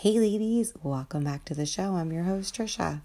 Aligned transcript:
Hey, 0.00 0.20
ladies, 0.20 0.74
welcome 0.80 1.24
back 1.24 1.44
to 1.46 1.54
the 1.54 1.66
show. 1.66 1.96
I'm 1.96 2.12
your 2.12 2.22
host, 2.22 2.54
Tricia. 2.54 3.00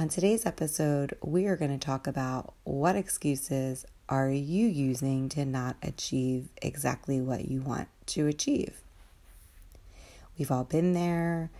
On 0.00 0.08
today's 0.08 0.46
episode, 0.46 1.16
we 1.22 1.46
are 1.46 1.54
going 1.54 1.70
to 1.70 1.78
talk 1.78 2.08
about 2.08 2.54
what 2.64 2.96
excuses 2.96 3.86
are 4.08 4.28
you 4.28 4.66
using 4.66 5.28
to 5.28 5.44
not 5.44 5.76
achieve 5.80 6.48
exactly 6.60 7.20
what 7.20 7.44
you 7.44 7.60
want 7.60 7.86
to 8.06 8.26
achieve. 8.26 8.80
We've 10.36 10.50
all 10.50 10.64
been 10.64 10.92
there 10.92 11.52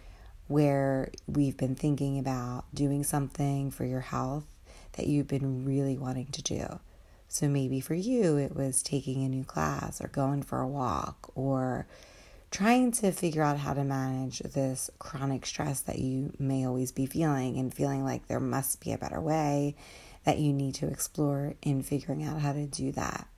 where 0.49 1.13
we've 1.29 1.57
been 1.57 1.77
thinking 1.77 2.19
about 2.19 2.65
doing 2.75 3.05
something 3.05 3.71
for 3.71 3.85
your 3.85 4.01
health 4.01 4.47
that 4.95 5.07
you've 5.07 5.29
been 5.29 5.65
really 5.65 5.97
wanting 5.97 6.33
to 6.33 6.43
do. 6.43 6.81
So 7.29 7.47
maybe 7.47 7.79
for 7.79 7.95
you, 7.95 8.37
it 8.39 8.57
was 8.57 8.83
taking 8.83 9.23
a 9.23 9.29
new 9.29 9.45
class 9.45 10.01
or 10.01 10.09
going 10.09 10.43
for 10.43 10.61
a 10.61 10.67
walk 10.67 11.31
or 11.37 11.87
trying 12.51 12.93
to 12.93 13.13
figure 13.13 13.43
out 13.43 13.59
how 13.59 13.75
to 13.75 13.85
manage 13.85 14.39
this 14.41 14.91
chronic 14.99 15.45
stress 15.45 15.81
that 15.81 15.99
you 15.99 16.33
may 16.39 16.67
always 16.67 16.93
be 16.93 17.07
feeling 17.07 17.59
and 17.59 17.75
feeling 17.75 18.05
like 18.05 18.27
there 18.27 18.41
must 18.41 18.81
be 18.81 18.93
a 18.93 18.99
better 18.99 19.21
way 19.21 19.77
that 20.25 20.39
you 20.39 20.53
need 20.53 20.75
to 20.75 20.89
explore 20.89 21.55
in 21.63 21.83
figuring 21.83 22.25
out 22.25 22.41
how 22.41 22.53
to 22.53 22.67
do 22.67 22.93
that. 22.93 23.29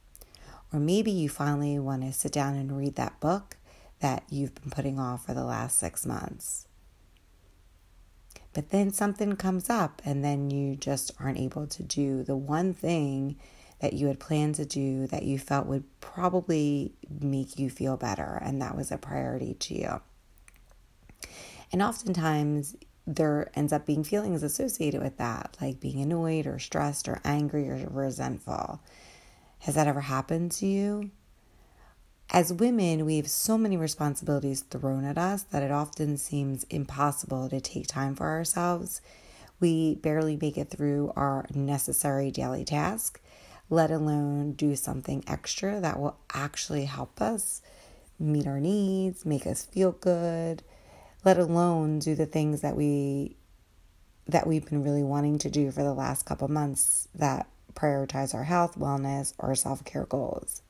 Or 0.72 0.78
maybe 0.78 1.10
you 1.10 1.28
finally 1.28 1.78
want 1.78 2.02
to 2.02 2.12
sit 2.12 2.32
down 2.32 2.54
and 2.54 2.76
read 2.76 2.94
that 2.96 3.18
book 3.20 3.56
that 4.00 4.22
you've 4.30 4.54
been 4.54 4.70
putting 4.70 4.98
off 4.98 5.26
for 5.26 5.34
the 5.34 5.44
last 5.44 5.78
six 5.78 6.06
months. 6.06 6.66
But 8.52 8.70
then 8.70 8.92
something 8.92 9.36
comes 9.36 9.70
up, 9.70 10.02
and 10.04 10.24
then 10.24 10.50
you 10.50 10.74
just 10.74 11.12
aren't 11.20 11.38
able 11.38 11.66
to 11.68 11.82
do 11.82 12.22
the 12.24 12.36
one 12.36 12.74
thing 12.74 13.36
that 13.80 13.94
you 13.94 14.06
had 14.06 14.20
planned 14.20 14.54
to 14.56 14.64
do 14.64 15.06
that 15.08 15.22
you 15.22 15.38
felt 15.38 15.66
would 15.66 15.84
probably 16.00 16.92
make 17.20 17.58
you 17.58 17.70
feel 17.70 17.96
better, 17.96 18.38
and 18.42 18.60
that 18.60 18.76
was 18.76 18.90
a 18.90 18.98
priority 18.98 19.54
to 19.54 19.74
you. 19.74 20.00
And 21.72 21.82
oftentimes, 21.82 22.76
there 23.06 23.50
ends 23.54 23.72
up 23.72 23.86
being 23.86 24.04
feelings 24.04 24.42
associated 24.42 25.02
with 25.02 25.16
that, 25.16 25.56
like 25.60 25.80
being 25.80 26.00
annoyed 26.00 26.46
or 26.46 26.58
stressed 26.58 27.08
or 27.08 27.20
angry 27.24 27.68
or 27.70 27.88
resentful. 27.90 28.80
Has 29.60 29.74
that 29.74 29.86
ever 29.86 30.02
happened 30.02 30.52
to 30.52 30.66
you? 30.66 31.10
As 32.32 32.52
women, 32.52 33.04
we 33.04 33.16
have 33.16 33.28
so 33.28 33.58
many 33.58 33.76
responsibilities 33.76 34.60
thrown 34.60 35.04
at 35.04 35.18
us 35.18 35.42
that 35.44 35.62
it 35.62 35.72
often 35.72 36.16
seems 36.16 36.64
impossible 36.64 37.48
to 37.48 37.60
take 37.60 37.88
time 37.88 38.14
for 38.14 38.28
ourselves. 38.28 39.00
We 39.58 39.96
barely 39.96 40.36
make 40.36 40.56
it 40.56 40.70
through 40.70 41.12
our 41.16 41.46
necessary 41.52 42.30
daily 42.30 42.64
task 42.64 43.20
let 43.70 43.90
alone 43.90 44.52
do 44.52 44.76
something 44.76 45.24
extra 45.26 45.80
that 45.80 45.98
will 45.98 46.16
actually 46.34 46.84
help 46.84 47.22
us 47.22 47.62
meet 48.18 48.46
our 48.46 48.60
needs, 48.60 49.24
make 49.24 49.46
us 49.46 49.64
feel 49.64 49.92
good, 49.92 50.62
let 51.24 51.38
alone 51.38 52.00
do 52.00 52.14
the 52.14 52.26
things 52.26 52.60
that 52.60 52.76
we 52.76 53.36
that 54.26 54.46
we've 54.46 54.68
been 54.68 54.84
really 54.84 55.02
wanting 55.02 55.38
to 55.38 55.50
do 55.50 55.70
for 55.70 55.82
the 55.82 55.94
last 55.94 56.24
couple 56.24 56.46
months 56.46 57.08
that 57.14 57.48
prioritize 57.74 58.34
our 58.34 58.44
health, 58.44 58.78
wellness, 58.78 59.32
or 59.38 59.54
self-care 59.54 60.04
goals. 60.04 60.62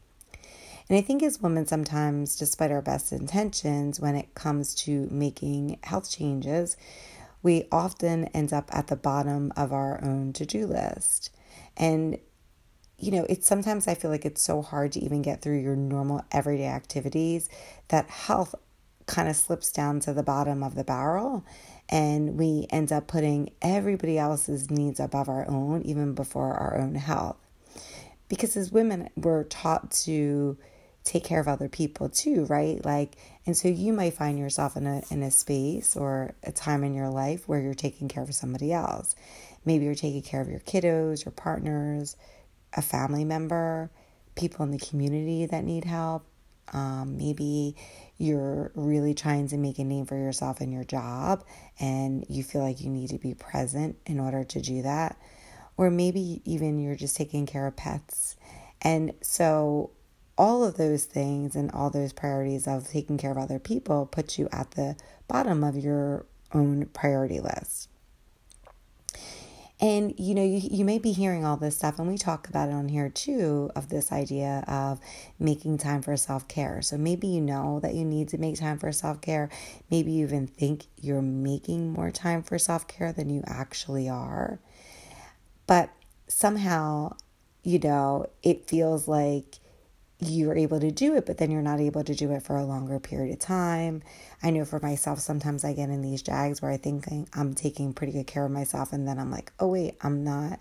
And 0.88 0.96
I 0.96 1.02
think 1.02 1.22
as 1.22 1.40
women, 1.40 1.66
sometimes, 1.66 2.36
despite 2.36 2.70
our 2.70 2.80
best 2.80 3.12
intentions, 3.12 4.00
when 4.00 4.16
it 4.16 4.34
comes 4.34 4.74
to 4.76 5.08
making 5.10 5.78
health 5.82 6.10
changes, 6.10 6.76
we 7.42 7.68
often 7.70 8.26
end 8.26 8.52
up 8.52 8.70
at 8.72 8.86
the 8.86 8.96
bottom 8.96 9.52
of 9.56 9.72
our 9.72 10.02
own 10.02 10.32
to 10.34 10.46
do 10.46 10.66
list. 10.66 11.30
And 11.76 12.18
you 13.00 13.10
know, 13.12 13.26
it's 13.28 13.46
sometimes 13.46 13.88
I 13.88 13.94
feel 13.94 14.10
like 14.10 14.24
it's 14.24 14.42
so 14.42 14.62
hard 14.62 14.92
to 14.92 15.00
even 15.00 15.22
get 15.22 15.42
through 15.42 15.60
your 15.60 15.76
normal 15.76 16.24
everyday 16.30 16.66
activities 16.66 17.48
that 17.88 18.08
health 18.08 18.54
kind 19.06 19.28
of 19.28 19.36
slips 19.36 19.72
down 19.72 20.00
to 20.00 20.12
the 20.12 20.22
bottom 20.22 20.62
of 20.62 20.74
the 20.74 20.84
barrel 20.84 21.44
and 21.88 22.38
we 22.38 22.66
end 22.70 22.92
up 22.92 23.08
putting 23.08 23.50
everybody 23.60 24.16
else's 24.16 24.70
needs 24.70 25.00
above 25.00 25.28
our 25.28 25.48
own, 25.48 25.82
even 25.82 26.14
before 26.14 26.54
our 26.54 26.78
own 26.78 26.94
health. 26.94 27.36
Because 28.28 28.56
as 28.56 28.70
women, 28.70 29.10
we're 29.16 29.42
taught 29.44 29.90
to 30.02 30.56
take 31.02 31.24
care 31.24 31.40
of 31.40 31.48
other 31.48 31.68
people 31.68 32.08
too, 32.08 32.44
right? 32.44 32.84
Like, 32.84 33.16
and 33.46 33.56
so 33.56 33.66
you 33.66 33.92
might 33.92 34.14
find 34.14 34.38
yourself 34.38 34.76
in 34.76 34.86
a 34.86 35.02
in 35.10 35.22
a 35.22 35.30
space 35.30 35.96
or 35.96 36.34
a 36.44 36.52
time 36.52 36.84
in 36.84 36.94
your 36.94 37.08
life 37.08 37.48
where 37.48 37.60
you're 37.60 37.74
taking 37.74 38.06
care 38.06 38.22
of 38.22 38.32
somebody 38.34 38.72
else. 38.72 39.16
Maybe 39.64 39.84
you're 39.84 39.94
taking 39.94 40.22
care 40.22 40.40
of 40.40 40.48
your 40.48 40.60
kiddos, 40.60 41.24
your 41.24 41.32
partners, 41.32 42.16
a 42.74 42.82
family 42.82 43.24
member, 43.24 43.90
people 44.34 44.64
in 44.64 44.70
the 44.70 44.78
community 44.78 45.46
that 45.46 45.64
need 45.64 45.84
help. 45.84 46.26
Um, 46.72 47.16
maybe 47.16 47.74
you're 48.16 48.70
really 48.74 49.12
trying 49.12 49.48
to 49.48 49.56
make 49.56 49.78
a 49.78 49.84
name 49.84 50.06
for 50.06 50.16
yourself 50.16 50.60
in 50.60 50.70
your 50.70 50.84
job 50.84 51.42
and 51.80 52.24
you 52.28 52.44
feel 52.44 52.62
like 52.62 52.80
you 52.80 52.90
need 52.90 53.10
to 53.10 53.18
be 53.18 53.34
present 53.34 53.96
in 54.06 54.20
order 54.20 54.44
to 54.44 54.60
do 54.60 54.82
that. 54.82 55.18
Or 55.76 55.90
maybe 55.90 56.42
even 56.44 56.78
you're 56.78 56.96
just 56.96 57.16
taking 57.16 57.46
care 57.46 57.66
of 57.66 57.76
pets. 57.76 58.36
And 58.82 59.14
so, 59.20 59.90
all 60.38 60.64
of 60.64 60.78
those 60.78 61.04
things 61.04 61.54
and 61.54 61.70
all 61.72 61.90
those 61.90 62.14
priorities 62.14 62.66
of 62.66 62.88
taking 62.88 63.18
care 63.18 63.30
of 63.30 63.36
other 63.36 63.58
people 63.58 64.06
put 64.06 64.38
you 64.38 64.48
at 64.52 64.70
the 64.70 64.96
bottom 65.28 65.62
of 65.62 65.76
your 65.76 66.24
own 66.54 66.86
priority 66.86 67.40
list. 67.40 67.89
And 69.80 70.14
you 70.18 70.34
know, 70.34 70.44
you, 70.44 70.60
you 70.70 70.84
may 70.84 70.98
be 70.98 71.12
hearing 71.12 71.44
all 71.44 71.56
this 71.56 71.76
stuff, 71.76 71.98
and 71.98 72.06
we 72.06 72.18
talk 72.18 72.48
about 72.48 72.68
it 72.68 72.72
on 72.72 72.88
here 72.88 73.08
too 73.08 73.70
of 73.74 73.88
this 73.88 74.12
idea 74.12 74.62
of 74.68 75.00
making 75.38 75.78
time 75.78 76.02
for 76.02 76.16
self 76.18 76.46
care. 76.48 76.82
So 76.82 76.98
maybe 76.98 77.28
you 77.28 77.40
know 77.40 77.80
that 77.80 77.94
you 77.94 78.04
need 78.04 78.28
to 78.28 78.38
make 78.38 78.58
time 78.58 78.78
for 78.78 78.92
self 78.92 79.22
care. 79.22 79.48
Maybe 79.90 80.12
you 80.12 80.26
even 80.26 80.46
think 80.46 80.84
you're 81.00 81.22
making 81.22 81.92
more 81.92 82.10
time 82.10 82.42
for 82.42 82.58
self 82.58 82.86
care 82.88 83.12
than 83.12 83.30
you 83.30 83.42
actually 83.46 84.06
are. 84.08 84.60
But 85.66 85.88
somehow, 86.28 87.16
you 87.62 87.78
know, 87.78 88.26
it 88.42 88.68
feels 88.68 89.08
like 89.08 89.60
you 90.20 90.50
are 90.50 90.56
able 90.56 90.80
to 90.80 90.90
do 90.90 91.16
it, 91.16 91.26
but 91.26 91.38
then 91.38 91.50
you're 91.50 91.62
not 91.62 91.80
able 91.80 92.04
to 92.04 92.14
do 92.14 92.32
it 92.32 92.42
for 92.42 92.56
a 92.56 92.64
longer 92.64 92.98
period 93.00 93.32
of 93.32 93.38
time. 93.38 94.02
I 94.42 94.50
know 94.50 94.64
for 94.64 94.80
myself, 94.80 95.18
sometimes 95.18 95.64
I 95.64 95.72
get 95.72 95.88
in 95.88 96.02
these 96.02 96.22
jags 96.22 96.60
where 96.60 96.70
I 96.70 96.76
think 96.76 97.06
I'm 97.34 97.54
taking 97.54 97.92
pretty 97.92 98.12
good 98.12 98.26
care 98.26 98.44
of 98.44 98.50
myself, 98.50 98.92
and 98.92 99.06
then 99.06 99.18
I'm 99.18 99.30
like, 99.30 99.52
oh, 99.58 99.68
wait, 99.68 99.96
I'm 100.02 100.24
not 100.24 100.60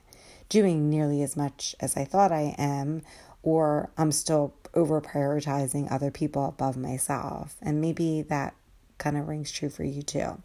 doing 0.49 0.89
nearly 0.89 1.21
as 1.21 1.37
much 1.37 1.75
as 1.79 1.95
I 1.95 2.05
thought 2.05 2.31
I 2.31 2.55
am, 2.57 3.03
or 3.43 3.91
I'm 3.97 4.11
still 4.11 4.53
over 4.73 5.01
prioritizing 5.01 5.91
other 5.91 6.11
people 6.11 6.47
above 6.47 6.75
myself. 6.77 7.55
And 7.61 7.81
maybe 7.81 8.21
that 8.23 8.55
kind 8.97 9.17
of 9.17 9.27
rings 9.27 9.51
true 9.51 9.69
for 9.69 9.83
you 9.83 10.01
too. 10.01 10.41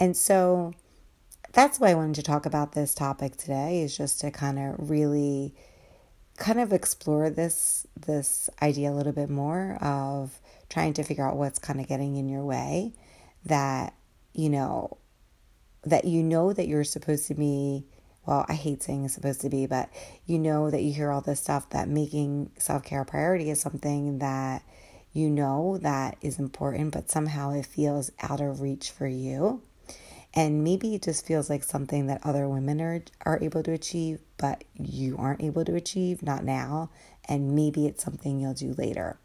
And 0.00 0.16
so 0.16 0.72
that's 1.52 1.80
why 1.80 1.90
I 1.90 1.94
wanted 1.94 2.14
to 2.16 2.22
talk 2.22 2.46
about 2.46 2.72
this 2.72 2.94
topic 2.94 3.36
today, 3.36 3.82
is 3.82 3.96
just 3.96 4.20
to 4.20 4.30
kind 4.30 4.58
of 4.58 4.90
really 4.90 5.54
kind 6.38 6.60
of 6.60 6.72
explore 6.72 7.30
this 7.30 7.86
this 8.06 8.48
idea 8.62 8.90
a 8.90 8.94
little 8.94 9.12
bit 9.12 9.28
more 9.28 9.76
of 9.82 10.40
trying 10.68 10.92
to 10.94 11.02
figure 11.02 11.26
out 11.26 11.36
what's 11.36 11.58
kind 11.58 11.80
of 11.80 11.88
getting 11.88 12.16
in 12.16 12.28
your 12.28 12.44
way 12.44 12.92
that 13.44 13.94
you 14.34 14.48
know 14.48 14.96
that 15.84 16.04
you 16.04 16.22
know 16.22 16.52
that 16.52 16.68
you're 16.68 16.84
supposed 16.84 17.26
to 17.26 17.34
be 17.34 17.84
well 18.24 18.46
i 18.48 18.54
hate 18.54 18.82
saying 18.82 19.04
it's 19.04 19.14
supposed 19.14 19.40
to 19.40 19.48
be 19.48 19.66
but 19.66 19.88
you 20.26 20.38
know 20.38 20.70
that 20.70 20.82
you 20.82 20.92
hear 20.92 21.10
all 21.10 21.20
this 21.20 21.40
stuff 21.40 21.68
that 21.70 21.88
making 21.88 22.50
self-care 22.56 23.02
a 23.02 23.04
priority 23.04 23.50
is 23.50 23.60
something 23.60 24.18
that 24.18 24.62
you 25.12 25.28
know 25.28 25.78
that 25.78 26.16
is 26.20 26.38
important 26.38 26.92
but 26.92 27.10
somehow 27.10 27.52
it 27.52 27.66
feels 27.66 28.12
out 28.22 28.40
of 28.40 28.60
reach 28.60 28.90
for 28.90 29.06
you 29.06 29.60
and 30.34 30.62
maybe 30.62 30.94
it 30.94 31.02
just 31.02 31.26
feels 31.26 31.48
like 31.48 31.64
something 31.64 32.06
that 32.06 32.24
other 32.24 32.48
women 32.48 32.80
are, 32.80 33.02
are 33.24 33.38
able 33.42 33.62
to 33.62 33.72
achieve, 33.72 34.20
but 34.36 34.64
you 34.74 35.16
aren't 35.18 35.42
able 35.42 35.64
to 35.64 35.74
achieve, 35.74 36.22
not 36.22 36.44
now. 36.44 36.90
And 37.24 37.54
maybe 37.54 37.86
it's 37.86 38.04
something 38.04 38.38
you'll 38.38 38.54
do 38.54 38.74
later. 38.74 39.18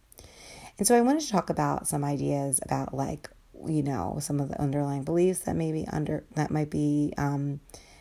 And 0.78 0.88
so 0.88 0.96
I 0.96 1.02
wanted 1.02 1.22
to 1.22 1.30
talk 1.30 1.50
about 1.50 1.88
some 1.88 2.04
ideas 2.04 2.60
about 2.64 2.94
like, 2.94 3.30
you 3.68 3.84
know, 3.84 4.18
some 4.20 4.40
of 4.40 4.50
the 4.50 4.60
underlying 4.60 5.04
beliefs 5.04 5.42
that 5.42 5.56
maybe 5.56 5.86
under 5.88 6.24
that 6.36 6.52
might 6.52 6.70
be 6.70 7.14
um, 7.18 7.60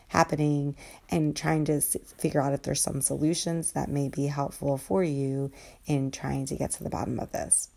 happening 0.08 0.76
and 1.10 1.36
trying 1.36 1.64
to 1.64 1.80
figure 1.80 2.40
out 2.40 2.52
if 2.52 2.62
there's 2.62 2.80
some 2.80 3.00
solutions 3.00 3.72
that 3.72 3.88
may 3.88 4.08
be 4.08 4.26
helpful 4.26 4.76
for 4.76 5.02
you 5.02 5.50
in 5.86 6.10
trying 6.10 6.46
to 6.46 6.56
get 6.56 6.70
to 6.70 6.84
the 6.84 6.90
bottom 6.90 7.18
of 7.18 7.32
this. 7.32 7.68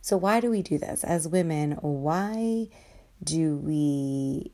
So, 0.00 0.16
why 0.16 0.40
do 0.40 0.50
we 0.50 0.62
do 0.62 0.78
this? 0.78 1.04
As 1.04 1.28
women, 1.28 1.72
why 1.80 2.68
do 3.22 3.56
we 3.56 4.52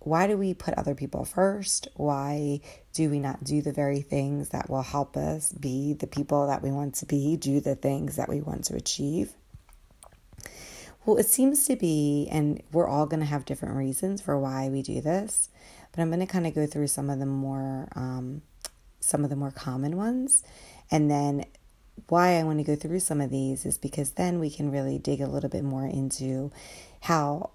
why 0.00 0.26
do 0.26 0.36
we 0.36 0.54
put 0.54 0.74
other 0.74 0.94
people 0.94 1.26
first? 1.26 1.88
Why 1.94 2.60
do 2.94 3.10
we 3.10 3.18
not 3.18 3.44
do 3.44 3.60
the 3.60 3.72
very 3.72 4.00
things 4.00 4.48
that 4.48 4.70
will 4.70 4.82
help 4.82 5.16
us 5.16 5.52
be 5.52 5.92
the 5.92 6.06
people 6.06 6.46
that 6.46 6.62
we 6.62 6.70
want 6.70 6.94
to 6.96 7.06
be, 7.06 7.36
do 7.36 7.60
the 7.60 7.74
things 7.74 8.16
that 8.16 8.28
we 8.28 8.40
want 8.40 8.64
to 8.64 8.76
achieve? 8.76 9.34
Well, 11.04 11.18
it 11.18 11.26
seems 11.26 11.66
to 11.66 11.76
be, 11.76 12.28
and 12.30 12.62
we're 12.72 12.88
all 12.88 13.06
going 13.06 13.20
to 13.20 13.26
have 13.26 13.44
different 13.44 13.76
reasons 13.76 14.22
for 14.22 14.38
why 14.38 14.68
we 14.68 14.82
do 14.82 15.02
this, 15.02 15.50
but 15.92 16.00
I'm 16.00 16.08
going 16.08 16.20
to 16.20 16.26
kind 16.26 16.46
of 16.46 16.54
go 16.54 16.66
through 16.66 16.88
some 16.88 17.10
of 17.10 17.18
the 17.18 17.26
more, 17.26 17.88
um, 17.94 18.42
some 19.00 19.24
of 19.24 19.30
the 19.30 19.36
more 19.36 19.50
common 19.50 19.96
ones, 19.96 20.42
and 20.90 21.10
then 21.10 21.44
why 22.08 22.38
I 22.38 22.44
want 22.44 22.58
to 22.58 22.64
go 22.64 22.76
through 22.76 23.00
some 23.00 23.20
of 23.20 23.30
these 23.30 23.66
is 23.66 23.76
because 23.76 24.12
then 24.12 24.40
we 24.40 24.50
can 24.50 24.70
really 24.70 24.98
dig 24.98 25.20
a 25.20 25.28
little 25.28 25.50
bit 25.50 25.64
more 25.64 25.86
into 25.86 26.52
how, 27.00 27.50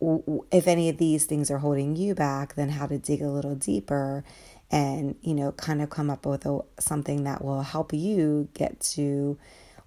if 0.00 0.68
any 0.68 0.88
of 0.88 0.98
these 0.98 1.24
things 1.24 1.50
are 1.50 1.58
holding 1.58 1.96
you 1.96 2.14
back, 2.14 2.54
then 2.54 2.70
how 2.70 2.86
to 2.86 2.98
dig 2.98 3.20
a 3.20 3.30
little 3.30 3.54
deeper 3.54 4.24
and, 4.70 5.16
you 5.22 5.34
know, 5.34 5.52
kind 5.52 5.82
of 5.82 5.90
come 5.90 6.10
up 6.10 6.26
with 6.26 6.46
a, 6.46 6.60
something 6.78 7.24
that 7.24 7.44
will 7.44 7.62
help 7.62 7.92
you 7.92 8.48
get 8.54 8.80
to, 8.80 9.38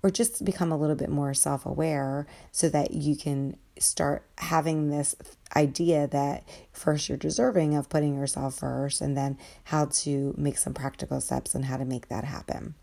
or 0.04 0.10
just 0.10 0.44
become 0.44 0.72
a 0.72 0.78
little 0.78 0.96
bit 0.96 1.10
more 1.10 1.34
self 1.34 1.66
aware 1.66 2.28
so 2.52 2.68
that 2.70 2.92
you 2.92 3.16
can 3.16 3.56
start 3.78 4.24
having 4.38 4.90
this 4.90 5.16
idea 5.56 6.08
that 6.08 6.44
first 6.72 7.10
you're 7.10 7.18
deserving 7.18 7.76
of 7.76 7.90
putting 7.90 8.16
yourself 8.16 8.60
first 8.60 9.02
and 9.02 9.18
then 9.18 9.38
how 9.66 9.86
to 9.86 10.34
make 10.38 10.58
some 10.58 10.74
practical 10.74 11.20
steps 11.22 11.56
on 11.56 11.64
how 11.64 11.78
to 11.78 11.86
make 11.86 12.08
that 12.08 12.24
happen. 12.24 12.76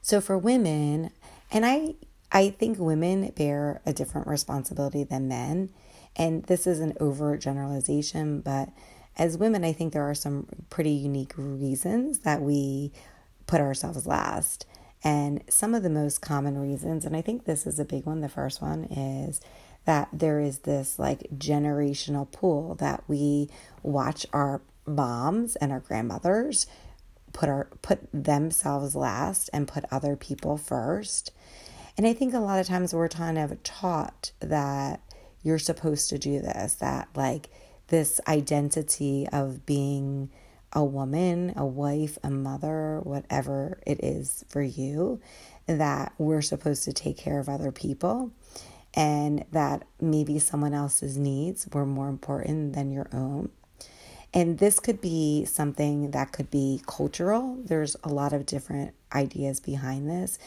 So 0.00 0.20
for 0.20 0.36
women, 0.38 1.10
and 1.50 1.64
I 1.66 1.94
I 2.32 2.48
think 2.50 2.78
women 2.78 3.30
bear 3.36 3.82
a 3.84 3.92
different 3.92 4.26
responsibility 4.26 5.04
than 5.04 5.28
men, 5.28 5.68
and 6.16 6.44
this 6.44 6.66
is 6.66 6.80
an 6.80 6.92
overgeneralization, 6.94 8.42
but 8.42 8.68
as 9.16 9.36
women, 9.36 9.64
I 9.64 9.72
think 9.72 9.92
there 9.92 10.08
are 10.08 10.14
some 10.14 10.46
pretty 10.70 10.90
unique 10.90 11.34
reasons 11.36 12.20
that 12.20 12.40
we 12.40 12.92
put 13.46 13.60
ourselves 13.60 14.06
last. 14.06 14.66
And 15.04 15.42
some 15.48 15.74
of 15.74 15.82
the 15.82 15.90
most 15.90 16.22
common 16.22 16.58
reasons, 16.58 17.04
and 17.04 17.16
I 17.16 17.22
think 17.22 17.44
this 17.44 17.66
is 17.66 17.78
a 17.78 17.84
big 17.84 18.06
one, 18.06 18.20
the 18.20 18.28
first 18.28 18.62
one 18.62 18.84
is 18.84 19.40
that 19.84 20.08
there 20.12 20.40
is 20.40 20.60
this 20.60 20.98
like 20.98 21.26
generational 21.36 22.30
pool 22.30 22.76
that 22.76 23.02
we 23.08 23.50
watch 23.82 24.24
our 24.32 24.62
moms 24.86 25.56
and 25.56 25.72
our 25.72 25.80
grandmothers 25.80 26.66
put 27.32 27.48
our 27.48 27.68
put 27.80 28.00
themselves 28.12 28.94
last 28.94 29.50
and 29.52 29.66
put 29.66 29.84
other 29.90 30.16
people 30.16 30.56
first. 30.56 31.32
And 31.96 32.06
I 32.06 32.12
think 32.12 32.32
a 32.32 32.38
lot 32.38 32.60
of 32.60 32.66
times 32.66 32.94
we're 32.94 33.08
kind 33.08 33.38
of 33.38 33.62
taught 33.62 34.32
that 34.40 35.00
you're 35.42 35.58
supposed 35.58 36.08
to 36.10 36.18
do 36.18 36.40
this, 36.40 36.74
that 36.76 37.08
like 37.14 37.48
this 37.88 38.20
identity 38.26 39.28
of 39.32 39.66
being 39.66 40.30
a 40.72 40.84
woman, 40.84 41.52
a 41.56 41.66
wife, 41.66 42.16
a 42.22 42.30
mother, 42.30 43.00
whatever 43.02 43.78
it 43.86 44.02
is 44.02 44.44
for 44.48 44.62
you, 44.62 45.20
that 45.66 46.12
we're 46.18 46.42
supposed 46.42 46.84
to 46.84 46.92
take 46.92 47.18
care 47.18 47.38
of 47.38 47.48
other 47.48 47.70
people 47.70 48.30
and 48.94 49.44
that 49.52 49.84
maybe 50.00 50.38
someone 50.38 50.74
else's 50.74 51.16
needs 51.16 51.66
were 51.72 51.86
more 51.86 52.08
important 52.08 52.74
than 52.74 52.90
your 52.90 53.08
own. 53.12 53.50
And 54.34 54.58
this 54.58 54.80
could 54.80 55.00
be 55.00 55.44
something 55.44 56.12
that 56.12 56.32
could 56.32 56.50
be 56.50 56.82
cultural. 56.86 57.58
There's 57.62 57.96
a 58.02 58.08
lot 58.08 58.32
of 58.32 58.46
different 58.46 58.94
ideas 59.14 59.60
behind 59.60 60.08
this. 60.08 60.38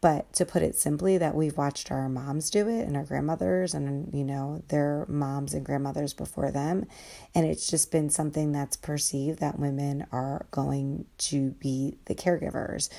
But 0.00 0.32
to 0.34 0.46
put 0.46 0.62
it 0.62 0.76
simply, 0.76 1.18
that 1.18 1.34
we've 1.34 1.56
watched 1.56 1.90
our 1.90 2.08
moms 2.08 2.50
do 2.50 2.68
it 2.68 2.86
and 2.86 2.96
our 2.96 3.02
grandmothers 3.02 3.74
and, 3.74 4.14
you 4.14 4.22
know, 4.22 4.62
their 4.68 5.04
moms 5.08 5.54
and 5.54 5.66
grandmothers 5.66 6.14
before 6.14 6.52
them. 6.52 6.86
And 7.34 7.44
it's 7.44 7.68
just 7.68 7.90
been 7.90 8.08
something 8.08 8.52
that's 8.52 8.76
perceived 8.76 9.40
that 9.40 9.58
women 9.58 10.06
are 10.12 10.46
going 10.52 11.06
to 11.18 11.50
be 11.52 11.98
the 12.04 12.14
caregivers, 12.14 12.90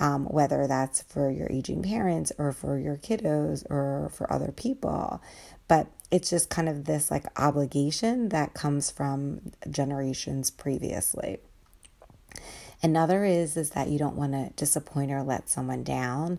um, 0.00 0.24
whether 0.24 0.66
that's 0.66 1.02
for 1.02 1.30
your 1.30 1.48
aging 1.50 1.82
parents 1.82 2.32
or 2.38 2.52
for 2.52 2.78
your 2.78 2.96
kiddos 2.96 3.70
or 3.70 4.10
for 4.14 4.32
other 4.32 4.50
people. 4.50 5.20
But 5.68 5.88
it's 6.10 6.30
just 6.30 6.48
kind 6.48 6.70
of 6.70 6.86
this 6.86 7.10
like 7.10 7.26
obligation 7.38 8.30
that 8.30 8.54
comes 8.54 8.90
from 8.90 9.52
generations 9.70 10.50
previously. 10.50 11.38
Another 12.86 13.24
is 13.24 13.56
is 13.56 13.70
that 13.70 13.88
you 13.88 13.98
don't 13.98 14.14
want 14.14 14.30
to 14.30 14.50
disappoint 14.54 15.10
or 15.10 15.20
let 15.24 15.50
someone 15.50 15.82
down 15.82 16.38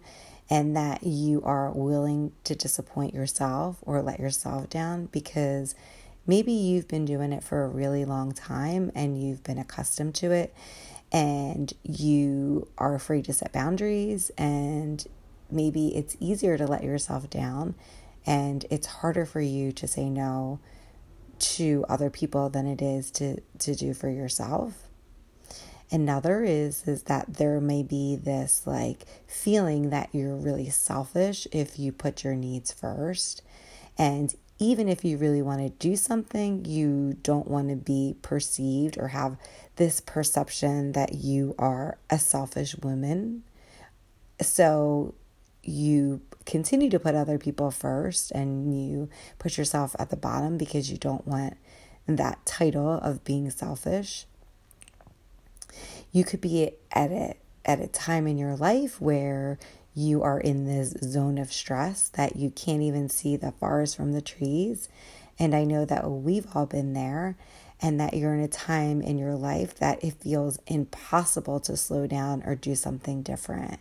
and 0.49 0.77
that 0.77 1.03
you 1.03 1.41
are 1.43 1.69
willing 1.71 2.31
to 2.45 2.55
disappoint 2.55 3.13
yourself 3.13 3.75
or 3.81 4.01
let 4.01 4.17
yourself 4.17 4.69
down 4.69 5.07
because 5.07 5.75
maybe 6.25 6.53
you've 6.53 6.87
been 6.87 7.03
doing 7.03 7.33
it 7.33 7.43
for 7.43 7.65
a 7.65 7.67
really 7.67 8.05
long 8.05 8.31
time 8.31 8.93
and 8.95 9.21
you've 9.21 9.43
been 9.43 9.57
accustomed 9.57 10.15
to 10.15 10.31
it 10.31 10.55
and 11.11 11.73
you 11.83 12.69
are 12.77 12.95
afraid 12.95 13.25
to 13.25 13.33
set 13.33 13.51
boundaries 13.51 14.31
and 14.37 15.05
maybe 15.51 15.97
it's 15.97 16.15
easier 16.21 16.57
to 16.57 16.65
let 16.65 16.81
yourself 16.81 17.29
down 17.29 17.75
and 18.25 18.65
it's 18.69 18.87
harder 18.87 19.25
for 19.25 19.41
you 19.41 19.73
to 19.73 19.85
say 19.85 20.09
no 20.09 20.61
to 21.39 21.83
other 21.89 22.09
people 22.09 22.47
than 22.47 22.65
it 22.65 22.81
is 22.81 23.11
to 23.11 23.41
to 23.59 23.75
do 23.75 23.93
for 23.93 24.07
yourself 24.07 24.86
Another 25.89 26.43
is 26.43 26.85
is 26.85 27.03
that 27.03 27.35
there 27.35 27.61
may 27.61 27.81
be 27.81 28.17
this 28.17 28.67
like 28.67 29.05
feeling 29.25 29.89
that 29.89 30.09
you're 30.11 30.35
really 30.35 30.69
selfish 30.69 31.47
if 31.51 31.79
you 31.79 31.91
put 31.91 32.23
your 32.23 32.35
needs 32.35 32.73
first. 32.73 33.41
And 33.97 34.35
even 34.59 34.89
if 34.89 35.05
you 35.05 35.17
really 35.17 35.41
want 35.41 35.61
to 35.61 35.69
do 35.69 35.95
something, 35.95 36.65
you 36.65 37.17
don't 37.21 37.47
want 37.47 37.69
to 37.69 37.75
be 37.75 38.15
perceived 38.21 38.97
or 38.97 39.09
have 39.09 39.37
this 39.75 40.01
perception 40.01 40.91
that 40.93 41.13
you 41.15 41.55
are 41.57 41.97
a 42.09 42.19
selfish 42.19 42.75
woman. 42.77 43.43
So 44.41 45.13
you 45.63 46.21
continue 46.45 46.89
to 46.89 46.99
put 46.99 47.13
other 47.15 47.37
people 47.37 47.71
first 47.71 48.31
and 48.31 48.73
you 48.73 49.09
put 49.37 49.57
yourself 49.57 49.95
at 49.99 50.09
the 50.09 50.15
bottom 50.17 50.57
because 50.57 50.91
you 50.91 50.97
don't 50.97 51.27
want 51.27 51.55
that 52.07 52.45
title 52.45 52.93
of 52.93 53.23
being 53.23 53.49
selfish. 53.49 54.25
You 56.11 56.23
could 56.23 56.41
be 56.41 56.71
at 56.91 57.11
a, 57.11 57.35
at 57.65 57.79
a 57.79 57.87
time 57.87 58.27
in 58.27 58.37
your 58.37 58.55
life 58.55 58.99
where 59.01 59.59
you 59.93 60.21
are 60.23 60.39
in 60.39 60.65
this 60.65 60.91
zone 61.03 61.37
of 61.37 61.51
stress 61.51 62.09
that 62.09 62.35
you 62.35 62.51
can't 62.51 62.81
even 62.83 63.09
see 63.09 63.35
the 63.35 63.51
forest 63.53 63.95
from 63.97 64.13
the 64.13 64.21
trees. 64.21 64.89
And 65.39 65.55
I 65.55 65.63
know 65.63 65.85
that 65.85 66.09
we've 66.09 66.47
all 66.55 66.65
been 66.65 66.93
there, 66.93 67.35
and 67.81 67.99
that 67.99 68.13
you're 68.13 68.33
in 68.33 68.41
a 68.41 68.47
time 68.47 69.01
in 69.01 69.17
your 69.17 69.35
life 69.35 69.75
that 69.75 70.03
it 70.03 70.15
feels 70.15 70.59
impossible 70.65 71.59
to 71.61 71.77
slow 71.77 72.07
down 72.07 72.41
or 72.45 72.55
do 72.55 72.75
something 72.75 73.21
different. 73.21 73.79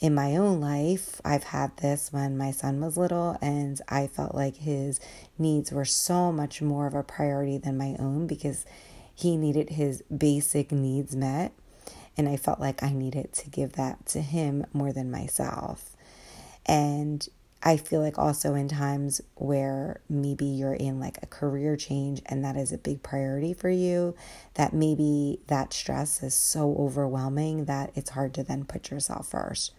In 0.00 0.14
my 0.14 0.36
own 0.36 0.60
life, 0.60 1.20
I've 1.24 1.44
had 1.44 1.76
this 1.76 2.12
when 2.12 2.36
my 2.36 2.50
son 2.50 2.80
was 2.80 2.96
little, 2.96 3.38
and 3.40 3.80
I 3.88 4.08
felt 4.08 4.34
like 4.34 4.56
his 4.56 5.00
needs 5.38 5.70
were 5.70 5.84
so 5.84 6.32
much 6.32 6.60
more 6.60 6.86
of 6.86 6.94
a 6.94 7.02
priority 7.02 7.56
than 7.56 7.78
my 7.78 7.96
own 7.98 8.26
because 8.26 8.66
he 9.22 9.36
needed 9.36 9.70
his 9.70 10.02
basic 10.02 10.72
needs 10.72 11.16
met. 11.16 11.52
And 12.16 12.28
I 12.28 12.36
felt 12.36 12.60
like 12.60 12.82
I 12.82 12.92
needed 12.92 13.32
to 13.32 13.50
give 13.50 13.72
that 13.72 14.04
to 14.06 14.20
him 14.20 14.66
more 14.72 14.92
than 14.92 15.10
myself. 15.10 15.96
And 16.66 17.26
I 17.62 17.76
feel 17.76 18.00
like 18.00 18.18
also 18.18 18.54
in 18.54 18.68
times 18.68 19.20
where 19.36 20.00
maybe 20.08 20.44
you're 20.44 20.74
in 20.74 20.98
like 20.98 21.18
a 21.22 21.26
career 21.26 21.76
change 21.76 22.20
and 22.26 22.44
that 22.44 22.56
is 22.56 22.72
a 22.72 22.78
big 22.78 23.02
priority 23.02 23.54
for 23.54 23.70
you, 23.70 24.16
that 24.54 24.72
maybe 24.74 25.40
that 25.46 25.72
stress 25.72 26.22
is 26.22 26.34
so 26.34 26.74
overwhelming 26.76 27.66
that 27.66 27.92
it's 27.94 28.10
hard 28.10 28.34
to 28.34 28.42
then 28.42 28.64
put 28.64 28.90
yourself 28.90 29.30
first. 29.30 29.72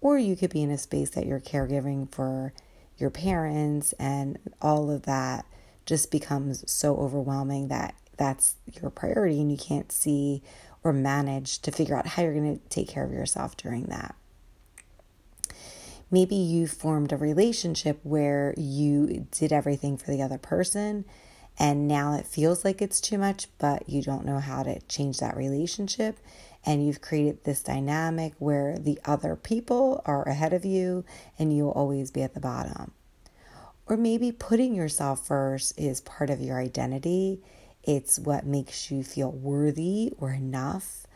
Or 0.00 0.18
you 0.18 0.34
could 0.34 0.50
be 0.50 0.62
in 0.62 0.70
a 0.70 0.78
space 0.78 1.10
that 1.10 1.26
you're 1.26 1.40
caregiving 1.40 2.10
for 2.10 2.52
your 2.96 3.10
parents 3.10 3.92
and 3.98 4.38
all 4.62 4.90
of 4.90 5.02
that 5.02 5.44
just 5.84 6.10
becomes 6.10 6.70
so 6.70 6.96
overwhelming 6.96 7.68
that 7.68 7.94
that's 8.16 8.56
your 8.80 8.90
priority 8.90 9.40
and 9.40 9.50
you 9.50 9.58
can't 9.58 9.92
see 9.92 10.42
or 10.82 10.92
manage 10.92 11.60
to 11.60 11.72
figure 11.72 11.96
out 11.96 12.06
how 12.06 12.22
you're 12.22 12.34
going 12.34 12.58
to 12.58 12.68
take 12.68 12.88
care 12.88 13.04
of 13.04 13.12
yourself 13.12 13.56
during 13.56 13.84
that. 13.84 14.14
Maybe 16.10 16.36
you 16.36 16.68
formed 16.68 17.12
a 17.12 17.16
relationship 17.16 17.98
where 18.04 18.54
you 18.56 19.26
did 19.32 19.52
everything 19.52 19.96
for 19.96 20.10
the 20.10 20.22
other 20.22 20.38
person 20.38 21.04
and 21.58 21.88
now 21.88 22.14
it 22.14 22.26
feels 22.26 22.64
like 22.64 22.82
it's 22.82 23.00
too 23.00 23.18
much, 23.18 23.48
but 23.58 23.88
you 23.88 24.02
don't 24.02 24.26
know 24.26 24.38
how 24.38 24.62
to 24.62 24.80
change 24.82 25.18
that 25.18 25.36
relationship. 25.36 26.18
And 26.64 26.84
you've 26.84 27.00
created 27.00 27.44
this 27.44 27.62
dynamic 27.62 28.34
where 28.38 28.78
the 28.78 28.98
other 29.04 29.36
people 29.36 30.02
are 30.04 30.28
ahead 30.28 30.52
of 30.52 30.64
you 30.64 31.04
and 31.38 31.56
you'll 31.56 31.70
always 31.70 32.10
be 32.10 32.22
at 32.22 32.34
the 32.34 32.40
bottom. 32.40 32.92
Or 33.86 33.96
maybe 33.96 34.32
putting 34.32 34.74
yourself 34.74 35.26
first 35.26 35.78
is 35.78 36.00
part 36.00 36.28
of 36.28 36.40
your 36.40 36.58
identity 36.58 37.40
it's 37.86 38.18
what 38.18 38.44
makes 38.44 38.90
you 38.90 39.04
feel 39.04 39.30
worthy 39.30 40.12
or 40.18 40.32
enough. 40.32 41.06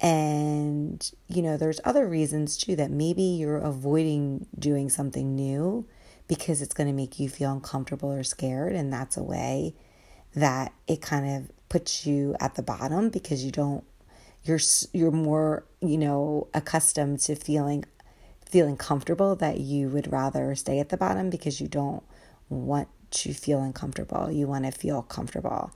And, 0.00 1.10
you 1.28 1.42
know, 1.42 1.56
there's 1.56 1.80
other 1.84 2.08
reasons 2.08 2.56
too 2.56 2.76
that 2.76 2.90
maybe 2.90 3.22
you're 3.22 3.58
avoiding 3.58 4.46
doing 4.58 4.88
something 4.88 5.34
new 5.34 5.86
because 6.28 6.62
it's 6.62 6.72
going 6.72 6.86
to 6.86 6.94
make 6.94 7.18
you 7.18 7.28
feel 7.28 7.52
uncomfortable 7.52 8.10
or 8.10 8.22
scared. 8.22 8.72
And 8.72 8.92
that's 8.92 9.16
a 9.16 9.22
way 9.22 9.74
that 10.34 10.72
it 10.86 11.02
kind 11.02 11.36
of 11.36 11.50
puts 11.68 12.06
you 12.06 12.36
at 12.40 12.54
the 12.54 12.62
bottom 12.62 13.10
because 13.10 13.44
you 13.44 13.50
don't, 13.50 13.84
you're, 14.44 14.60
you're 14.92 15.10
more, 15.10 15.64
you 15.80 15.98
know, 15.98 16.46
accustomed 16.54 17.18
to 17.20 17.34
feeling, 17.34 17.84
feeling 18.46 18.76
comfortable 18.76 19.34
that 19.36 19.58
you 19.58 19.88
would 19.88 20.10
rather 20.10 20.54
stay 20.54 20.78
at 20.78 20.88
the 20.88 20.96
bottom 20.96 21.28
because 21.28 21.60
you 21.60 21.68
don't 21.68 22.04
want 22.48 22.88
to 23.10 23.32
feel 23.32 23.60
uncomfortable. 23.60 24.30
You 24.30 24.46
want 24.46 24.64
to 24.64 24.70
feel 24.70 25.02
comfortable. 25.02 25.72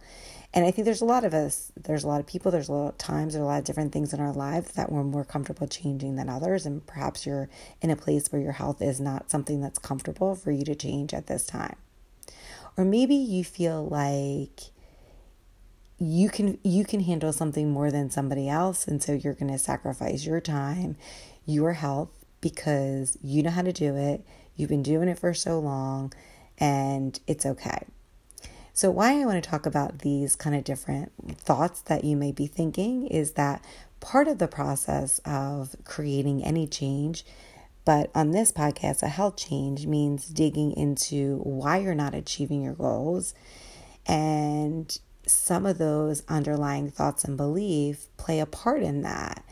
And 0.54 0.64
I 0.64 0.70
think 0.70 0.84
there's 0.84 1.00
a 1.00 1.06
lot 1.06 1.24
of 1.24 1.34
us, 1.34 1.72
there's 1.76 2.04
a 2.04 2.06
lot 2.06 2.20
of 2.20 2.28
people, 2.28 2.52
there's 2.52 2.68
a 2.68 2.72
lot 2.72 2.88
of 2.90 2.98
times, 2.98 3.32
there's 3.32 3.42
a 3.42 3.46
lot 3.46 3.58
of 3.58 3.64
different 3.64 3.92
things 3.92 4.14
in 4.14 4.20
our 4.20 4.32
lives 4.32 4.72
that 4.72 4.92
we're 4.92 5.02
more 5.02 5.24
comfortable 5.24 5.66
changing 5.66 6.14
than 6.14 6.28
others. 6.28 6.64
And 6.64 6.86
perhaps 6.86 7.26
you're 7.26 7.48
in 7.82 7.90
a 7.90 7.96
place 7.96 8.30
where 8.30 8.40
your 8.40 8.52
health 8.52 8.80
is 8.80 9.00
not 9.00 9.30
something 9.30 9.60
that's 9.60 9.80
comfortable 9.80 10.36
for 10.36 10.52
you 10.52 10.64
to 10.64 10.76
change 10.76 11.12
at 11.12 11.26
this 11.26 11.44
time. 11.44 11.74
Or 12.76 12.84
maybe 12.84 13.16
you 13.16 13.42
feel 13.42 13.86
like 13.88 14.70
you 15.98 16.28
can 16.28 16.58
you 16.62 16.84
can 16.84 17.00
handle 17.00 17.32
something 17.32 17.70
more 17.70 17.90
than 17.90 18.10
somebody 18.10 18.48
else 18.48 18.86
and 18.88 19.00
so 19.00 19.12
you're 19.12 19.32
going 19.32 19.50
to 19.50 19.58
sacrifice 19.58 20.26
your 20.26 20.40
time, 20.40 20.96
your 21.46 21.72
health 21.74 22.10
because 22.40 23.16
you 23.22 23.42
know 23.42 23.50
how 23.50 23.62
to 23.62 23.72
do 23.72 23.96
it. 23.96 24.24
You've 24.56 24.68
been 24.68 24.82
doing 24.82 25.08
it 25.08 25.18
for 25.18 25.34
so 25.34 25.58
long 25.58 26.12
and 26.58 27.18
it's 27.26 27.46
okay. 27.46 27.84
So, 28.72 28.90
why 28.90 29.20
I 29.20 29.24
want 29.24 29.42
to 29.42 29.48
talk 29.48 29.66
about 29.66 30.00
these 30.00 30.34
kind 30.34 30.56
of 30.56 30.64
different 30.64 31.12
thoughts 31.38 31.80
that 31.82 32.02
you 32.02 32.16
may 32.16 32.32
be 32.32 32.48
thinking 32.48 33.06
is 33.06 33.32
that 33.32 33.64
part 34.00 34.26
of 34.26 34.38
the 34.38 34.48
process 34.48 35.20
of 35.24 35.76
creating 35.84 36.44
any 36.44 36.66
change, 36.66 37.24
but 37.84 38.10
on 38.16 38.32
this 38.32 38.50
podcast, 38.50 39.02
a 39.02 39.08
health 39.08 39.36
change 39.36 39.86
means 39.86 40.26
digging 40.26 40.72
into 40.72 41.38
why 41.44 41.78
you're 41.78 41.94
not 41.94 42.14
achieving 42.14 42.62
your 42.62 42.74
goals. 42.74 43.34
And 44.06 44.98
some 45.26 45.66
of 45.66 45.78
those 45.78 46.22
underlying 46.28 46.90
thoughts 46.90 47.24
and 47.24 47.36
belief 47.36 48.08
play 48.16 48.40
a 48.40 48.46
part 48.46 48.82
in 48.82 49.02
that. 49.02 49.44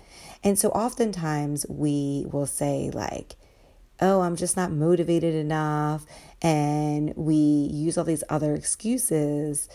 And 0.42 0.58
so, 0.58 0.70
oftentimes, 0.70 1.64
we 1.68 2.26
will 2.30 2.46
say, 2.46 2.90
like, 2.92 3.36
oh, 4.02 4.20
I'm 4.20 4.36
just 4.36 4.56
not 4.56 4.72
motivated 4.72 5.34
enough. 5.34 6.04
And 6.42 7.14
we 7.16 7.34
use 7.34 7.96
all 7.96 8.04
these 8.04 8.24
other 8.28 8.54
excuses 8.54 9.68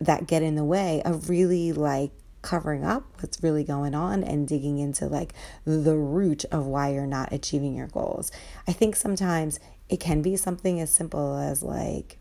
that 0.00 0.26
get 0.26 0.42
in 0.42 0.56
the 0.56 0.64
way 0.64 1.00
of 1.04 1.30
really 1.30 1.72
like 1.72 2.10
covering 2.42 2.84
up 2.84 3.04
what's 3.20 3.40
really 3.40 3.62
going 3.62 3.94
on 3.94 4.24
and 4.24 4.48
digging 4.48 4.78
into 4.78 5.06
like 5.06 5.32
the 5.64 5.96
root 5.96 6.44
of 6.46 6.66
why 6.66 6.92
you're 6.92 7.06
not 7.06 7.32
achieving 7.32 7.74
your 7.74 7.86
goals. 7.86 8.32
I 8.66 8.72
think 8.72 8.96
sometimes 8.96 9.60
it 9.88 10.00
can 10.00 10.22
be 10.22 10.36
something 10.36 10.80
as 10.80 10.90
simple 10.90 11.36
as 11.36 11.62
like, 11.62 12.18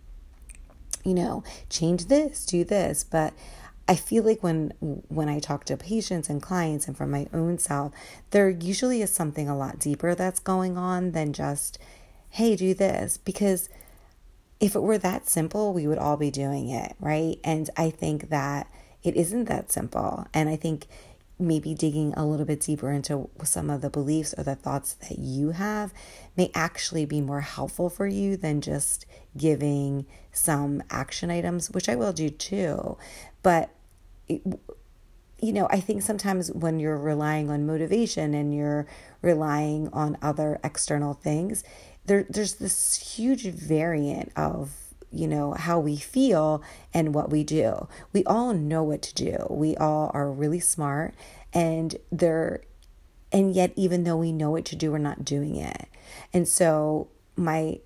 you 1.03 1.15
know, 1.15 1.43
change 1.69 2.05
this, 2.05 2.45
do 2.45 2.63
this, 2.63 3.03
but 3.03 3.33
I 3.91 3.95
feel 3.95 4.24
like 4.24 4.41
when 4.41 4.69
when 4.79 5.27
I 5.27 5.39
talk 5.39 5.65
to 5.65 5.75
patients 5.75 6.29
and 6.29 6.41
clients 6.41 6.88
and 6.88 6.95
from 6.95 7.12
my 7.12 7.27
own 7.33 7.57
self, 7.57 7.91
there 8.29 8.50
usually 8.50 9.01
is 9.01 9.12
something 9.12 9.50
a 9.50 9.57
lot 9.57 9.79
deeper 9.79 10.15
that's 10.15 10.39
going 10.39 10.77
on 10.77 11.12
than 11.12 11.33
just, 11.33 11.77
hey, 12.29 12.55
do 12.55 12.74
this. 12.74 13.17
Because 13.17 13.67
if 14.62 14.75
it 14.75 14.79
were 14.79 14.98
that 15.00 15.27
simple, 15.27 15.74
we 15.74 15.88
would 15.88 15.98
all 15.98 16.15
be 16.15 16.31
doing 16.31 16.69
it, 16.69 16.95
right? 17.01 17.38
And 17.43 17.69
I 17.75 17.89
think 17.89 18.29
that 18.29 18.71
it 19.03 19.17
isn't 19.17 19.50
that 19.50 19.74
simple. 19.74 20.25
And 20.33 20.48
I 20.48 20.55
think 20.55 20.88
maybe 21.38 21.74
digging 21.74 22.13
a 22.13 22.25
little 22.25 22.45
bit 22.45 22.62
deeper 22.62 22.91
into 22.93 23.29
some 23.43 23.69
of 23.69 23.81
the 23.81 23.89
beliefs 23.89 24.33
or 24.38 24.43
the 24.45 24.55
thoughts 24.55 24.93
that 24.93 25.19
you 25.19 25.51
have 25.51 25.93
may 26.38 26.50
actually 26.55 27.03
be 27.03 27.19
more 27.19 27.41
helpful 27.41 27.89
for 27.89 28.07
you 28.07 28.38
than 28.38 28.62
just 28.62 29.05
giving 29.36 30.05
some 30.31 30.81
action 30.89 31.29
items, 31.29 31.69
which 31.71 31.89
I 31.89 31.98
will 31.98 32.13
do 32.13 32.29
too. 32.29 32.95
But, 33.43 33.69
you 35.41 35.53
know, 35.53 35.67
I 35.71 35.79
think 35.79 36.03
sometimes 36.03 36.51
when 36.51 36.79
you're 36.79 36.97
relying 36.97 37.50
on 37.50 37.65
motivation 37.65 38.33
and 38.33 38.53
you're 38.55 38.85
relying 39.21 39.89
on 39.91 40.17
other 40.21 40.59
external 40.63 41.15
things, 41.15 41.63
there, 42.05 42.25
there's 42.29 42.55
this 42.55 43.15
huge 43.15 43.45
variant 43.45 44.31
of 44.35 44.71
you 45.13 45.27
know 45.27 45.51
how 45.53 45.77
we 45.77 45.97
feel 45.97 46.63
and 46.93 47.13
what 47.13 47.29
we 47.29 47.43
do. 47.43 47.88
We 48.13 48.23
all 48.25 48.53
know 48.53 48.81
what 48.81 49.01
to 49.01 49.13
do. 49.13 49.45
We 49.50 49.75
all 49.75 50.09
are 50.13 50.31
really 50.31 50.61
smart 50.61 51.13
and 51.53 51.97
they're 52.11 52.61
and 53.31 53.53
yet 53.53 53.73
even 53.75 54.03
though 54.05 54.17
we 54.17 54.31
know 54.31 54.51
what 54.51 54.65
to 54.65 54.75
do 54.75 54.91
we're 54.91 55.00
not 55.00 55.25
doing 55.25 55.57
it. 55.57 55.88
And 56.33 56.47
so 56.47 57.09
my 57.35 57.79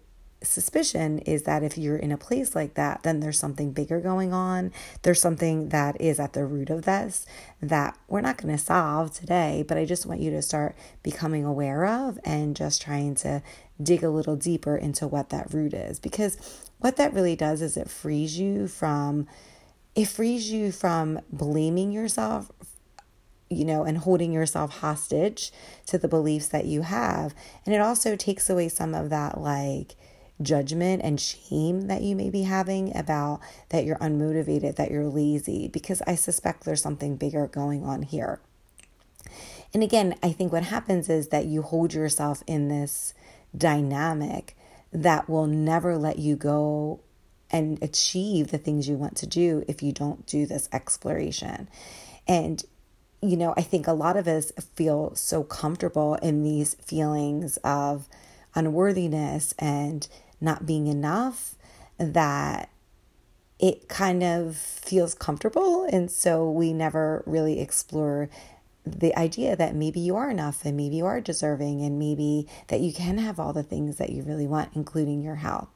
suspicion 0.46 1.20
is 1.20 1.44
that 1.44 1.64
if 1.64 1.78
you're 1.78 1.98
in 1.98 2.12
a 2.12 2.18
place 2.18 2.56
like 2.56 2.76
that, 2.76 3.04
then 3.04 3.20
there's 3.20 3.40
something 3.40 3.72
bigger 3.72 4.00
going 4.00 4.34
on. 4.34 4.72
There's 5.02 5.22
something 5.22 5.70
that 5.70 6.00
is 6.00 6.20
at 6.20 6.34
the 6.34 6.46
root 6.46 6.70
of 6.70 6.84
this 6.84 7.26
that 7.62 7.98
we're 8.08 8.22
not 8.22 8.38
going 8.38 8.56
to 8.56 8.64
solve 8.64 9.14
today, 9.14 9.64
but 9.68 9.78
I 9.78 9.86
just 9.86 10.06
want 10.06 10.22
you 10.22 10.32
to 10.32 10.42
start 10.42 10.76
becoming 11.04 11.46
aware 11.46 11.86
of 11.86 12.20
and 12.24 12.56
just 12.56 12.82
trying 12.82 13.16
to 13.16 13.42
dig 13.82 14.04
a 14.04 14.10
little 14.10 14.36
deeper 14.36 14.78
into 14.78 15.08
what 15.08 15.30
that 15.30 15.54
root 15.54 15.74
is. 15.74 16.00
Because 16.00 16.38
what 16.80 16.98
that 16.98 17.14
really 17.14 17.36
does 17.36 17.62
is 17.62 17.78
it 17.78 17.90
frees 17.90 18.38
you 18.40 18.68
from 18.68 19.28
it 19.96 20.10
frees 20.10 20.52
you 20.52 20.74
from 20.74 21.22
blaming 21.32 21.94
yourself 21.94 22.52
you 23.50 23.64
know, 23.64 23.84
and 23.84 24.00
holding 24.00 24.34
yourself 24.34 24.80
hostage 24.80 25.52
to 25.86 25.98
the 25.98 26.08
beliefs 26.08 26.48
that 26.48 26.66
you 26.66 26.82
have. 26.82 27.36
And 27.66 27.76
it 27.76 27.82
also 27.82 28.16
takes 28.16 28.50
away 28.50 28.70
some 28.70 28.94
of 28.94 29.10
that, 29.10 29.40
like, 29.40 29.96
judgment 30.42 31.02
and 31.04 31.20
shame 31.20 31.88
that 31.88 32.02
you 32.02 32.16
may 32.16 32.30
be 32.30 32.44
having 32.44 32.96
about 32.96 33.40
that 33.70 33.86
you're 33.86 33.98
unmotivated, 33.98 34.76
that 34.76 34.92
you're 34.92 35.08
lazy, 35.08 35.68
because 35.68 36.02
I 36.06 36.16
suspect 36.16 36.64
there's 36.64 36.82
something 36.82 37.16
bigger 37.16 37.48
going 37.48 37.84
on 37.84 38.02
here. 38.02 38.40
And 39.74 39.84
again, 39.84 40.16
I 40.24 40.32
think 40.32 40.52
what 40.52 40.64
happens 40.64 41.10
is 41.10 41.30
that 41.30 41.46
you 41.46 41.62
hold 41.62 41.94
yourself 41.94 42.44
in 42.48 42.68
this 42.68 43.14
dynamic 43.58 44.56
that 44.92 45.30
will 45.30 45.48
never 45.48 45.98
let 45.98 46.20
you 46.20 46.36
go 46.36 47.02
and 47.52 47.82
achieve 47.82 48.52
the 48.52 48.58
things 48.58 48.88
you 48.88 48.96
want 48.96 49.18
to 49.18 49.28
do 49.28 49.64
if 49.68 49.84
you 49.84 49.92
don't 49.92 50.26
do 50.26 50.46
this 50.46 50.68
exploration. 50.72 51.70
And 52.28 52.64
you 53.22 53.38
know, 53.38 53.54
I 53.58 53.62
think 53.62 53.88
a 53.88 53.94
lot 53.94 54.18
of 54.18 54.28
us 54.28 54.52
feel 54.76 55.16
so 55.16 55.44
comfortable 55.44 56.16
in 56.16 56.44
these 56.44 56.76
feelings 56.76 57.58
of 57.64 58.08
unworthiness 58.54 59.54
and 59.58 60.08
not 60.42 60.66
being 60.66 60.88
enough 60.88 61.56
that 61.98 62.70
it 63.60 63.88
kind 63.88 64.24
of 64.24 64.58
feels 64.58 65.14
comfortable. 65.14 65.88
And 65.92 66.12
so 66.12 66.50
we 66.50 66.74
never 66.74 67.24
really 67.26 67.60
explore 67.60 68.30
the 68.86 69.18
idea 69.18 69.56
that 69.56 69.74
maybe 69.74 70.00
you 70.00 70.16
are 70.16 70.30
enough 70.30 70.64
and 70.66 70.78
maybe 70.78 70.98
you 70.98 71.06
are 71.06 71.20
deserving 71.20 71.82
and 71.82 71.98
maybe 71.98 72.48
that 72.68 72.82
you 72.82 72.94
can 72.94 73.18
have 73.18 73.40
all 73.40 73.54
the 73.54 73.64
things 73.64 73.98
that 73.98 74.12
you 74.12 74.22
really 74.24 74.46
want, 74.46 74.72
including 74.76 75.24
your 75.24 75.36
health. 75.36 75.70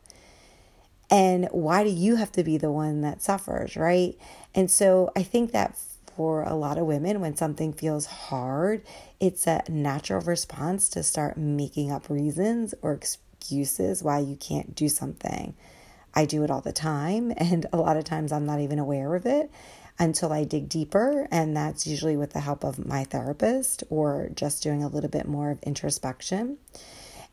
And 1.10 1.48
why 1.52 1.84
do 1.84 1.90
you 1.90 2.18
have 2.18 2.32
to 2.34 2.44
be 2.44 2.58
the 2.58 2.72
one 2.72 3.02
that 3.02 3.24
suffers, 3.24 3.76
right? 3.76 4.16
And 4.54 4.70
so 4.70 5.12
I 5.16 5.24
think 5.24 5.52
that 5.54 5.76
for 6.16 6.44
a 6.44 6.54
lot 6.54 6.78
of 6.78 6.86
women, 6.86 7.20
when 7.20 7.36
something 7.36 7.74
feels 7.74 8.06
hard, 8.06 8.84
it's 9.20 9.48
a 9.48 9.64
natural 9.70 10.22
response 10.22 10.90
to 10.90 11.02
start 11.02 11.38
making 11.38 11.92
up 11.92 12.10
reasons 12.10 12.76
or 12.82 13.00
excuses 13.40 14.04
why 14.04 14.20
you 14.20 14.36
can't 14.36 14.76
do 14.76 14.90
something. 14.90 15.56
I 16.14 16.26
do 16.26 16.44
it 16.44 16.52
all 16.52 16.62
the 16.62 16.74
time, 16.74 17.34
and 17.38 17.66
a 17.72 17.78
lot 17.78 17.98
of 17.98 18.04
times 18.04 18.32
I'm 18.32 18.46
not 18.46 18.60
even 18.60 18.80
aware 18.80 19.16
of 19.16 19.26
it 19.26 19.50
until 19.98 20.32
I 20.32 20.46
dig 20.46 20.70
deeper, 20.70 21.28
and 21.30 21.56
that's 21.56 21.86
usually 21.86 22.16
with 22.16 22.32
the 22.32 22.40
help 22.40 22.64
of 22.64 22.86
my 22.86 23.04
therapist 23.04 23.84
or 23.90 24.30
just 24.34 24.64
doing 24.64 24.82
a 24.82 24.88
little 24.88 25.10
bit 25.10 25.28
more 25.28 25.52
of 25.52 25.62
introspection. 25.64 26.58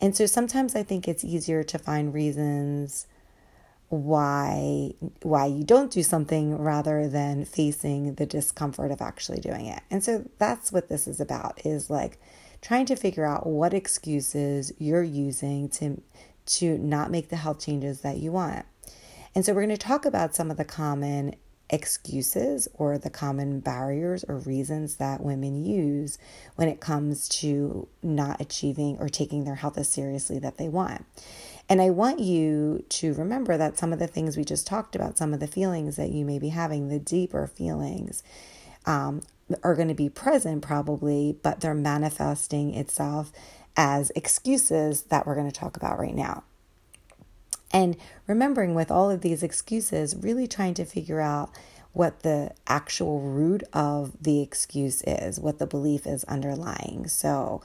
And 0.00 0.16
so 0.16 0.26
sometimes 0.26 0.75
I 0.75 0.82
think 0.82 1.06
it's 1.06 1.25
easier 1.25 1.62
to 1.62 1.78
find 1.78 2.12
reasons 2.12 3.06
why 3.88 4.92
why 5.22 5.46
you 5.46 5.62
don't 5.62 5.92
do 5.92 6.02
something 6.02 6.58
rather 6.58 7.08
than 7.08 7.44
facing 7.44 8.14
the 8.14 8.26
discomfort 8.26 8.90
of 8.90 9.00
actually 9.00 9.38
doing 9.38 9.66
it. 9.66 9.80
And 9.92 10.02
so 10.02 10.28
that's 10.38 10.72
what 10.72 10.88
this 10.88 11.06
is 11.06 11.20
about 11.20 11.64
is 11.64 11.88
like 11.88 12.18
trying 12.66 12.85
to 12.85 12.96
figure 12.96 13.25
out 13.25 13.46
what 13.46 13.73
excuses 13.73 14.73
you're 14.76 15.00
using 15.00 15.68
to 15.68 16.02
to 16.44 16.76
not 16.78 17.12
make 17.12 17.28
the 17.28 17.37
health 17.37 17.64
changes 17.64 18.00
that 18.00 18.16
you 18.16 18.32
want. 18.32 18.66
And 19.37 19.44
so 19.44 19.52
we're 19.52 19.66
going 19.66 19.76
to 19.76 19.87
talk 19.87 20.04
about 20.04 20.35
some 20.35 20.50
of 20.50 20.56
the 20.56 20.64
common 20.64 21.37
excuses 21.70 22.66
or 22.75 22.99
the 22.99 23.11
common 23.11 23.61
barriers 23.61 24.25
or 24.25 24.38
reasons 24.38 24.96
that 24.96 25.23
women 25.23 25.64
use 25.64 26.18
when 26.56 26.68
it 26.68 26.80
comes 26.80 27.28
to 27.28 27.87
not 28.02 28.40
achieving 28.40 28.96
or 28.99 29.08
taking 29.08 29.44
their 29.44 29.54
health 29.54 29.78
as 29.78 29.88
seriously 29.88 30.40
that 30.40 30.58
they 30.58 30.68
want. 30.68 31.04
And 31.68 31.80
I 31.80 31.90
want 31.90 32.18
you 32.18 32.85
to 32.88 33.14
remember 33.14 33.56
that 33.56 33.78
some 33.78 33.92
of 33.92 34.00
the 34.00 34.08
things 34.08 34.37
we 34.37 34.44
just 34.44 34.66
talked 34.66 34.96
about, 34.96 35.18
some 35.18 35.32
of 35.32 35.38
the 35.38 35.46
feelings 35.46 35.94
that 35.96 36.11
you 36.11 36.25
may 36.25 36.40
be 36.40 36.49
having, 36.49 36.88
the 36.88 36.99
deeper 36.99 37.46
feelings, 37.46 38.25
um, 38.87 39.23
are 39.62 39.74
going 39.74 39.88
to 39.88 39.94
be 39.94 40.08
present 40.08 40.62
probably, 40.62 41.38
but 41.42 41.60
they're 41.60 41.74
manifesting 41.74 42.74
itself 42.74 43.32
as 43.76 44.10
excuses 44.16 45.02
that 45.02 45.26
we're 45.26 45.34
going 45.34 45.50
to 45.50 45.60
talk 45.60 45.76
about 45.76 45.98
right 45.98 46.14
now. 46.14 46.42
And 47.72 47.96
remembering 48.26 48.74
with 48.74 48.90
all 48.90 49.10
of 49.10 49.20
these 49.20 49.42
excuses, 49.42 50.16
really 50.16 50.46
trying 50.46 50.74
to 50.74 50.84
figure 50.84 51.20
out 51.20 51.50
what 51.92 52.20
the 52.20 52.52
actual 52.66 53.20
root 53.20 53.62
of 53.72 54.12
the 54.22 54.42
excuse 54.42 55.02
is, 55.06 55.40
what 55.40 55.58
the 55.58 55.66
belief 55.66 56.06
is 56.06 56.24
underlying. 56.24 57.06
So, 57.08 57.62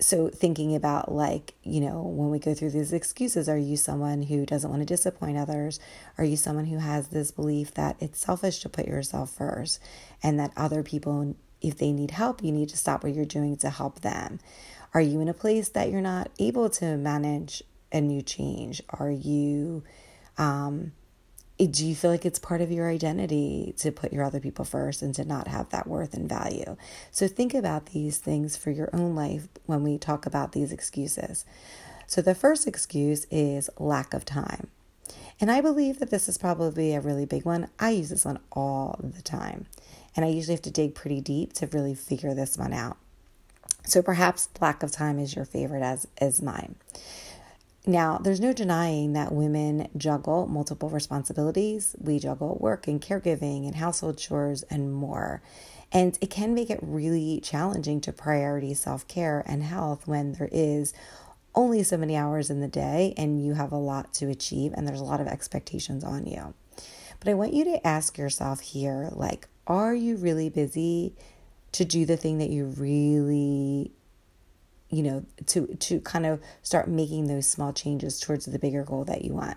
so 0.00 0.28
thinking 0.28 0.74
about 0.74 1.12
like 1.12 1.54
you 1.62 1.80
know 1.80 2.02
when 2.02 2.30
we 2.30 2.38
go 2.38 2.54
through 2.54 2.70
these 2.70 2.92
excuses 2.92 3.48
are 3.48 3.58
you 3.58 3.76
someone 3.76 4.22
who 4.22 4.46
doesn't 4.46 4.70
want 4.70 4.82
to 4.82 4.86
disappoint 4.86 5.36
others? 5.36 5.80
Are 6.18 6.24
you 6.24 6.36
someone 6.36 6.66
who 6.66 6.78
has 6.78 7.08
this 7.08 7.30
belief 7.30 7.74
that 7.74 7.96
it's 8.00 8.20
selfish 8.20 8.60
to 8.60 8.68
put 8.68 8.86
yourself 8.86 9.30
first 9.30 9.80
and 10.22 10.38
that 10.38 10.52
other 10.56 10.82
people 10.82 11.36
if 11.60 11.76
they 11.76 11.92
need 11.92 12.12
help 12.12 12.42
you 12.42 12.52
need 12.52 12.70
to 12.70 12.76
stop 12.76 13.02
what 13.02 13.14
you're 13.14 13.24
doing 13.24 13.56
to 13.58 13.70
help 13.70 14.00
them? 14.00 14.40
Are 14.92 15.00
you 15.00 15.20
in 15.20 15.28
a 15.28 15.34
place 15.34 15.68
that 15.70 15.90
you're 15.90 16.00
not 16.00 16.30
able 16.38 16.68
to 16.70 16.96
manage 16.96 17.62
a 17.92 18.00
new 18.00 18.22
change? 18.22 18.82
Are 18.90 19.10
you 19.10 19.84
um, 20.38 20.92
do 21.66 21.86
you 21.86 21.94
feel 21.94 22.10
like 22.10 22.24
it's 22.24 22.38
part 22.38 22.60
of 22.60 22.72
your 22.72 22.88
identity 22.88 23.74
to 23.78 23.92
put 23.92 24.12
your 24.12 24.24
other 24.24 24.40
people 24.40 24.64
first 24.64 25.02
and 25.02 25.14
to 25.14 25.24
not 25.24 25.48
have 25.48 25.68
that 25.70 25.86
worth 25.86 26.14
and 26.14 26.28
value? 26.28 26.76
So 27.10 27.28
think 27.28 27.54
about 27.54 27.86
these 27.86 28.18
things 28.18 28.56
for 28.56 28.70
your 28.70 28.88
own 28.92 29.14
life 29.14 29.48
when 29.66 29.82
we 29.82 29.98
talk 29.98 30.26
about 30.26 30.52
these 30.52 30.72
excuses. 30.72 31.44
So 32.06 32.22
the 32.22 32.34
first 32.34 32.66
excuse 32.66 33.26
is 33.30 33.70
lack 33.78 34.14
of 34.14 34.24
time. 34.24 34.68
And 35.40 35.50
I 35.50 35.60
believe 35.60 35.98
that 35.98 36.10
this 36.10 36.28
is 36.28 36.38
probably 36.38 36.94
a 36.94 37.00
really 37.00 37.24
big 37.24 37.44
one. 37.44 37.68
I 37.78 37.90
use 37.90 38.10
this 38.10 38.24
one 38.24 38.38
all 38.52 38.98
the 39.02 39.22
time. 39.22 39.66
And 40.16 40.24
I 40.24 40.28
usually 40.28 40.54
have 40.54 40.62
to 40.62 40.70
dig 40.70 40.94
pretty 40.94 41.20
deep 41.20 41.52
to 41.54 41.66
really 41.68 41.94
figure 41.94 42.34
this 42.34 42.58
one 42.58 42.72
out. 42.72 42.96
So 43.84 44.02
perhaps 44.02 44.48
lack 44.60 44.82
of 44.82 44.92
time 44.92 45.18
is 45.18 45.34
your 45.34 45.44
favorite 45.44 45.82
as 45.82 46.06
is 46.20 46.42
mine. 46.42 46.74
Now, 47.86 48.18
there's 48.18 48.40
no 48.40 48.52
denying 48.52 49.14
that 49.14 49.32
women 49.32 49.88
juggle 49.96 50.46
multiple 50.46 50.90
responsibilities. 50.90 51.96
We 51.98 52.18
juggle 52.18 52.58
work 52.60 52.86
and 52.86 53.00
caregiving 53.00 53.66
and 53.66 53.76
household 53.76 54.18
chores 54.18 54.62
and 54.64 54.92
more. 54.92 55.42
And 55.90 56.18
it 56.20 56.30
can 56.30 56.54
make 56.54 56.70
it 56.70 56.78
really 56.82 57.40
challenging 57.42 58.00
to 58.02 58.12
priority 58.12 58.74
self 58.74 59.08
care 59.08 59.42
and 59.46 59.62
health 59.62 60.06
when 60.06 60.32
there 60.34 60.50
is 60.52 60.92
only 61.54 61.82
so 61.82 61.96
many 61.96 62.16
hours 62.16 62.50
in 62.50 62.60
the 62.60 62.68
day 62.68 63.14
and 63.16 63.44
you 63.44 63.54
have 63.54 63.72
a 63.72 63.76
lot 63.76 64.12
to 64.14 64.28
achieve 64.28 64.72
and 64.74 64.86
there's 64.86 65.00
a 65.00 65.04
lot 65.04 65.20
of 65.20 65.26
expectations 65.26 66.04
on 66.04 66.26
you. 66.26 66.54
But 67.18 67.28
I 67.28 67.34
want 67.34 67.54
you 67.54 67.64
to 67.64 67.86
ask 67.86 68.18
yourself 68.18 68.60
here 68.60 69.08
like, 69.12 69.48
are 69.66 69.94
you 69.94 70.16
really 70.16 70.48
busy 70.48 71.14
to 71.72 71.84
do 71.84 72.06
the 72.06 72.16
thing 72.16 72.38
that 72.38 72.50
you 72.50 72.66
really 72.66 73.92
you 74.90 75.02
know 75.02 75.24
to 75.46 75.66
to 75.66 76.00
kind 76.00 76.26
of 76.26 76.40
start 76.62 76.88
making 76.88 77.26
those 77.26 77.48
small 77.48 77.72
changes 77.72 78.20
towards 78.20 78.46
the 78.46 78.58
bigger 78.58 78.84
goal 78.84 79.04
that 79.04 79.24
you 79.24 79.32
want. 79.32 79.56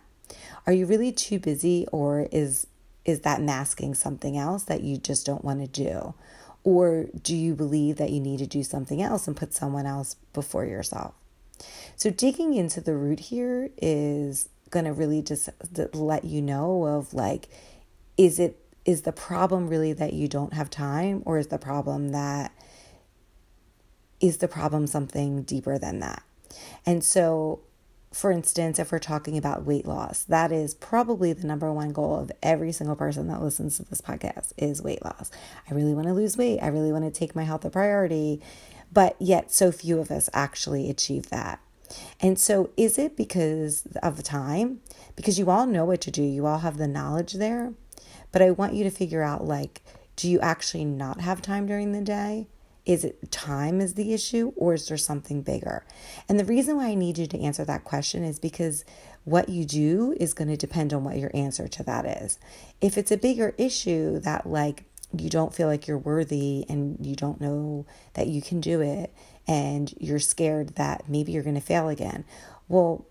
Are 0.66 0.74
you 0.74 0.86
really 0.86 1.12
too 1.12 1.40
busy 1.40 1.88
or 1.92 2.28
is 2.32 2.68
is 3.06 3.22
that 3.22 3.42
masking 3.42 3.94
something 3.94 4.38
else 4.38 4.64
that 4.64 4.82
you 4.82 4.98
just 4.98 5.26
don't 5.26 5.44
want 5.44 5.60
to 5.60 5.68
do? 5.68 6.14
Or 6.64 7.08
do 7.22 7.36
you 7.36 7.56
believe 7.56 7.98
that 7.98 8.12
you 8.12 8.22
need 8.22 8.40
to 8.40 8.48
do 8.48 8.64
something 8.64 9.02
else 9.02 9.28
and 9.28 9.36
put 9.36 9.54
someone 9.54 9.86
else 9.86 10.16
before 10.32 10.66
yourself? 10.66 11.14
So 11.98 12.10
digging 12.10 12.54
into 12.54 12.80
the 12.80 12.96
root 12.96 13.20
here 13.20 13.70
is 13.78 14.48
going 14.70 14.86
to 14.86 14.94
really 14.94 15.22
just 15.22 15.50
let 15.94 16.24
you 16.24 16.42
know 16.42 16.86
of 16.86 17.14
like 17.14 17.48
is 18.18 18.40
it 18.40 18.60
is 18.86 19.04
the 19.04 19.12
problem 19.12 19.68
really 19.68 19.94
that 19.94 20.14
you 20.14 20.28
don't 20.28 20.54
have 20.54 20.70
time 20.70 21.22
or 21.26 21.38
is 21.38 21.48
the 21.48 21.58
problem 21.58 22.10
that 22.10 22.52
is 24.24 24.38
the 24.38 24.48
problem 24.48 24.88
something 24.88 25.44
deeper 25.44 25.78
than 25.78 26.00
that? 26.00 26.24
And 26.86 27.04
so, 27.04 27.60
for 28.14 28.32
instance, 28.32 28.80
if 28.80 28.90
we're 28.90 29.00
talking 29.00 29.38
about 29.38 29.66
weight 29.66 29.86
loss, 29.86 30.24
that 30.24 30.50
is 30.50 30.74
probably 30.74 31.34
the 31.34 31.46
number 31.46 31.72
one 31.74 31.92
goal 31.92 32.16
of 32.18 32.32
every 32.42 32.72
single 32.72 32.96
person 32.96 33.28
that 33.28 33.42
listens 33.42 33.76
to 33.78 33.84
this 33.84 34.00
podcast 34.00 34.54
is 34.58 34.82
weight 34.82 35.04
loss. 35.04 35.30
I 35.70 35.74
really 35.74 35.94
want 35.94 36.08
to 36.08 36.14
lose 36.14 36.38
weight. 36.38 36.60
I 36.62 36.68
really 36.68 36.94
want 36.94 37.04
to 37.04 37.12
take 37.12 37.36
my 37.36 37.44
health 37.44 37.66
a 37.66 37.70
priority. 37.70 38.42
But 38.94 39.18
yet, 39.20 39.52
so 39.52 39.74
few 39.74 40.00
of 40.00 40.10
us 40.10 40.30
actually 40.32 40.90
achieve 40.90 41.30
that. 41.30 41.60
And 42.22 42.40
so, 42.40 42.70
is 42.78 42.98
it 42.98 43.18
because 43.18 43.86
of 44.02 44.16
the 44.16 44.24
time? 44.24 44.80
Because 45.18 45.38
you 45.38 45.50
all 45.50 45.66
know 45.66 45.84
what 45.84 46.00
to 46.02 46.12
do, 46.12 46.24
you 46.24 46.46
all 46.46 46.60
have 46.60 46.78
the 46.78 46.88
knowledge 46.88 47.34
there. 47.34 47.74
But 48.32 48.42
I 48.42 48.52
want 48.52 48.74
you 48.74 48.86
to 48.86 48.90
figure 48.90 49.22
out 49.22 49.46
like, 49.46 49.82
do 50.16 50.30
you 50.30 50.40
actually 50.40 50.86
not 50.86 51.20
have 51.20 51.42
time 51.42 51.68
during 51.68 51.92
the 51.92 52.02
day? 52.02 52.48
Is 52.86 53.06
it 53.06 53.32
time 53.32 53.80
is 53.80 53.94
the 53.94 54.14
issue 54.14 54.52
or 54.56 54.74
is 54.74 54.88
there 54.88 54.98
something 54.98 55.42
bigger? 55.42 55.86
And 56.28 56.40
the 56.40 56.46
reason 56.46 56.76
why 56.76 56.88
I 56.88 56.96
need 56.96 57.18
you 57.18 57.28
to 57.28 57.40
answer 57.40 57.64
that 57.66 57.86
question 57.86 58.24
is 58.24 58.40
because 58.40 58.84
what 59.24 59.48
you 59.48 59.66
do 59.66 60.16
is 60.20 60.34
going 60.34 60.50
to 60.50 60.58
depend 60.58 60.94
on 60.94 61.04
what 61.04 61.18
your 61.18 61.32
answer 61.34 61.68
to 61.68 61.84
that 61.84 62.06
is. 62.06 62.40
If 62.82 62.98
it's 62.98 63.12
a 63.12 63.18
bigger 63.18 63.56
issue 63.58 64.20
that 64.20 64.46
like 64.46 64.84
you 65.18 65.30
don't 65.30 65.54
feel 65.54 65.68
like 65.68 65.88
you're 65.88 65.98
worthy 65.98 66.66
and 66.68 66.98
you 67.06 67.16
don't 67.16 67.40
know 67.40 67.86
that 68.16 68.28
you 68.28 68.42
can 68.42 68.60
do 68.60 68.82
it 68.82 69.14
and 69.48 69.94
you're 70.00 70.20
scared 70.20 70.76
that 70.76 71.08
maybe 71.08 71.32
you're 71.32 71.44
going 71.44 71.56
to 71.56 71.62
fail 71.62 71.88
again. 71.88 72.26
Well, 72.68 73.06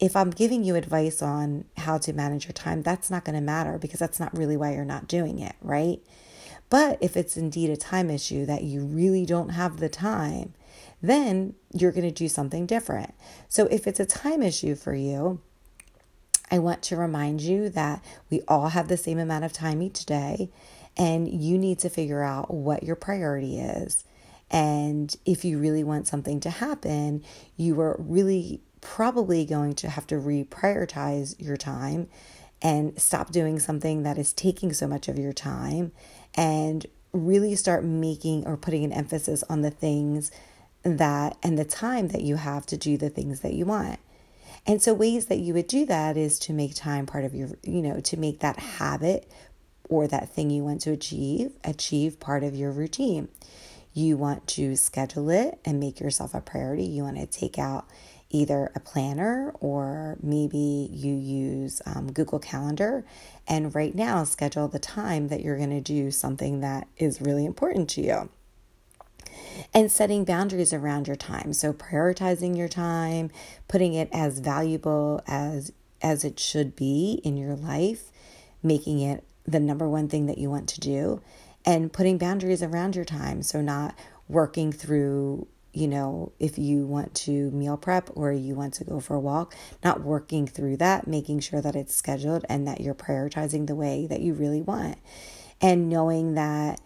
if 0.00 0.16
I'm 0.16 0.30
giving 0.30 0.64
you 0.64 0.74
advice 0.76 1.22
on 1.22 1.64
how 1.76 1.98
to 1.98 2.12
manage 2.12 2.46
your 2.46 2.52
time, 2.52 2.82
that's 2.82 3.10
not 3.10 3.24
going 3.24 3.36
to 3.36 3.40
matter 3.40 3.78
because 3.78 4.00
that's 4.00 4.20
not 4.20 4.36
really 4.36 4.56
why 4.56 4.72
you're 4.74 4.84
not 4.84 5.08
doing 5.08 5.38
it, 5.38 5.54
right? 5.60 6.00
But 6.74 6.98
if 7.00 7.16
it's 7.16 7.36
indeed 7.36 7.70
a 7.70 7.76
time 7.76 8.10
issue 8.10 8.44
that 8.46 8.64
you 8.64 8.80
really 8.80 9.24
don't 9.24 9.50
have 9.50 9.76
the 9.76 9.88
time, 9.88 10.54
then 11.00 11.54
you're 11.72 11.92
going 11.92 12.02
to 12.02 12.10
do 12.10 12.28
something 12.28 12.66
different. 12.66 13.14
So 13.48 13.66
if 13.66 13.86
it's 13.86 14.00
a 14.00 14.04
time 14.04 14.42
issue 14.42 14.74
for 14.74 14.92
you, 14.92 15.40
I 16.50 16.58
want 16.58 16.82
to 16.82 16.96
remind 16.96 17.42
you 17.42 17.68
that 17.68 18.04
we 18.28 18.42
all 18.48 18.70
have 18.70 18.88
the 18.88 18.96
same 18.96 19.20
amount 19.20 19.44
of 19.44 19.52
time 19.52 19.82
each 19.82 20.04
day, 20.04 20.50
and 20.96 21.28
you 21.28 21.58
need 21.58 21.78
to 21.78 21.88
figure 21.88 22.24
out 22.24 22.52
what 22.52 22.82
your 22.82 22.96
priority 22.96 23.60
is. 23.60 24.02
And 24.50 25.14
if 25.24 25.44
you 25.44 25.60
really 25.60 25.84
want 25.84 26.08
something 26.08 26.40
to 26.40 26.50
happen, 26.50 27.22
you 27.56 27.80
are 27.82 27.94
really 28.00 28.62
probably 28.80 29.44
going 29.44 29.74
to 29.74 29.90
have 29.90 30.08
to 30.08 30.16
reprioritize 30.16 31.36
your 31.38 31.56
time 31.56 32.08
and 32.60 33.00
stop 33.00 33.30
doing 33.30 33.60
something 33.60 34.02
that 34.02 34.18
is 34.18 34.32
taking 34.32 34.72
so 34.72 34.88
much 34.88 35.06
of 35.06 35.18
your 35.18 35.34
time 35.34 35.92
and 36.34 36.86
really 37.12 37.54
start 37.54 37.84
making 37.84 38.46
or 38.46 38.56
putting 38.56 38.84
an 38.84 38.92
emphasis 38.92 39.44
on 39.48 39.62
the 39.62 39.70
things 39.70 40.30
that 40.82 41.36
and 41.42 41.58
the 41.58 41.64
time 41.64 42.08
that 42.08 42.22
you 42.22 42.36
have 42.36 42.66
to 42.66 42.76
do 42.76 42.96
the 42.96 43.08
things 43.08 43.40
that 43.40 43.54
you 43.54 43.64
want. 43.64 43.98
And 44.66 44.82
so 44.82 44.94
ways 44.94 45.26
that 45.26 45.38
you 45.38 45.54
would 45.54 45.66
do 45.66 45.84
that 45.86 46.16
is 46.16 46.38
to 46.40 46.52
make 46.52 46.74
time 46.74 47.06
part 47.06 47.24
of 47.24 47.34
your, 47.34 47.50
you 47.62 47.82
know, 47.82 48.00
to 48.00 48.16
make 48.16 48.40
that 48.40 48.58
habit 48.58 49.30
or 49.88 50.06
that 50.08 50.30
thing 50.30 50.50
you 50.50 50.64
want 50.64 50.80
to 50.82 50.90
achieve, 50.90 51.52
achieve 51.62 52.18
part 52.18 52.42
of 52.42 52.54
your 52.54 52.72
routine. 52.72 53.28
You 53.92 54.16
want 54.16 54.46
to 54.48 54.74
schedule 54.76 55.30
it 55.30 55.58
and 55.64 55.78
make 55.78 56.00
yourself 56.00 56.34
a 56.34 56.40
priority. 56.40 56.84
You 56.84 57.04
want 57.04 57.18
to 57.18 57.26
take 57.26 57.58
out 57.58 57.86
either 58.34 58.72
a 58.74 58.80
planner 58.80 59.54
or 59.60 60.18
maybe 60.20 60.88
you 60.92 61.14
use 61.14 61.80
um, 61.86 62.12
Google 62.12 62.40
Calendar. 62.40 63.04
And 63.46 63.74
right 63.74 63.94
now, 63.94 64.24
schedule 64.24 64.66
the 64.66 64.80
time 64.80 65.28
that 65.28 65.40
you're 65.40 65.56
going 65.56 65.70
to 65.70 65.80
do 65.80 66.10
something 66.10 66.60
that 66.60 66.88
is 66.96 67.20
really 67.20 67.46
important 67.46 67.88
to 67.90 68.02
you. 68.02 68.28
And 69.72 69.90
setting 69.90 70.24
boundaries 70.24 70.72
around 70.72 71.06
your 71.06 71.16
time. 71.16 71.52
So, 71.52 71.72
prioritizing 71.72 72.56
your 72.56 72.68
time, 72.68 73.30
putting 73.68 73.94
it 73.94 74.08
as 74.12 74.40
valuable 74.40 75.22
as, 75.28 75.72
as 76.02 76.24
it 76.24 76.40
should 76.40 76.74
be 76.74 77.20
in 77.22 77.36
your 77.36 77.54
life, 77.54 78.10
making 78.62 79.00
it 79.00 79.22
the 79.46 79.60
number 79.60 79.88
one 79.88 80.08
thing 80.08 80.26
that 80.26 80.38
you 80.38 80.50
want 80.50 80.68
to 80.70 80.80
do, 80.80 81.20
and 81.64 81.92
putting 81.92 82.18
boundaries 82.18 82.62
around 82.62 82.96
your 82.96 83.04
time. 83.04 83.42
So, 83.42 83.60
not 83.60 83.96
working 84.28 84.72
through 84.72 85.46
you 85.74 85.88
know, 85.88 86.32
if 86.38 86.56
you 86.56 86.86
want 86.86 87.14
to 87.14 87.50
meal 87.50 87.76
prep 87.76 88.08
or 88.14 88.32
you 88.32 88.54
want 88.54 88.74
to 88.74 88.84
go 88.84 89.00
for 89.00 89.16
a 89.16 89.20
walk, 89.20 89.54
not 89.82 90.02
working 90.02 90.46
through 90.46 90.76
that, 90.76 91.08
making 91.08 91.40
sure 91.40 91.60
that 91.60 91.74
it's 91.74 91.94
scheduled 91.94 92.44
and 92.48 92.66
that 92.68 92.80
you're 92.80 92.94
prioritizing 92.94 93.66
the 93.66 93.74
way 93.74 94.06
that 94.06 94.20
you 94.20 94.34
really 94.34 94.62
want. 94.62 94.98
And 95.60 95.88
knowing 95.88 96.34
that, 96.34 96.80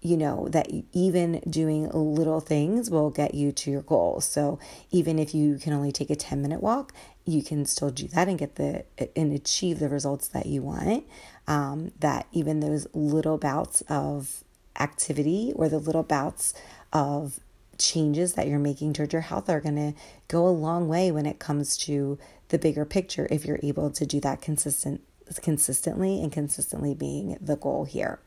you 0.00 0.16
know, 0.16 0.48
that 0.50 0.68
even 0.92 1.40
doing 1.48 1.88
little 1.90 2.40
things 2.40 2.90
will 2.90 3.10
get 3.10 3.34
you 3.34 3.52
to 3.52 3.70
your 3.70 3.82
goals. 3.82 4.24
So 4.24 4.58
even 4.90 5.20
if 5.20 5.32
you 5.32 5.58
can 5.58 5.72
only 5.72 5.92
take 5.92 6.10
a 6.10 6.16
10 6.16 6.42
minute 6.42 6.60
walk, 6.60 6.92
you 7.24 7.44
can 7.44 7.64
still 7.64 7.90
do 7.90 8.08
that 8.08 8.26
and 8.26 8.36
get 8.36 8.56
the 8.56 8.84
and 9.14 9.32
achieve 9.32 9.78
the 9.78 9.88
results 9.88 10.26
that 10.28 10.46
you 10.46 10.62
want. 10.62 11.06
Um, 11.46 11.92
that 12.00 12.26
even 12.32 12.58
those 12.58 12.88
little 12.92 13.38
bouts 13.38 13.82
of 13.82 14.42
activity 14.80 15.52
or 15.54 15.68
the 15.68 15.78
little 15.78 16.02
bouts 16.02 16.54
of 16.92 17.38
changes 17.78 18.34
that 18.34 18.46
you're 18.46 18.58
making 18.58 18.92
towards 18.92 19.12
your 19.12 19.22
health 19.22 19.48
are 19.48 19.60
going 19.60 19.76
to 19.76 19.98
go 20.28 20.46
a 20.46 20.50
long 20.50 20.88
way 20.88 21.10
when 21.10 21.26
it 21.26 21.38
comes 21.38 21.76
to 21.78 22.18
the 22.48 22.58
bigger 22.58 22.84
picture 22.84 23.26
if 23.30 23.44
you're 23.44 23.60
able 23.62 23.90
to 23.90 24.06
do 24.06 24.20
that 24.20 24.40
consistent 24.42 25.02
consistently 25.40 26.22
and 26.22 26.30
consistently 26.30 26.94
being 26.94 27.38
the 27.40 27.56
goal 27.56 27.84
here. 27.84 28.20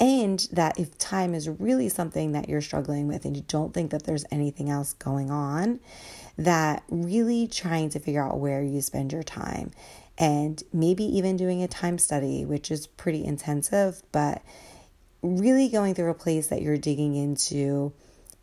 And 0.00 0.40
that 0.50 0.78
if 0.78 0.98
time 0.98 1.34
is 1.34 1.48
really 1.48 1.88
something 1.88 2.32
that 2.32 2.48
you're 2.48 2.60
struggling 2.60 3.06
with 3.06 3.24
and 3.24 3.36
you 3.36 3.44
don't 3.46 3.72
think 3.72 3.92
that 3.92 4.02
there's 4.04 4.24
anything 4.30 4.68
else 4.68 4.94
going 4.94 5.30
on, 5.30 5.78
that 6.36 6.82
really 6.88 7.46
trying 7.46 7.90
to 7.90 8.00
figure 8.00 8.24
out 8.24 8.40
where 8.40 8.62
you 8.62 8.80
spend 8.80 9.12
your 9.12 9.22
time 9.22 9.70
and 10.18 10.62
maybe 10.72 11.04
even 11.04 11.36
doing 11.36 11.62
a 11.62 11.68
time 11.68 11.98
study, 11.98 12.44
which 12.44 12.70
is 12.70 12.86
pretty 12.88 13.24
intensive, 13.24 14.02
but 14.10 14.42
really 15.22 15.68
going 15.68 15.94
through 15.94 16.10
a 16.10 16.14
place 16.14 16.48
that 16.48 16.62
you're 16.62 16.76
digging 16.76 17.14
into 17.14 17.92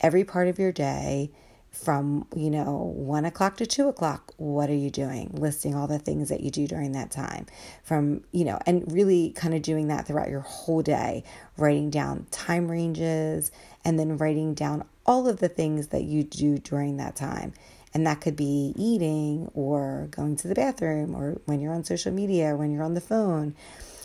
every 0.02 0.24
part 0.24 0.48
of 0.48 0.60
your 0.60 0.72
day, 0.72 1.32
from 1.72 2.28
you 2.36 2.50
know 2.50 2.94
one 2.96 3.24
o'clock 3.24 3.56
to 3.58 3.66
two 3.66 3.88
o'clock 3.88 4.34
what 4.38 4.70
are 4.70 4.76
you 4.76 4.90
doing? 4.90 5.32
Listing 5.34 5.74
all 5.74 5.88
the 5.88 6.00
things 6.00 6.30
that 6.30 6.42
you 6.42 6.52
do 6.52 6.68
during 6.68 6.92
that 6.92 7.12
time 7.12 7.46
from 7.84 8.24
you 8.32 8.44
know 8.44 8.60
and 8.66 8.92
really 8.92 9.32
kind 9.32 9.54
of 9.54 9.62
doing 9.62 9.88
that 9.88 10.06
throughout 10.06 10.30
your 10.30 10.42
whole 10.42 10.82
day 10.82 11.24
writing 11.58 11.90
down 11.90 12.26
time 12.30 12.70
ranges 12.70 13.52
and 13.86 13.98
then 13.98 14.18
writing 14.18 14.54
down 14.54 14.84
all 15.06 15.28
of 15.28 15.40
the 15.40 15.50
things 15.50 15.88
that 15.88 16.04
you 16.04 16.24
do 16.24 16.58
during 16.58 16.98
that 16.98 17.16
time. 17.16 17.54
And 17.94 18.06
that 18.08 18.22
could 18.22 18.36
be 18.36 18.74
eating 18.78 19.50
or 19.54 20.08
going 20.12 20.38
to 20.38 20.48
the 20.48 20.56
bathroom 20.56 21.16
or 21.16 21.42
when 21.46 21.60
you're 21.60 21.74
on 21.74 21.84
social 21.84 22.12
media 22.12 22.56
when 22.56 22.72
you're 22.72 22.84
on 22.84 22.94
the 22.94 23.02
phone. 23.02 23.56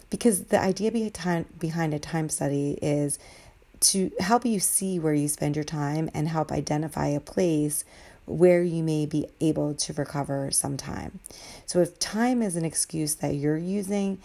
Because 0.09 0.45
the 0.45 0.61
idea 0.61 0.93
behind 0.93 1.59
behind 1.59 1.95
a 1.95 1.99
time 1.99 2.29
study 2.29 2.79
is 2.81 3.19
to 3.81 4.11
help 4.21 4.45
you 4.45 4.61
see 4.61 4.99
where 4.99 5.15
you 5.15 5.29
spend 5.29 5.57
your 5.57 5.65
time 5.65 6.11
and 6.15 6.29
help 6.29 6.51
identify 6.53 7.09
a 7.09 7.21
place 7.21 7.85
where 8.27 8.63
you 8.63 8.83
may 8.83 9.07
be 9.07 9.29
able 9.41 9.75
to 9.75 9.93
recover 9.93 10.51
some 10.51 10.77
time. 10.77 11.21
So 11.65 11.81
if 11.81 11.99
time 11.99 12.43
is 12.43 12.57
an 12.57 12.65
excuse 12.65 13.15
that 13.17 13.35
you're 13.35 13.57
using, 13.57 14.19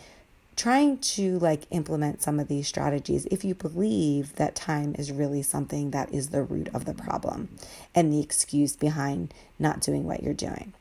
trying 0.56 0.98
to 0.98 1.40
like 1.40 1.62
implement 1.72 2.22
some 2.22 2.40
of 2.40 2.48
these 2.48 2.68
strategies 2.68 3.26
if 3.28 3.44
you 3.44 3.56
believe 3.56 4.36
that 4.36 4.56
time 4.56 4.96
is 4.98 5.12
really 5.12 5.42
something 5.42 5.92
that 5.92 6.14
is 6.14 6.30
the 6.30 6.44
root 6.44 6.70
of 6.74 6.86
the 6.86 6.94
problem 6.94 7.50
and 7.96 8.12
the 8.12 8.22
excuse 8.22 8.76
behind 8.76 9.34
not 9.60 9.80
doing 9.82 10.04
what 10.06 10.24
you're 10.24 10.34
doing. 10.34 10.74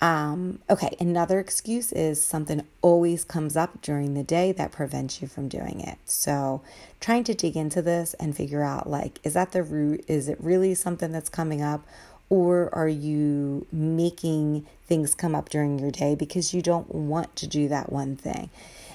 Um, 0.00 0.60
okay, 0.70 0.96
another 0.98 1.38
excuse 1.38 1.92
is 1.92 2.24
something 2.24 2.66
always 2.80 3.22
comes 3.22 3.54
up 3.54 3.82
during 3.82 4.14
the 4.14 4.22
day 4.22 4.50
that 4.52 4.72
prevents 4.72 5.20
you 5.20 5.28
from 5.28 5.48
doing 5.48 5.80
it. 5.80 5.98
So, 6.06 6.62
trying 7.00 7.24
to 7.24 7.34
dig 7.34 7.54
into 7.54 7.82
this 7.82 8.14
and 8.14 8.34
figure 8.34 8.62
out 8.62 8.88
like, 8.88 9.18
is 9.24 9.34
that 9.34 9.52
the 9.52 9.62
root? 9.62 10.04
Is 10.08 10.28
it 10.28 10.38
really 10.40 10.74
something 10.74 11.12
that's 11.12 11.28
coming 11.28 11.60
up? 11.60 11.86
Or 12.30 12.74
are 12.74 12.88
you 12.88 13.66
making 13.72 14.64
things 14.86 15.14
come 15.14 15.34
up 15.34 15.50
during 15.50 15.78
your 15.78 15.90
day 15.90 16.14
because 16.14 16.54
you 16.54 16.62
don't 16.62 16.94
want 16.94 17.36
to 17.36 17.46
do 17.46 17.68
that 17.68 17.92
one 17.92 18.16
thing? 18.16 18.48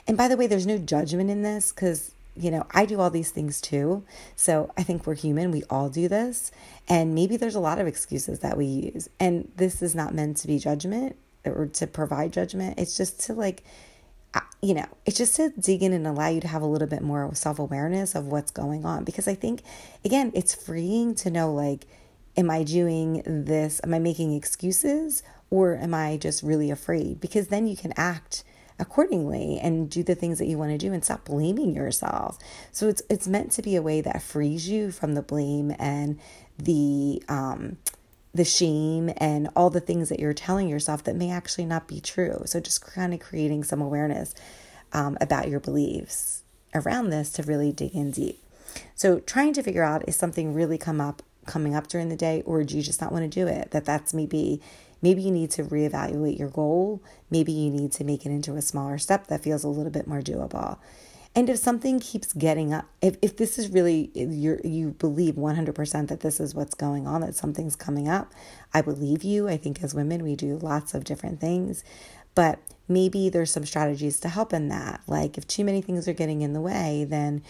And 0.08 0.18
by 0.18 0.28
the 0.28 0.38
way, 0.38 0.48
there's 0.48 0.66
no 0.66 0.78
judgment 0.78 1.30
in 1.30 1.44
this 1.44 1.72
because 1.72 2.15
you 2.36 2.52
know, 2.52 2.66
I 2.72 2.86
do 2.86 3.00
all 3.00 3.10
these 3.10 3.32
things 3.32 3.62
too. 3.62 4.04
So 4.36 4.72
I 4.78 4.84
think 4.84 5.08
we're 5.08 5.16
human. 5.16 5.52
We 5.52 5.64
all 5.70 5.90
do 5.90 6.08
this. 6.08 6.52
And 6.88 7.16
maybe 7.16 7.38
there's 7.38 7.56
a 7.56 7.60
lot 7.60 7.80
of 7.80 7.88
excuses 7.88 8.40
that 8.40 8.58
we 8.58 8.66
use. 8.66 9.10
And 9.20 9.52
this 9.56 9.82
is 9.82 9.96
not 9.96 10.14
meant 10.14 10.38
to 10.38 10.48
be 10.48 10.60
judgment 10.60 11.16
or 11.46 11.68
to 11.68 11.88
provide 11.88 12.34
judgment. 12.34 12.80
It's 12.80 12.98
just 12.98 13.22
to 13.22 13.34
like, 13.34 13.64
you 14.62 14.74
know, 14.74 14.88
it's 15.06 15.18
just 15.18 15.36
to 15.38 15.50
dig 15.52 15.82
in 15.82 15.94
and 15.94 16.06
allow 16.06 16.28
you 16.28 16.42
to 16.42 16.48
have 16.48 16.62
a 16.62 16.68
little 16.68 16.88
bit 16.88 17.02
more 17.02 17.34
self 17.34 17.60
awareness 17.60 18.16
of 18.16 18.28
what's 18.28 18.52
going 18.52 18.86
on. 18.86 19.04
Because 19.04 19.28
I 19.28 19.36
think, 19.36 19.62
again, 20.04 20.32
it's 20.36 20.54
freeing 20.54 21.16
to 21.16 21.30
know 21.30 21.54
like, 21.54 21.88
am 22.36 22.52
I 22.52 22.64
doing 22.64 23.22
this? 23.26 23.80
Am 23.84 23.94
I 23.94 24.00
making 24.00 24.34
excuses? 24.34 25.24
Or 25.50 25.78
am 25.78 25.94
I 25.94 26.18
just 26.18 26.44
really 26.44 26.70
afraid? 26.70 27.22
Because 27.22 27.48
then 27.48 27.68
you 27.68 27.78
can 27.78 27.94
act 27.96 28.44
accordingly 28.80 29.60
and 29.62 29.90
do 29.90 30.04
the 30.04 30.16
things 30.16 30.38
that 30.40 30.48
you 30.48 30.58
want 30.58 30.72
to 30.72 30.78
do 30.78 30.94
and 30.94 31.04
stop 31.04 31.26
blaming 31.26 31.76
yourself. 31.76 32.38
So 32.72 32.88
it's 32.88 33.02
it's 33.10 33.28
meant 33.28 33.52
to 33.54 33.62
be 33.62 33.76
a 33.76 33.82
way 33.82 34.02
that 34.02 34.22
frees 34.22 34.68
you 34.68 34.92
from 34.92 35.16
the 35.16 35.22
blame 35.22 35.74
and 35.80 36.20
the 36.58 37.24
um 37.30 37.78
the 38.34 38.46
shame 38.46 39.12
and 39.18 39.50
all 39.56 39.70
the 39.70 39.80
things 39.80 40.10
that 40.10 40.20
you're 40.20 40.34
telling 40.34 40.68
yourself 40.68 41.06
that 41.06 41.16
may 41.16 41.32
actually 41.32 41.66
not 41.66 41.88
be 41.88 42.02
true. 42.02 42.42
So 42.46 42.60
just 42.60 42.86
kind 42.86 43.14
of 43.14 43.22
creating 43.22 43.64
some 43.64 43.82
awareness 43.82 44.36
um, 44.92 45.18
about 45.22 45.48
your 45.48 45.62
beliefs 45.62 46.44
around 46.74 47.10
this 47.10 47.32
to 47.32 47.44
really 47.44 47.72
dig 47.72 47.96
in 47.96 48.12
deep. 48.12 48.38
So 48.94 49.20
trying 49.22 49.54
to 49.54 49.64
figure 49.64 49.84
out 49.84 50.08
is 50.08 50.18
something 50.18 50.54
really 50.54 50.78
come 50.78 51.00
up 51.00 51.24
coming 51.46 51.76
up 51.76 51.88
during 51.88 52.10
the 52.10 52.18
day 52.18 52.44
or 52.46 52.64
do 52.64 52.76
you 52.76 52.84
just 52.84 53.00
not 53.00 53.14
want 53.14 53.24
to 53.24 53.30
do 53.30 53.48
it? 53.48 53.72
That 53.72 53.86
that's 53.86 54.14
maybe 54.14 54.62
Maybe 55.06 55.22
you 55.22 55.30
need 55.30 55.52
to 55.52 55.64
reevaluate 55.64 56.40
your 56.40 56.50
goal. 56.50 57.00
Maybe 57.30 57.52
you 57.52 57.70
need 57.70 57.92
to 57.92 58.04
make 58.04 58.26
it 58.26 58.32
into 58.32 58.56
a 58.56 58.62
smaller 58.64 58.98
step 58.98 59.28
that 59.28 59.44
feels 59.44 59.64
a 59.64 59.68
little 59.68 59.92
bit 59.92 60.08
more 60.08 60.20
doable. 60.20 60.80
And 61.36 61.48
if 61.48 61.60
something 61.60 62.00
keeps 62.00 62.34
getting 62.34 62.74
up, 62.74 62.86
if, 63.04 63.16
if 63.22 63.38
this 63.38 63.60
is 63.60 63.70
really, 63.70 64.10
you 64.16 64.60
you 64.64 64.96
believe 64.98 65.36
100% 65.36 66.08
that 66.08 66.22
this 66.22 66.40
is 66.40 66.56
what's 66.56 66.74
going 66.74 67.06
on, 67.06 67.22
that 67.22 67.36
something's 67.36 67.76
coming 67.76 68.10
up, 68.10 68.34
I 68.74 68.82
believe 68.82 69.24
you. 69.24 69.48
I 69.48 69.58
think 69.58 69.84
as 69.84 69.94
women, 69.94 70.24
we 70.24 70.36
do 70.36 70.58
lots 70.58 70.96
of 70.96 71.04
different 71.04 71.40
things. 71.40 71.84
But 72.34 72.58
maybe 72.88 73.30
there's 73.30 73.52
some 73.52 73.66
strategies 73.66 74.20
to 74.22 74.30
help 74.30 74.54
in 74.54 74.70
that. 74.70 75.02
Like 75.06 75.38
if 75.38 75.46
too 75.46 75.64
many 75.64 75.84
things 75.84 76.08
are 76.08 76.14
getting 76.14 76.42
in 76.42 76.54
the 76.54 76.62
way, 76.62 77.06
then 77.08 77.44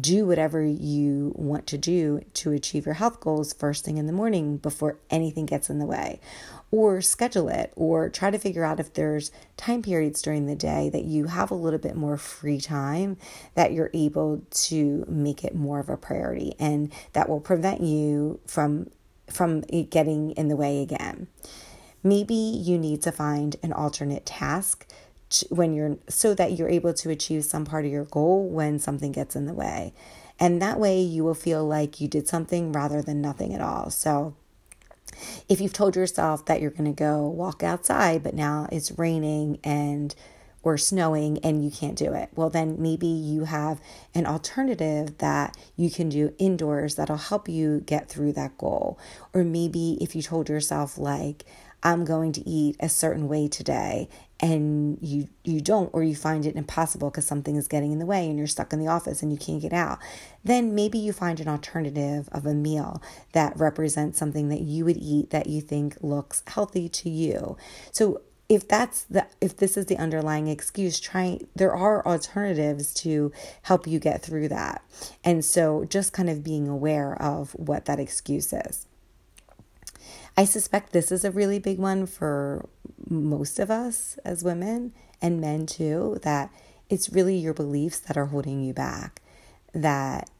do 0.00 0.26
whatever 0.26 0.64
you 0.64 1.32
want 1.36 1.66
to 1.66 1.76
do 1.76 2.22
to 2.32 2.52
achieve 2.52 2.86
your 2.86 2.94
health 2.94 3.20
goals 3.20 3.52
first 3.52 3.84
thing 3.84 3.98
in 3.98 4.06
the 4.06 4.12
morning 4.12 4.56
before 4.56 4.96
anything 5.10 5.44
gets 5.44 5.68
in 5.68 5.78
the 5.78 5.84
way 5.84 6.18
or 6.72 7.02
schedule 7.02 7.48
it 7.48 7.70
or 7.76 8.08
try 8.08 8.30
to 8.30 8.38
figure 8.38 8.64
out 8.64 8.80
if 8.80 8.94
there's 8.94 9.30
time 9.56 9.82
periods 9.82 10.22
during 10.22 10.46
the 10.46 10.56
day 10.56 10.88
that 10.88 11.04
you 11.04 11.26
have 11.26 11.50
a 11.50 11.54
little 11.54 11.78
bit 11.78 11.94
more 11.94 12.16
free 12.16 12.60
time 12.60 13.16
that 13.54 13.72
you're 13.72 13.90
able 13.92 14.42
to 14.50 15.04
make 15.06 15.44
it 15.44 15.54
more 15.54 15.78
of 15.78 15.90
a 15.90 15.96
priority 15.96 16.54
and 16.58 16.90
that 17.12 17.28
will 17.28 17.40
prevent 17.40 17.82
you 17.82 18.40
from 18.46 18.90
from 19.30 19.60
getting 19.60 20.32
in 20.32 20.48
the 20.48 20.56
way 20.56 20.82
again. 20.82 21.26
Maybe 22.02 22.34
you 22.34 22.78
need 22.78 23.02
to 23.02 23.12
find 23.12 23.54
an 23.62 23.72
alternate 23.72 24.26
task 24.26 24.90
when 25.48 25.74
you're 25.74 25.98
so 26.08 26.34
that 26.34 26.52
you're 26.52 26.68
able 26.68 26.92
to 26.94 27.10
achieve 27.10 27.44
some 27.44 27.64
part 27.64 27.84
of 27.84 27.92
your 27.92 28.04
goal 28.04 28.48
when 28.48 28.78
something 28.78 29.12
gets 29.12 29.36
in 29.36 29.46
the 29.46 29.54
way. 29.54 29.92
And 30.40 30.60
that 30.60 30.80
way 30.80 31.00
you 31.00 31.22
will 31.22 31.34
feel 31.34 31.64
like 31.64 32.00
you 32.00 32.08
did 32.08 32.28
something 32.28 32.72
rather 32.72 33.00
than 33.00 33.20
nothing 33.20 33.54
at 33.54 33.60
all. 33.60 33.90
So 33.90 34.34
if 35.48 35.60
you've 35.60 35.72
told 35.72 35.96
yourself 35.96 36.46
that 36.46 36.60
you're 36.60 36.70
going 36.70 36.84
to 36.84 36.92
go 36.92 37.26
walk 37.28 37.62
outside, 37.62 38.22
but 38.22 38.34
now 38.34 38.68
it's 38.72 38.98
raining 38.98 39.58
and 39.64 40.14
or 40.62 40.78
snowing 40.78 41.38
and 41.38 41.64
you 41.64 41.70
can't 41.70 41.98
do 41.98 42.12
it, 42.12 42.28
well, 42.34 42.48
then 42.48 42.76
maybe 42.78 43.06
you 43.06 43.44
have 43.44 43.80
an 44.14 44.26
alternative 44.26 45.18
that 45.18 45.56
you 45.76 45.90
can 45.90 46.08
do 46.08 46.32
indoors 46.38 46.94
that'll 46.94 47.16
help 47.16 47.48
you 47.48 47.80
get 47.80 48.08
through 48.08 48.32
that 48.32 48.56
goal. 48.58 48.98
Or 49.34 49.42
maybe 49.42 49.98
if 50.00 50.14
you 50.14 50.22
told 50.22 50.48
yourself, 50.48 50.96
like, 50.96 51.44
I'm 51.82 52.04
going 52.04 52.32
to 52.32 52.48
eat 52.48 52.76
a 52.78 52.88
certain 52.88 53.26
way 53.26 53.48
today 53.48 54.08
and 54.42 54.98
you 55.00 55.28
you 55.44 55.60
don't 55.60 55.88
or 55.94 56.02
you 56.02 56.16
find 56.16 56.44
it 56.44 56.56
impossible 56.56 57.08
because 57.08 57.26
something 57.26 57.56
is 57.56 57.68
getting 57.68 57.92
in 57.92 57.98
the 58.00 58.06
way 58.06 58.28
and 58.28 58.36
you're 58.36 58.46
stuck 58.46 58.72
in 58.72 58.80
the 58.80 58.88
office 58.88 59.22
and 59.22 59.32
you 59.32 59.38
can't 59.38 59.62
get 59.62 59.72
out 59.72 59.98
then 60.44 60.74
maybe 60.74 60.98
you 60.98 61.12
find 61.12 61.40
an 61.40 61.48
alternative 61.48 62.28
of 62.32 62.46
a 62.46 62.54
meal 62.54 63.02
that 63.32 63.56
represents 63.56 64.18
something 64.18 64.48
that 64.48 64.60
you 64.60 64.84
would 64.84 64.96
eat 64.96 65.30
that 65.30 65.46
you 65.46 65.60
think 65.60 65.96
looks 66.02 66.42
healthy 66.46 66.88
to 66.88 67.08
you. 67.08 67.56
So 67.92 68.22
if 68.48 68.66
that's 68.66 69.04
the 69.04 69.26
if 69.40 69.56
this 69.56 69.76
is 69.76 69.86
the 69.86 69.96
underlying 69.96 70.48
excuse 70.48 71.00
try 71.00 71.38
there 71.54 71.72
are 71.72 72.04
alternatives 72.04 72.92
to 72.92 73.32
help 73.62 73.86
you 73.86 73.98
get 73.98 74.22
through 74.22 74.48
that. 74.48 74.82
And 75.24 75.44
so 75.44 75.84
just 75.84 76.12
kind 76.12 76.28
of 76.28 76.42
being 76.42 76.68
aware 76.68 77.20
of 77.20 77.52
what 77.52 77.84
that 77.86 78.00
excuse 78.00 78.52
is 78.52 78.86
I 80.36 80.44
suspect 80.44 80.92
this 80.92 81.12
is 81.12 81.24
a 81.24 81.30
really 81.30 81.58
big 81.58 81.78
one 81.78 82.06
for 82.06 82.68
most 83.08 83.58
of 83.58 83.70
us 83.70 84.18
as 84.24 84.42
women 84.42 84.92
and 85.20 85.40
men 85.40 85.66
too, 85.66 86.18
that 86.22 86.50
it's 86.88 87.12
really 87.12 87.36
your 87.36 87.54
beliefs 87.54 87.98
that 88.00 88.16
are 88.16 88.26
holding 88.26 88.62
you 88.62 88.72
back. 88.72 89.20
That, 89.74 90.30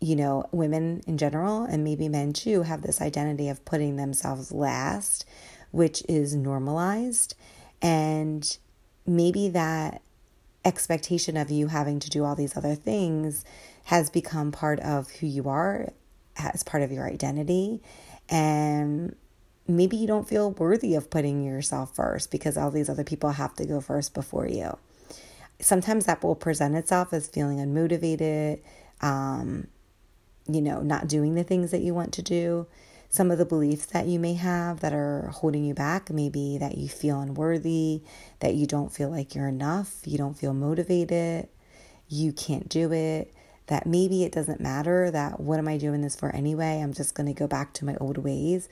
you 0.00 0.16
know, 0.16 0.48
women 0.52 1.02
in 1.06 1.18
general 1.18 1.64
and 1.64 1.84
maybe 1.84 2.08
men 2.08 2.32
too 2.32 2.62
have 2.62 2.82
this 2.82 3.00
identity 3.00 3.48
of 3.48 3.64
putting 3.64 3.96
themselves 3.96 4.52
last, 4.52 5.26
which 5.70 6.02
is 6.08 6.34
normalized. 6.34 7.34
And 7.80 8.56
maybe 9.06 9.48
that 9.50 10.02
expectation 10.64 11.36
of 11.36 11.50
you 11.50 11.66
having 11.66 11.98
to 12.00 12.10
do 12.10 12.24
all 12.24 12.34
these 12.34 12.56
other 12.56 12.74
things 12.74 13.44
has 13.84 14.10
become 14.10 14.52
part 14.52 14.80
of 14.80 15.10
who 15.10 15.26
you 15.26 15.48
are 15.48 15.92
as 16.36 16.62
part 16.62 16.82
of 16.82 16.92
your 16.92 17.06
identity. 17.06 17.82
And 18.28 19.16
maybe 19.66 19.96
you 19.96 20.06
don't 20.06 20.28
feel 20.28 20.50
worthy 20.52 20.94
of 20.94 21.10
putting 21.10 21.44
yourself 21.44 21.94
first 21.94 22.30
because 22.30 22.56
all 22.56 22.70
these 22.70 22.88
other 22.88 23.04
people 23.04 23.30
have 23.30 23.54
to 23.56 23.66
go 23.66 23.80
first 23.80 24.14
before 24.14 24.46
you. 24.46 24.76
Sometimes 25.60 26.06
that 26.06 26.22
will 26.22 26.34
present 26.34 26.74
itself 26.74 27.12
as 27.12 27.28
feeling 27.28 27.58
unmotivated, 27.58 28.60
um, 29.00 29.68
you 30.48 30.60
know, 30.60 30.80
not 30.80 31.06
doing 31.06 31.34
the 31.34 31.44
things 31.44 31.70
that 31.70 31.82
you 31.82 31.94
want 31.94 32.12
to 32.14 32.22
do. 32.22 32.66
Some 33.08 33.30
of 33.30 33.38
the 33.38 33.44
beliefs 33.44 33.86
that 33.86 34.06
you 34.06 34.18
may 34.18 34.34
have 34.34 34.80
that 34.80 34.92
are 34.94 35.28
holding 35.28 35.64
you 35.64 35.74
back, 35.74 36.10
maybe 36.10 36.56
that 36.58 36.78
you 36.78 36.88
feel 36.88 37.20
unworthy, 37.20 38.02
that 38.40 38.54
you 38.54 38.66
don't 38.66 38.92
feel 38.92 39.10
like 39.10 39.34
you're 39.34 39.48
enough, 39.48 40.00
you 40.04 40.16
don't 40.16 40.36
feel 40.36 40.54
motivated, 40.54 41.48
you 42.08 42.32
can't 42.32 42.68
do 42.70 42.90
it, 42.90 43.32
that 43.66 43.86
maybe 43.86 44.24
it 44.24 44.32
doesn't 44.32 44.60
matter, 44.60 45.10
that 45.10 45.38
what 45.38 45.58
am 45.58 45.68
I 45.68 45.76
doing 45.76 46.00
this 46.00 46.16
for 46.16 46.34
anyway? 46.34 46.80
I'm 46.80 46.94
just 46.94 47.14
going 47.14 47.26
to 47.26 47.38
go 47.38 47.46
back 47.46 47.74
to 47.74 47.84
my 47.84 47.96
old 47.96 48.16
ways 48.16 48.68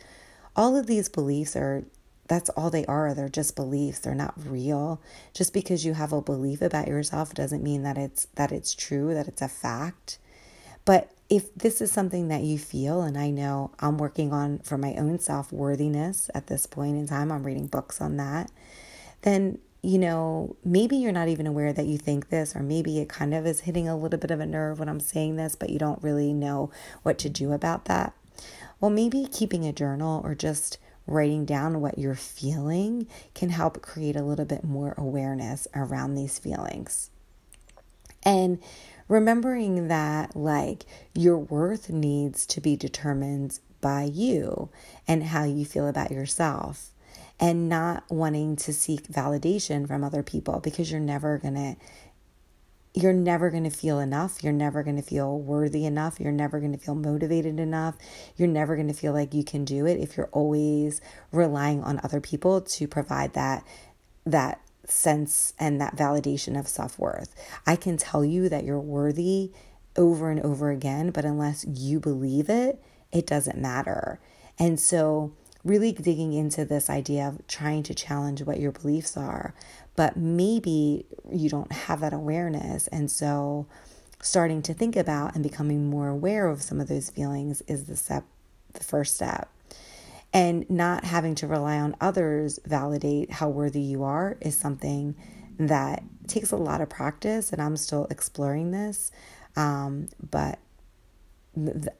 all 0.56 0.76
of 0.76 0.86
these 0.86 1.08
beliefs 1.08 1.56
are 1.56 1.84
that's 2.28 2.50
all 2.50 2.70
they 2.70 2.86
are. 2.86 3.12
They're 3.12 3.28
just 3.28 3.56
beliefs. 3.56 3.98
They're 3.98 4.14
not 4.14 4.34
real. 4.36 5.00
Just 5.34 5.52
because 5.52 5.84
you 5.84 5.94
have 5.94 6.12
a 6.12 6.22
belief 6.22 6.62
about 6.62 6.86
yourself 6.86 7.34
doesn't 7.34 7.62
mean 7.62 7.82
that 7.82 7.98
it's 7.98 8.26
that 8.36 8.52
it's 8.52 8.72
true, 8.72 9.14
that 9.14 9.26
it's 9.26 9.42
a 9.42 9.48
fact. 9.48 10.18
But 10.84 11.10
if 11.28 11.52
this 11.54 11.80
is 11.80 11.90
something 11.90 12.28
that 12.28 12.42
you 12.42 12.56
feel, 12.56 13.02
and 13.02 13.18
I 13.18 13.30
know 13.30 13.72
I'm 13.80 13.98
working 13.98 14.32
on 14.32 14.60
for 14.60 14.78
my 14.78 14.94
own 14.94 15.18
self 15.18 15.52
worthiness 15.52 16.30
at 16.32 16.46
this 16.46 16.66
point 16.66 16.96
in 16.96 17.08
time, 17.08 17.32
I'm 17.32 17.44
reading 17.44 17.66
books 17.66 18.00
on 18.00 18.16
that, 18.18 18.50
then 19.22 19.58
you 19.82 19.98
know, 19.98 20.56
maybe 20.64 20.96
you're 20.96 21.10
not 21.10 21.28
even 21.28 21.46
aware 21.46 21.72
that 21.72 21.86
you 21.86 21.96
think 21.96 22.28
this, 22.28 22.54
or 22.54 22.60
maybe 22.62 23.00
it 23.00 23.08
kind 23.08 23.32
of 23.32 23.46
is 23.46 23.60
hitting 23.60 23.88
a 23.88 23.96
little 23.96 24.18
bit 24.18 24.30
of 24.30 24.38
a 24.38 24.46
nerve 24.46 24.78
when 24.78 24.90
I'm 24.90 25.00
saying 25.00 25.36
this, 25.36 25.56
but 25.56 25.70
you 25.70 25.78
don't 25.78 26.02
really 26.02 26.34
know 26.34 26.70
what 27.02 27.18
to 27.20 27.30
do 27.30 27.52
about 27.52 27.86
that. 27.86 28.12
Well, 28.80 28.90
maybe 28.90 29.28
keeping 29.30 29.66
a 29.66 29.72
journal 29.72 30.22
or 30.24 30.34
just 30.34 30.78
writing 31.06 31.44
down 31.44 31.80
what 31.80 31.98
you're 31.98 32.14
feeling 32.14 33.06
can 33.34 33.50
help 33.50 33.82
create 33.82 34.16
a 34.16 34.22
little 34.22 34.44
bit 34.44 34.64
more 34.64 34.94
awareness 34.96 35.68
around 35.74 36.14
these 36.14 36.38
feelings. 36.38 37.10
And 38.22 38.58
remembering 39.08 39.88
that, 39.88 40.36
like, 40.36 40.84
your 41.14 41.38
worth 41.38 41.90
needs 41.90 42.46
to 42.46 42.60
be 42.60 42.76
determined 42.76 43.58
by 43.80 44.04
you 44.04 44.68
and 45.08 45.24
how 45.24 45.44
you 45.44 45.64
feel 45.64 45.88
about 45.88 46.10
yourself 46.10 46.90
and 47.38 47.68
not 47.68 48.04
wanting 48.10 48.54
to 48.54 48.72
seek 48.72 49.08
validation 49.08 49.88
from 49.88 50.04
other 50.04 50.22
people 50.22 50.60
because 50.60 50.90
you're 50.90 51.00
never 51.00 51.38
going 51.38 51.54
to 51.54 51.76
you're 52.92 53.12
never 53.12 53.50
going 53.50 53.64
to 53.64 53.70
feel 53.70 54.00
enough. 54.00 54.42
You're 54.42 54.52
never 54.52 54.82
going 54.82 54.96
to 54.96 55.02
feel 55.02 55.38
worthy 55.38 55.84
enough. 55.84 56.18
You're 56.18 56.32
never 56.32 56.58
going 56.58 56.72
to 56.72 56.78
feel 56.78 56.94
motivated 56.94 57.60
enough. 57.60 57.96
You're 58.36 58.48
never 58.48 58.74
going 58.74 58.88
to 58.88 58.94
feel 58.94 59.12
like 59.12 59.32
you 59.32 59.44
can 59.44 59.64
do 59.64 59.86
it 59.86 60.00
if 60.00 60.16
you're 60.16 60.28
always 60.32 61.00
relying 61.30 61.82
on 61.84 62.00
other 62.02 62.20
people 62.20 62.60
to 62.60 62.88
provide 62.88 63.34
that 63.34 63.64
that 64.26 64.60
sense 64.84 65.54
and 65.58 65.80
that 65.80 65.96
validation 65.96 66.58
of 66.58 66.66
self-worth. 66.66 67.34
I 67.66 67.76
can 67.76 67.96
tell 67.96 68.24
you 68.24 68.48
that 68.48 68.64
you're 68.64 68.80
worthy 68.80 69.52
over 69.96 70.30
and 70.30 70.40
over 70.40 70.70
again, 70.70 71.10
but 71.10 71.24
unless 71.24 71.64
you 71.64 72.00
believe 72.00 72.50
it, 72.50 72.82
it 73.12 73.26
doesn't 73.26 73.58
matter. 73.58 74.20
And 74.58 74.78
so 74.80 75.32
really 75.64 75.92
digging 75.92 76.32
into 76.32 76.64
this 76.64 76.90
idea 76.90 77.28
of 77.28 77.46
trying 77.46 77.82
to 77.84 77.94
challenge 77.94 78.42
what 78.42 78.58
your 78.58 78.72
beliefs 78.72 79.16
are, 79.16 79.54
but 80.00 80.16
maybe 80.16 81.04
you 81.30 81.50
don't 81.50 81.70
have 81.70 82.00
that 82.00 82.14
awareness. 82.14 82.86
And 82.86 83.10
so 83.10 83.66
starting 84.22 84.62
to 84.62 84.72
think 84.72 84.96
about 84.96 85.34
and 85.34 85.42
becoming 85.42 85.90
more 85.90 86.08
aware 86.08 86.48
of 86.48 86.62
some 86.62 86.80
of 86.80 86.88
those 86.88 87.10
feelings 87.10 87.60
is 87.68 87.84
the 87.84 87.96
step, 87.96 88.24
the 88.72 88.82
first 88.82 89.14
step. 89.14 89.50
And 90.32 90.64
not 90.70 91.04
having 91.04 91.34
to 91.34 91.46
rely 91.46 91.78
on 91.78 91.96
others 92.00 92.58
validate 92.64 93.30
how 93.30 93.50
worthy 93.50 93.82
you 93.82 94.02
are 94.02 94.38
is 94.40 94.56
something 94.56 95.16
that 95.58 96.02
takes 96.26 96.50
a 96.50 96.56
lot 96.56 96.80
of 96.80 96.88
practice, 96.88 97.52
and 97.52 97.60
I'm 97.60 97.76
still 97.76 98.06
exploring 98.08 98.70
this. 98.70 99.12
Um, 99.54 100.08
but 100.30 100.60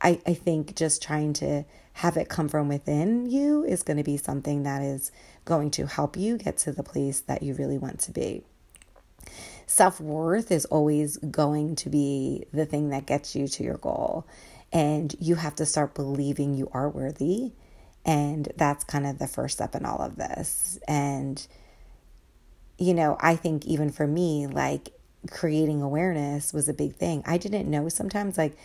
I, 0.01 0.23
I 0.27 0.33
think 0.33 0.75
just 0.75 1.03
trying 1.03 1.35
to 1.35 1.67
have 1.93 2.17
it 2.17 2.31
come 2.31 2.49
from 2.49 2.67
within 2.67 3.29
you 3.29 3.63
is 3.63 3.83
going 3.83 3.99
to 3.99 4.05
be 4.05 4.17
something 4.17 4.63
that 4.63 4.81
is 4.81 5.13
going 5.45 5.71
to 5.73 5.87
help 5.87 6.17
you 6.17 6.39
get 6.39 6.57
to 6.59 6.73
the 6.73 6.83
place 6.83 7.21
that 7.21 7.43
you 7.43 7.55
really 7.55 7.79
want 7.79 8.01
to 8.01 8.13
be. 8.13 8.43
Self 9.67 10.01
worth 10.01 10.51
is 10.51 10.65
always 10.67 11.17
going 11.19 11.77
to 11.77 11.91
be 11.91 12.45
the 12.53 12.67
thing 12.67 12.91
that 12.91 13.07
gets 13.07 13.37
you 13.37 13.47
to 13.49 13.63
your 13.63 13.77
goal. 13.77 14.27
And 14.73 15.15
you 15.21 15.37
have 15.37 15.55
to 15.57 15.67
start 15.67 15.95
believing 15.95 16.55
you 16.55 16.71
are 16.73 16.89
worthy. 16.89 17.53
And 18.05 18.49
that's 18.57 18.85
kind 18.85 19.07
of 19.07 19.19
the 19.19 19.27
first 19.27 19.55
step 19.55 19.75
in 19.75 19.85
all 19.85 19.99
of 19.99 20.17
this. 20.17 20.79
And, 20.89 21.45
you 22.79 22.95
know, 22.95 23.17
I 23.21 23.37
think 23.37 23.67
even 23.67 23.91
for 23.91 24.07
me, 24.07 24.47
like 24.47 24.91
creating 25.31 25.83
awareness 25.83 26.53
was 26.53 26.69
a 26.69 26.75
big 26.75 26.95
thing. 26.95 27.23
I 27.27 27.37
didn't 27.37 27.71
know 27.71 27.89
sometimes, 27.89 28.39
like, 28.39 28.57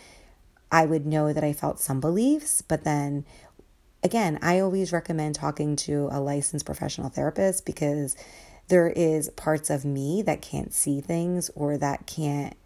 I 0.72 0.86
would 0.86 1.06
know 1.06 1.32
that 1.32 1.44
I 1.44 1.52
felt 1.52 1.78
some 1.78 2.00
beliefs, 2.00 2.62
but 2.62 2.84
then 2.84 3.24
again, 4.02 4.38
I 4.42 4.60
always 4.60 4.92
recommend 4.92 5.34
talking 5.34 5.76
to 5.76 6.08
a 6.10 6.20
licensed 6.20 6.66
professional 6.66 7.08
therapist 7.08 7.66
because 7.66 8.16
there 8.68 8.88
is 8.88 9.30
parts 9.30 9.70
of 9.70 9.84
me 9.84 10.22
that 10.22 10.42
can't 10.42 10.72
see 10.72 11.00
things 11.00 11.50
or 11.54 11.78
that 11.78 12.06
can't 12.06 12.56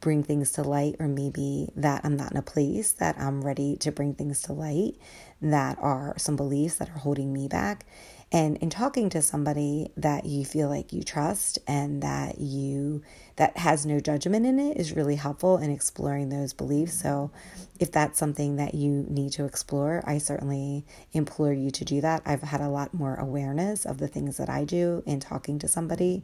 bring 0.00 0.22
things 0.22 0.52
to 0.52 0.62
light 0.62 0.94
or 1.00 1.08
maybe 1.08 1.68
that 1.74 2.04
I'm 2.04 2.16
not 2.16 2.30
in 2.30 2.36
a 2.36 2.42
place 2.42 2.92
that 2.92 3.18
I'm 3.18 3.44
ready 3.44 3.76
to 3.78 3.90
bring 3.90 4.14
things 4.14 4.42
to 4.42 4.52
light 4.52 4.94
that 5.42 5.76
are 5.80 6.14
some 6.16 6.36
beliefs 6.36 6.76
that 6.76 6.88
are 6.90 6.98
holding 6.98 7.32
me 7.32 7.48
back 7.48 7.84
and 8.30 8.58
in 8.58 8.68
talking 8.68 9.08
to 9.10 9.22
somebody 9.22 9.90
that 9.96 10.26
you 10.26 10.44
feel 10.44 10.68
like 10.68 10.92
you 10.92 11.02
trust 11.02 11.58
and 11.66 12.02
that 12.02 12.38
you 12.38 13.02
that 13.36 13.56
has 13.56 13.86
no 13.86 14.00
judgment 14.00 14.44
in 14.44 14.58
it 14.58 14.76
is 14.76 14.92
really 14.92 15.16
helpful 15.16 15.56
in 15.56 15.70
exploring 15.70 16.28
those 16.28 16.52
beliefs. 16.52 17.00
So 17.00 17.30
if 17.78 17.90
that's 17.90 18.18
something 18.18 18.56
that 18.56 18.74
you 18.74 19.06
need 19.08 19.32
to 19.32 19.44
explore, 19.44 20.02
I 20.06 20.18
certainly 20.18 20.84
implore 21.12 21.52
you 21.52 21.70
to 21.70 21.84
do 21.84 22.00
that. 22.02 22.22
I've 22.26 22.42
had 22.42 22.60
a 22.60 22.68
lot 22.68 22.92
more 22.92 23.14
awareness 23.14 23.86
of 23.86 23.98
the 23.98 24.08
things 24.08 24.36
that 24.36 24.50
I 24.50 24.64
do 24.64 25.02
in 25.06 25.20
talking 25.20 25.58
to 25.60 25.68
somebody. 25.68 26.22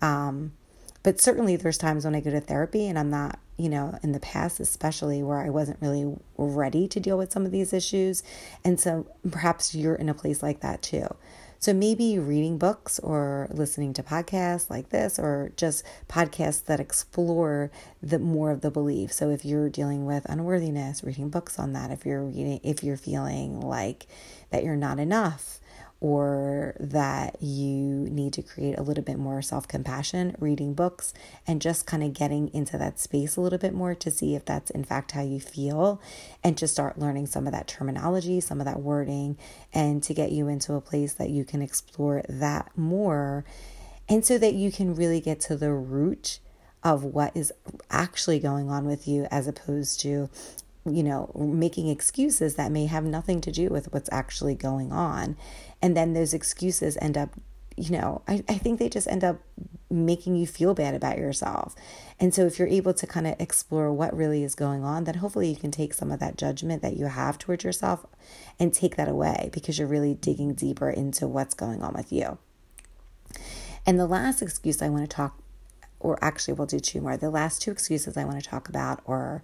Um, 0.00 0.52
but 1.02 1.20
certainly 1.20 1.56
there's 1.56 1.76
times 1.76 2.04
when 2.04 2.14
I 2.14 2.20
go 2.20 2.30
to 2.30 2.40
therapy 2.40 2.88
and 2.88 2.98
I'm 2.98 3.10
not, 3.10 3.38
you 3.56 3.68
know, 3.68 3.98
in 4.02 4.12
the 4.12 4.20
past 4.20 4.60
especially 4.60 5.22
where 5.22 5.38
I 5.38 5.50
wasn't 5.50 5.80
really 5.80 6.16
ready 6.36 6.88
to 6.88 7.00
deal 7.00 7.18
with 7.18 7.32
some 7.32 7.46
of 7.46 7.52
these 7.52 7.72
issues. 7.72 8.22
And 8.64 8.80
so 8.80 9.06
perhaps 9.30 9.74
you're 9.74 9.94
in 9.94 10.08
a 10.08 10.14
place 10.14 10.42
like 10.42 10.60
that 10.60 10.82
too. 10.82 11.06
So 11.64 11.72
maybe 11.72 12.18
reading 12.18 12.58
books 12.58 12.98
or 12.98 13.48
listening 13.50 13.94
to 13.94 14.02
podcasts 14.02 14.68
like 14.68 14.90
this 14.90 15.18
or 15.18 15.50
just 15.56 15.82
podcasts 16.08 16.64
that 16.66 16.78
explore 16.78 17.70
the 18.02 18.18
more 18.18 18.50
of 18.50 18.60
the 18.60 18.70
belief. 18.70 19.10
So 19.12 19.30
if 19.30 19.46
you're 19.46 19.70
dealing 19.70 20.04
with 20.04 20.26
unworthiness, 20.26 21.02
reading 21.02 21.30
books 21.30 21.58
on 21.58 21.72
that. 21.72 21.90
If 21.90 22.04
you're 22.04 22.22
reading 22.22 22.60
if 22.62 22.84
you're 22.84 22.98
feeling 22.98 23.62
like 23.62 24.06
that 24.50 24.62
you're 24.62 24.76
not 24.76 24.98
enough, 24.98 25.58
or 26.04 26.76
that 26.78 27.34
you 27.40 28.06
need 28.10 28.30
to 28.30 28.42
create 28.42 28.78
a 28.78 28.82
little 28.82 29.02
bit 29.02 29.18
more 29.18 29.40
self 29.40 29.66
compassion, 29.66 30.36
reading 30.38 30.74
books, 30.74 31.14
and 31.46 31.62
just 31.62 31.86
kind 31.86 32.02
of 32.02 32.12
getting 32.12 32.52
into 32.52 32.76
that 32.76 33.00
space 33.00 33.36
a 33.36 33.40
little 33.40 33.58
bit 33.58 33.72
more 33.72 33.94
to 33.94 34.10
see 34.10 34.34
if 34.34 34.44
that's 34.44 34.70
in 34.72 34.84
fact 34.84 35.12
how 35.12 35.22
you 35.22 35.40
feel, 35.40 35.98
and 36.42 36.58
to 36.58 36.68
start 36.68 36.98
learning 36.98 37.24
some 37.24 37.46
of 37.46 37.54
that 37.54 37.66
terminology, 37.66 38.38
some 38.38 38.60
of 38.60 38.66
that 38.66 38.80
wording, 38.80 39.38
and 39.72 40.02
to 40.02 40.12
get 40.12 40.30
you 40.30 40.46
into 40.46 40.74
a 40.74 40.80
place 40.82 41.14
that 41.14 41.30
you 41.30 41.42
can 41.42 41.62
explore 41.62 42.20
that 42.28 42.70
more. 42.76 43.42
And 44.06 44.26
so 44.26 44.36
that 44.36 44.52
you 44.52 44.70
can 44.70 44.94
really 44.94 45.22
get 45.22 45.40
to 45.40 45.56
the 45.56 45.72
root 45.72 46.38
of 46.82 47.02
what 47.02 47.34
is 47.34 47.50
actually 47.90 48.38
going 48.38 48.68
on 48.68 48.84
with 48.84 49.08
you 49.08 49.26
as 49.30 49.48
opposed 49.48 50.00
to 50.00 50.28
you 50.86 51.02
know, 51.02 51.30
making 51.34 51.88
excuses 51.88 52.56
that 52.56 52.70
may 52.70 52.86
have 52.86 53.04
nothing 53.04 53.40
to 53.42 53.52
do 53.52 53.68
with 53.68 53.92
what's 53.92 54.08
actually 54.12 54.54
going 54.54 54.92
on. 54.92 55.36
And 55.80 55.96
then 55.96 56.12
those 56.12 56.34
excuses 56.34 56.98
end 57.00 57.16
up, 57.16 57.30
you 57.76 57.90
know, 57.90 58.22
I, 58.28 58.44
I 58.48 58.58
think 58.58 58.78
they 58.78 58.88
just 58.88 59.08
end 59.08 59.24
up 59.24 59.40
making 59.90 60.36
you 60.36 60.46
feel 60.46 60.74
bad 60.74 60.94
about 60.94 61.18
yourself. 61.18 61.74
And 62.20 62.34
so 62.34 62.46
if 62.46 62.58
you're 62.58 62.68
able 62.68 62.92
to 62.94 63.06
kind 63.06 63.26
of 63.26 63.36
explore 63.38 63.92
what 63.92 64.14
really 64.14 64.42
is 64.42 64.54
going 64.54 64.84
on, 64.84 65.04
then 65.04 65.16
hopefully 65.16 65.48
you 65.48 65.56
can 65.56 65.70
take 65.70 65.94
some 65.94 66.10
of 66.10 66.20
that 66.20 66.36
judgment 66.36 66.82
that 66.82 66.96
you 66.96 67.06
have 67.06 67.38
towards 67.38 67.64
yourself 67.64 68.04
and 68.58 68.72
take 68.72 68.96
that 68.96 69.08
away 69.08 69.50
because 69.52 69.78
you're 69.78 69.88
really 69.88 70.14
digging 70.14 70.54
deeper 70.54 70.90
into 70.90 71.26
what's 71.26 71.54
going 71.54 71.82
on 71.82 71.94
with 71.94 72.12
you. 72.12 72.38
And 73.86 73.98
the 73.98 74.06
last 74.06 74.42
excuse 74.42 74.82
I 74.82 74.88
want 74.88 75.08
to 75.08 75.16
talk 75.16 75.38
or 76.04 76.22
actually 76.22 76.54
we'll 76.54 76.66
do 76.66 76.78
two 76.78 77.00
more. 77.00 77.16
The 77.16 77.30
last 77.30 77.62
two 77.62 77.70
excuses 77.70 78.16
I 78.16 78.24
want 78.24 78.42
to 78.42 78.48
talk 78.48 78.68
about 78.68 79.00
are 79.06 79.42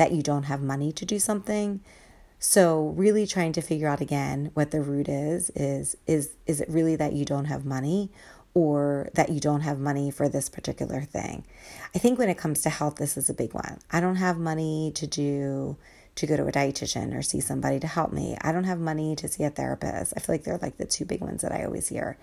that 0.00 0.12
you 0.12 0.22
don't 0.22 0.44
have 0.44 0.62
money 0.62 0.90
to 0.92 1.04
do 1.04 1.18
something. 1.18 1.78
So 2.38 2.94
really 2.96 3.26
trying 3.26 3.52
to 3.52 3.60
figure 3.60 3.86
out 3.86 4.00
again 4.00 4.50
what 4.54 4.70
the 4.70 4.80
root 4.80 5.10
is 5.10 5.50
is 5.50 5.94
is 6.06 6.30
is 6.46 6.62
it 6.62 6.70
really 6.70 6.96
that 6.96 7.12
you 7.12 7.26
don't 7.26 7.44
have 7.44 7.66
money 7.66 8.10
or 8.54 9.10
that 9.12 9.28
you 9.28 9.40
don't 9.40 9.60
have 9.60 9.78
money 9.78 10.10
for 10.10 10.26
this 10.26 10.48
particular 10.48 11.02
thing. 11.02 11.44
I 11.94 11.98
think 11.98 12.18
when 12.18 12.30
it 12.30 12.38
comes 12.38 12.62
to 12.62 12.70
health 12.70 12.96
this 12.96 13.18
is 13.18 13.28
a 13.28 13.34
big 13.34 13.52
one. 13.52 13.78
I 13.90 14.00
don't 14.00 14.16
have 14.16 14.38
money 14.38 14.90
to 14.94 15.06
do 15.06 15.76
to 16.14 16.26
go 16.26 16.34
to 16.34 16.46
a 16.46 16.52
dietitian 16.52 17.14
or 17.14 17.20
see 17.20 17.40
somebody 17.40 17.78
to 17.80 17.86
help 17.86 18.10
me. 18.10 18.38
I 18.40 18.52
don't 18.52 18.64
have 18.64 18.80
money 18.80 19.14
to 19.16 19.28
see 19.28 19.44
a 19.44 19.50
therapist. 19.50 20.14
I 20.16 20.20
feel 20.20 20.32
like 20.32 20.44
they're 20.44 20.56
like 20.56 20.78
the 20.78 20.86
two 20.86 21.04
big 21.04 21.20
ones 21.20 21.42
that 21.42 21.52
I 21.52 21.66
always 21.66 21.88
hear. 21.88 22.16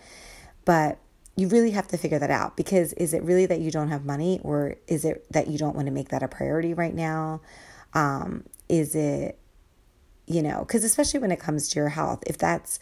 But 0.65 0.97
you 1.37 1.47
really 1.47 1.71
have 1.71 1.87
to 1.89 1.97
figure 1.97 2.17
that 2.17 2.31
out 2.31 2.57
because 2.57 2.93
is 2.93 3.13
it 3.13 3.21
really 3.21 3.45
that 3.45 3.61
you 3.61 3.69
don't 3.69 3.89
have 3.89 4.03
money 4.03 4.39
or 4.43 4.75
is 4.87 5.05
it 5.05 5.31
that 5.31 5.47
you 5.47 5.59
don't 5.59 5.75
want 5.75 5.85
to 5.85 5.93
make 5.93 6.09
that 6.09 6.23
a 6.23 6.27
priority 6.27 6.73
right 6.73 6.95
now? 6.95 7.39
Um, 7.97 8.43
is 8.69 8.93
it, 8.93 9.39
you 10.27 10.43
know, 10.43 10.59
because 10.59 10.83
especially 10.83 11.19
when 11.19 11.31
it 11.31 11.39
comes 11.39 11.69
to 11.69 11.79
your 11.79 11.89
health, 11.89 12.23
if 12.27 12.37
that's 12.37 12.79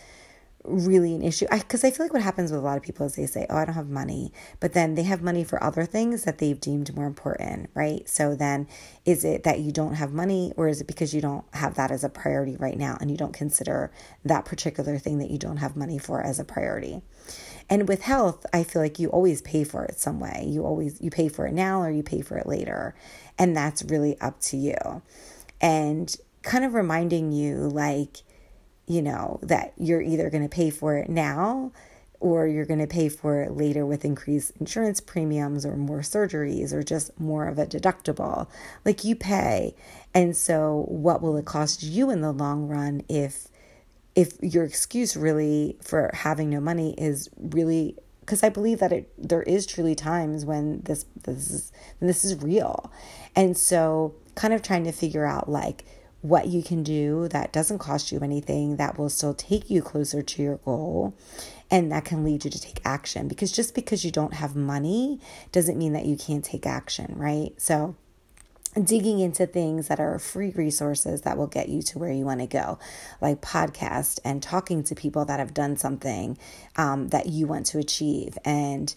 really 0.66 1.14
an 1.14 1.22
issue, 1.22 1.46
because 1.50 1.84
I, 1.86 1.88
I, 1.90 1.92
feel 1.92 2.06
like 2.06 2.12
what 2.12 2.22
happens 2.22 2.52
with 2.52 2.60
a 2.60 2.64
lot 2.64 2.76
of 2.76 2.84
people 2.84 3.06
is 3.06 3.16
they 3.16 3.26
say, 3.26 3.46
oh, 3.50 3.56
I 3.56 3.66
don't 3.66 3.76
have 3.76 3.88
money, 3.88 4.34
but 4.60 4.74
then 4.74 4.96
they 4.96 5.04
have 5.04 5.22
money 5.22 5.44
for 5.44 5.64
other 5.64 5.86
things 5.86 6.24
that 6.24 6.40
they've 6.40 6.60
deemed 6.60 6.94
more 6.96 7.06
important, 7.06 7.70
right? 7.76 8.10
So 8.10 8.36
then 8.36 8.68
is 9.06 9.24
it 9.24 9.44
that 9.44 9.60
you 9.60 9.72
don't 9.72 9.94
have 9.94 10.12
money 10.12 10.52
or 10.58 10.68
is 10.68 10.82
it 10.82 10.88
because 10.88 11.14
you 11.14 11.22
don't 11.22 11.46
have 11.54 11.76
that 11.76 11.92
as 11.92 12.04
a 12.04 12.10
priority 12.10 12.58
right 12.58 12.78
now 12.78 12.98
and 13.00 13.10
you 13.10 13.16
don't 13.16 13.34
consider 13.34 13.92
that 14.26 14.44
particular 14.44 14.98
thing 14.98 15.20
that 15.20 15.30
you 15.30 15.38
don't 15.38 15.58
have 15.58 15.78
money 15.78 15.98
for 15.98 16.22
as 16.22 16.40
a 16.40 16.44
priority? 16.44 17.02
And 17.70 17.88
with 17.88 18.02
health, 18.04 18.46
I 18.54 18.64
feel 18.64 18.82
like 18.82 19.00
you 19.00 19.10
always 19.10 19.42
pay 19.42 19.64
for 19.64 19.86
it 19.86 20.00
some 20.00 20.20
way. 20.20 20.46
You 20.48 20.64
always 20.66 21.02
you 21.02 21.10
pay 21.10 21.30
for 21.30 21.48
it 21.48 21.54
now 21.54 21.82
or 21.82 21.90
you 21.90 22.04
pay 22.04 22.22
for 22.22 22.38
it 22.38 22.46
later. 22.46 22.96
And 23.38 23.56
that's 23.56 23.84
really 23.84 24.20
up 24.22 24.40
to 24.42 24.58
you. 24.58 25.02
and 25.62 26.16
kind 26.44 26.64
of 26.64 26.74
reminding 26.76 27.32
you, 27.32 27.56
like, 27.70 28.18
you 28.88 29.02
know, 29.02 29.40
that 29.42 29.74
you're 29.78 30.02
either 30.02 30.30
going 30.30 30.44
to 30.44 30.50
pay 30.50 30.70
for 30.70 30.96
it 30.98 31.10
now 31.10 31.72
or 32.20 32.48
you're 32.48 32.66
going 32.66 32.80
to 32.80 32.88
pay 32.88 33.10
for 33.10 33.42
it 33.42 33.52
later 33.52 33.86
with 33.86 34.06
increased 34.06 34.52
insurance 34.60 35.00
premiums 35.02 35.66
or 35.66 35.76
more 35.76 36.00
surgeries 36.00 36.72
or 36.74 36.84
just 36.84 37.20
more 37.20 37.48
of 37.48 37.58
a 37.60 37.66
deductible. 37.66 38.48
Like 38.86 39.04
you 39.04 39.16
pay. 39.16 39.76
And 40.14 40.36
so 40.38 40.86
what 40.88 41.22
will 41.22 41.38
it 41.38 41.46
cost 41.46 41.84
you 41.84 42.10
in 42.12 42.22
the 42.22 42.32
long 42.32 42.68
run 42.68 43.04
if 43.10 43.48
if 44.16 44.38
your 44.42 44.64
excuse 44.64 45.18
really 45.18 45.78
for 45.84 46.10
having 46.14 46.50
no 46.50 46.62
money 46.62 46.96
is 46.98 47.30
really 47.38 47.98
because 48.26 48.44
I 48.44 48.50
believe 48.50 48.80
that 48.80 48.92
it 48.92 49.12
there 49.18 49.44
is 49.44 49.66
truly 49.66 49.96
times 49.96 50.46
when 50.46 50.82
this 50.82 51.06
this 51.24 51.52
is 51.52 51.72
this 52.00 52.26
is 52.26 52.42
real. 52.42 52.92
And 53.36 53.58
so 53.58 54.16
kind 54.34 54.54
of 54.54 54.62
trying 54.62 54.84
to 54.86 54.92
figure 54.92 55.26
out 55.26 55.50
like 55.50 55.86
what 56.22 56.48
you 56.48 56.64
can 56.64 56.82
do 56.82 57.28
that 57.28 57.54
doesn't 57.54 57.78
cost 57.78 58.12
you 58.12 58.20
anything 58.22 58.78
that 58.78 58.98
will 58.98 59.10
still 59.10 59.36
take 59.36 59.70
you 59.70 59.82
closer 59.82 60.24
to 60.24 60.42
your 60.42 60.58
goal 60.58 61.14
and 61.70 61.92
that 61.92 62.04
can 62.04 62.24
lead 62.24 62.44
you 62.44 62.50
to 62.50 62.60
take 62.60 62.82
action 62.84 63.28
because 63.28 63.52
just 63.52 63.76
because 63.76 64.04
you 64.04 64.10
don't 64.10 64.34
have 64.34 64.56
money 64.56 65.20
doesn't 65.52 65.78
mean 65.78 65.94
that 65.94 66.06
you 66.06 66.18
can't 66.18 66.44
take 66.44 66.66
action, 66.66 67.14
right? 67.16 67.52
So 67.58 67.96
digging 68.84 69.20
into 69.20 69.46
things 69.46 69.88
that 69.88 70.00
are 70.00 70.20
free 70.20 70.52
resources 70.52 71.22
that 71.22 71.38
will 71.38 71.48
get 71.48 71.70
you 71.70 71.82
to 71.82 72.00
where 72.00 72.12
you 72.12 72.26
want 72.26 72.42
to 72.42 72.48
go, 72.48 72.78
like 73.22 73.42
podcast 73.42 74.20
and 74.26 74.44
talking 74.44 74.84
to 74.84 74.96
people 74.96 75.26
that 75.26 75.40
have 75.40 75.54
done 75.54 75.78
something 75.78 76.38
um, 76.76 77.10
that 77.10 77.28
you 77.28 77.48
want 77.48 77.66
to 77.68 77.80
achieve, 77.80 78.38
and 78.44 78.94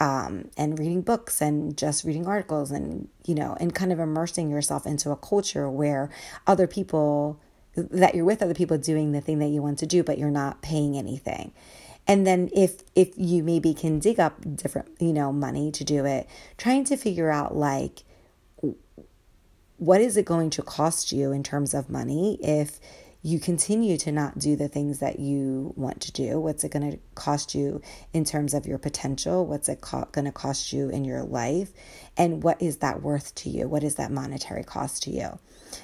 um, 0.00 0.50
and 0.56 0.78
reading 0.78 1.02
books 1.02 1.40
and 1.40 1.76
just 1.76 2.04
reading 2.04 2.26
articles 2.26 2.70
and 2.70 3.08
you 3.26 3.34
know 3.34 3.56
and 3.60 3.74
kind 3.74 3.92
of 3.92 3.98
immersing 3.98 4.50
yourself 4.50 4.86
into 4.86 5.10
a 5.10 5.16
culture 5.16 5.68
where 5.68 6.08
other 6.46 6.66
people 6.66 7.40
that 7.74 8.14
you're 8.14 8.24
with 8.24 8.42
other 8.42 8.54
people 8.54 8.78
doing 8.78 9.12
the 9.12 9.20
thing 9.20 9.38
that 9.38 9.48
you 9.48 9.62
want 9.62 9.78
to 9.78 9.86
do, 9.86 10.02
but 10.02 10.18
you're 10.18 10.30
not 10.30 10.62
paying 10.62 10.96
anything. 10.96 11.52
And 12.06 12.26
then 12.26 12.48
if 12.54 12.82
if 12.94 13.12
you 13.16 13.42
maybe 13.42 13.74
can 13.74 13.98
dig 13.98 14.18
up 14.18 14.56
different 14.56 14.88
you 14.98 15.12
know 15.12 15.32
money 15.32 15.70
to 15.72 15.84
do 15.84 16.04
it, 16.06 16.26
trying 16.56 16.84
to 16.84 16.96
figure 16.96 17.30
out 17.30 17.54
like 17.54 18.04
what 19.78 20.00
is 20.02 20.16
it 20.18 20.26
going 20.26 20.50
to 20.50 20.62
cost 20.62 21.12
you 21.12 21.32
in 21.32 21.44
terms 21.44 21.74
of 21.74 21.90
money 21.90 22.38
if 22.42 22.80
you 23.22 23.40
continue 23.40 23.98
to 23.98 24.12
not 24.12 24.38
do 24.38 24.56
the 24.56 24.68
things 24.68 25.00
that 25.00 25.20
you 25.20 25.74
want 25.76 26.02
to 26.02 26.12
do? 26.12 26.40
What's 26.40 26.64
it 26.64 26.72
going 26.72 26.92
to 26.92 26.98
cost 27.16 27.54
you 27.54 27.82
in 28.12 28.24
terms 28.24 28.54
of 28.54 28.66
your 28.66 28.78
potential? 28.78 29.46
What's 29.46 29.68
it 29.68 29.80
co- 29.82 30.08
going 30.12 30.26
to 30.26 30.32
cost 30.32 30.72
you 30.72 30.90
in 30.90 31.04
your 31.04 31.24
life? 31.24 31.72
And 32.16 32.42
what 32.42 32.62
is 32.62 32.78
that 32.78 33.02
worth 33.02 33.34
to 33.36 33.50
you? 33.50 33.68
What 33.68 33.84
is 33.84 33.96
that 33.96 34.12
monetary 34.12 34.64
cost 34.64 35.04
to 35.04 35.12
you? 35.12 35.38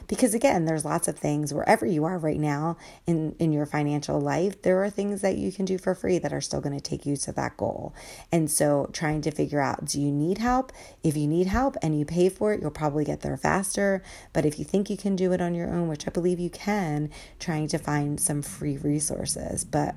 Because 0.09 0.35
again, 0.35 0.65
there's 0.65 0.85
lots 0.85 1.09
of 1.09 1.19
things 1.19 1.53
wherever 1.53 1.87
you 1.87 2.05
are 2.05 2.19
right 2.19 2.39
now 2.39 2.77
in, 3.07 3.35
in 3.39 3.53
your 3.53 3.67
financial 3.67 4.21
life, 4.21 4.63
there 4.63 4.83
are 4.83 4.91
things 4.91 5.21
that 5.23 5.37
you 5.37 5.53
can 5.53 5.65
do 5.65 5.79
for 5.79 5.95
free 5.95 6.19
that 6.19 6.33
are 6.33 6.41
still 6.41 6.61
going 6.61 6.77
to 6.77 6.81
take 6.81 7.07
you 7.07 7.17
to 7.17 7.33
that 7.33 7.57
goal. 7.57 7.95
And 8.31 8.51
so 8.51 8.89
trying 8.93 9.23
to 9.23 9.31
figure 9.31 9.61
out 9.61 9.85
do 9.85 10.01
you 10.01 10.11
need 10.11 10.39
help? 10.39 10.73
If 11.03 11.17
you 11.17 11.27
need 11.27 11.47
help 11.47 11.77
and 11.83 11.99
you 11.99 12.05
pay 12.05 12.29
for 12.29 12.53
it, 12.53 12.61
you'll 12.61 12.71
probably 12.71 13.05
get 13.05 13.21
there 13.21 13.37
faster. 13.37 14.03
But 14.33 14.47
if 14.47 14.59
you 14.59 14.65
think 14.65 14.91
you 14.91 14.97
can 14.97 15.17
do 15.17 15.33
it 15.33 15.41
on 15.41 15.55
your 15.55 15.73
own, 15.73 15.89
which 15.89 16.07
I 16.07 16.11
believe 16.11 16.41
you 16.41 16.51
can, 16.51 17.11
trying 17.39 17.69
to 17.69 17.79
find 17.79 18.21
some 18.21 18.43
free 18.43 18.77
resources. 18.79 19.65
But 19.65 19.95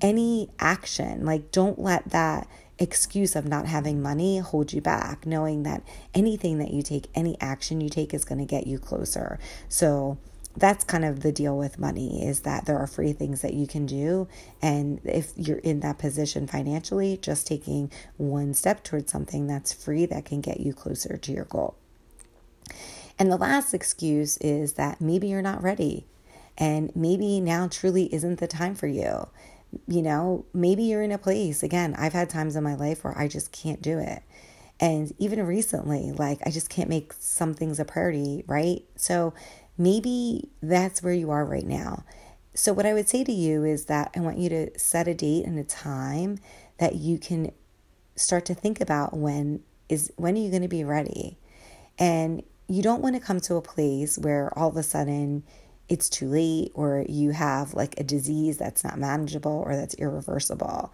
any 0.00 0.50
action, 0.58 1.24
like 1.24 1.50
don't 1.50 1.78
let 1.78 2.10
that 2.10 2.48
excuse 2.78 3.34
of 3.34 3.46
not 3.46 3.66
having 3.66 4.02
money 4.02 4.38
hold 4.38 4.72
you 4.72 4.80
back, 4.80 5.26
knowing 5.26 5.62
that 5.62 5.82
anything 6.14 6.58
that 6.58 6.70
you 6.70 6.82
take, 6.82 7.08
any 7.14 7.36
action 7.40 7.80
you 7.80 7.88
take 7.88 8.12
is 8.12 8.24
going 8.24 8.38
to 8.38 8.44
get 8.44 8.66
you 8.66 8.78
closer. 8.78 9.38
So 9.68 10.18
that's 10.56 10.84
kind 10.84 11.04
of 11.04 11.20
the 11.20 11.32
deal 11.32 11.56
with 11.56 11.78
money 11.78 12.26
is 12.26 12.40
that 12.40 12.64
there 12.64 12.78
are 12.78 12.86
free 12.86 13.12
things 13.12 13.42
that 13.42 13.54
you 13.54 13.66
can 13.66 13.86
do. 13.86 14.26
And 14.62 15.00
if 15.04 15.32
you're 15.36 15.58
in 15.58 15.80
that 15.80 15.98
position 15.98 16.46
financially 16.46 17.18
just 17.18 17.46
taking 17.46 17.90
one 18.16 18.54
step 18.54 18.82
towards 18.82 19.12
something 19.12 19.46
that's 19.46 19.72
free 19.72 20.06
that 20.06 20.24
can 20.24 20.40
get 20.40 20.60
you 20.60 20.72
closer 20.72 21.16
to 21.16 21.32
your 21.32 21.44
goal. 21.44 21.76
And 23.18 23.30
the 23.30 23.36
last 23.36 23.74
excuse 23.74 24.36
is 24.38 24.74
that 24.74 25.00
maybe 25.00 25.28
you're 25.28 25.42
not 25.42 25.62
ready 25.62 26.06
and 26.58 26.94
maybe 26.94 27.40
now 27.40 27.68
truly 27.68 28.12
isn't 28.14 28.40
the 28.40 28.46
time 28.46 28.74
for 28.74 28.86
you 28.86 29.28
you 29.86 30.02
know, 30.02 30.46
maybe 30.52 30.84
you're 30.84 31.02
in 31.02 31.12
a 31.12 31.18
place, 31.18 31.62
again, 31.62 31.94
I've 31.96 32.12
had 32.12 32.30
times 32.30 32.56
in 32.56 32.64
my 32.64 32.74
life 32.74 33.04
where 33.04 33.16
I 33.16 33.28
just 33.28 33.52
can't 33.52 33.82
do 33.82 33.98
it. 33.98 34.22
And 34.78 35.12
even 35.18 35.44
recently, 35.46 36.12
like 36.12 36.40
I 36.44 36.50
just 36.50 36.68
can't 36.68 36.90
make 36.90 37.12
some 37.18 37.54
things 37.54 37.80
a 37.80 37.84
priority, 37.84 38.44
right? 38.46 38.82
So 38.96 39.32
maybe 39.78 40.50
that's 40.62 41.02
where 41.02 41.14
you 41.14 41.30
are 41.30 41.44
right 41.44 41.66
now. 41.66 42.04
So, 42.54 42.72
what 42.72 42.86
I 42.86 42.94
would 42.94 43.08
say 43.08 43.22
to 43.22 43.32
you 43.32 43.64
is 43.64 43.86
that 43.86 44.10
I 44.16 44.20
want 44.20 44.38
you 44.38 44.48
to 44.48 44.78
set 44.78 45.08
a 45.08 45.14
date 45.14 45.44
and 45.44 45.58
a 45.58 45.64
time 45.64 46.38
that 46.78 46.94
you 46.94 47.18
can 47.18 47.52
start 48.16 48.46
to 48.46 48.54
think 48.54 48.80
about 48.80 49.16
when 49.16 49.62
is 49.88 50.10
when 50.16 50.34
are 50.36 50.40
you 50.40 50.50
going 50.50 50.62
to 50.62 50.68
be 50.68 50.84
ready? 50.84 51.38
And 51.98 52.42
you 52.68 52.82
don't 52.82 53.02
want 53.02 53.14
to 53.14 53.20
come 53.20 53.40
to 53.40 53.56
a 53.56 53.62
place 53.62 54.18
where 54.18 54.56
all 54.58 54.68
of 54.68 54.76
a 54.76 54.82
sudden 54.82 55.44
it's 55.88 56.08
too 56.08 56.28
late 56.28 56.72
or 56.74 57.04
you 57.08 57.30
have 57.30 57.74
like 57.74 57.98
a 57.98 58.04
disease 58.04 58.58
that's 58.58 58.82
not 58.82 58.98
manageable 58.98 59.62
or 59.64 59.76
that's 59.76 59.94
irreversible. 59.94 60.92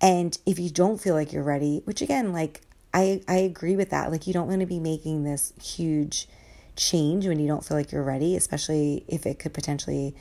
And 0.00 0.36
if 0.46 0.58
you 0.58 0.70
don't 0.70 1.00
feel 1.00 1.14
like 1.14 1.32
you're 1.32 1.42
ready, 1.42 1.82
which 1.84 2.02
again, 2.02 2.32
like 2.32 2.60
I, 2.92 3.22
I 3.26 3.36
agree 3.36 3.76
with 3.76 3.90
that. 3.90 4.10
Like 4.10 4.26
you 4.26 4.32
don't 4.32 4.48
want 4.48 4.60
to 4.60 4.66
be 4.66 4.80
making 4.80 5.24
this 5.24 5.52
huge 5.60 6.28
change 6.76 7.26
when 7.26 7.40
you 7.40 7.48
don't 7.48 7.64
feel 7.64 7.76
like 7.76 7.90
you're 7.90 8.02
ready, 8.02 8.36
especially 8.36 9.04
if 9.08 9.26
it 9.26 9.38
could 9.38 9.54
potentially 9.54 10.14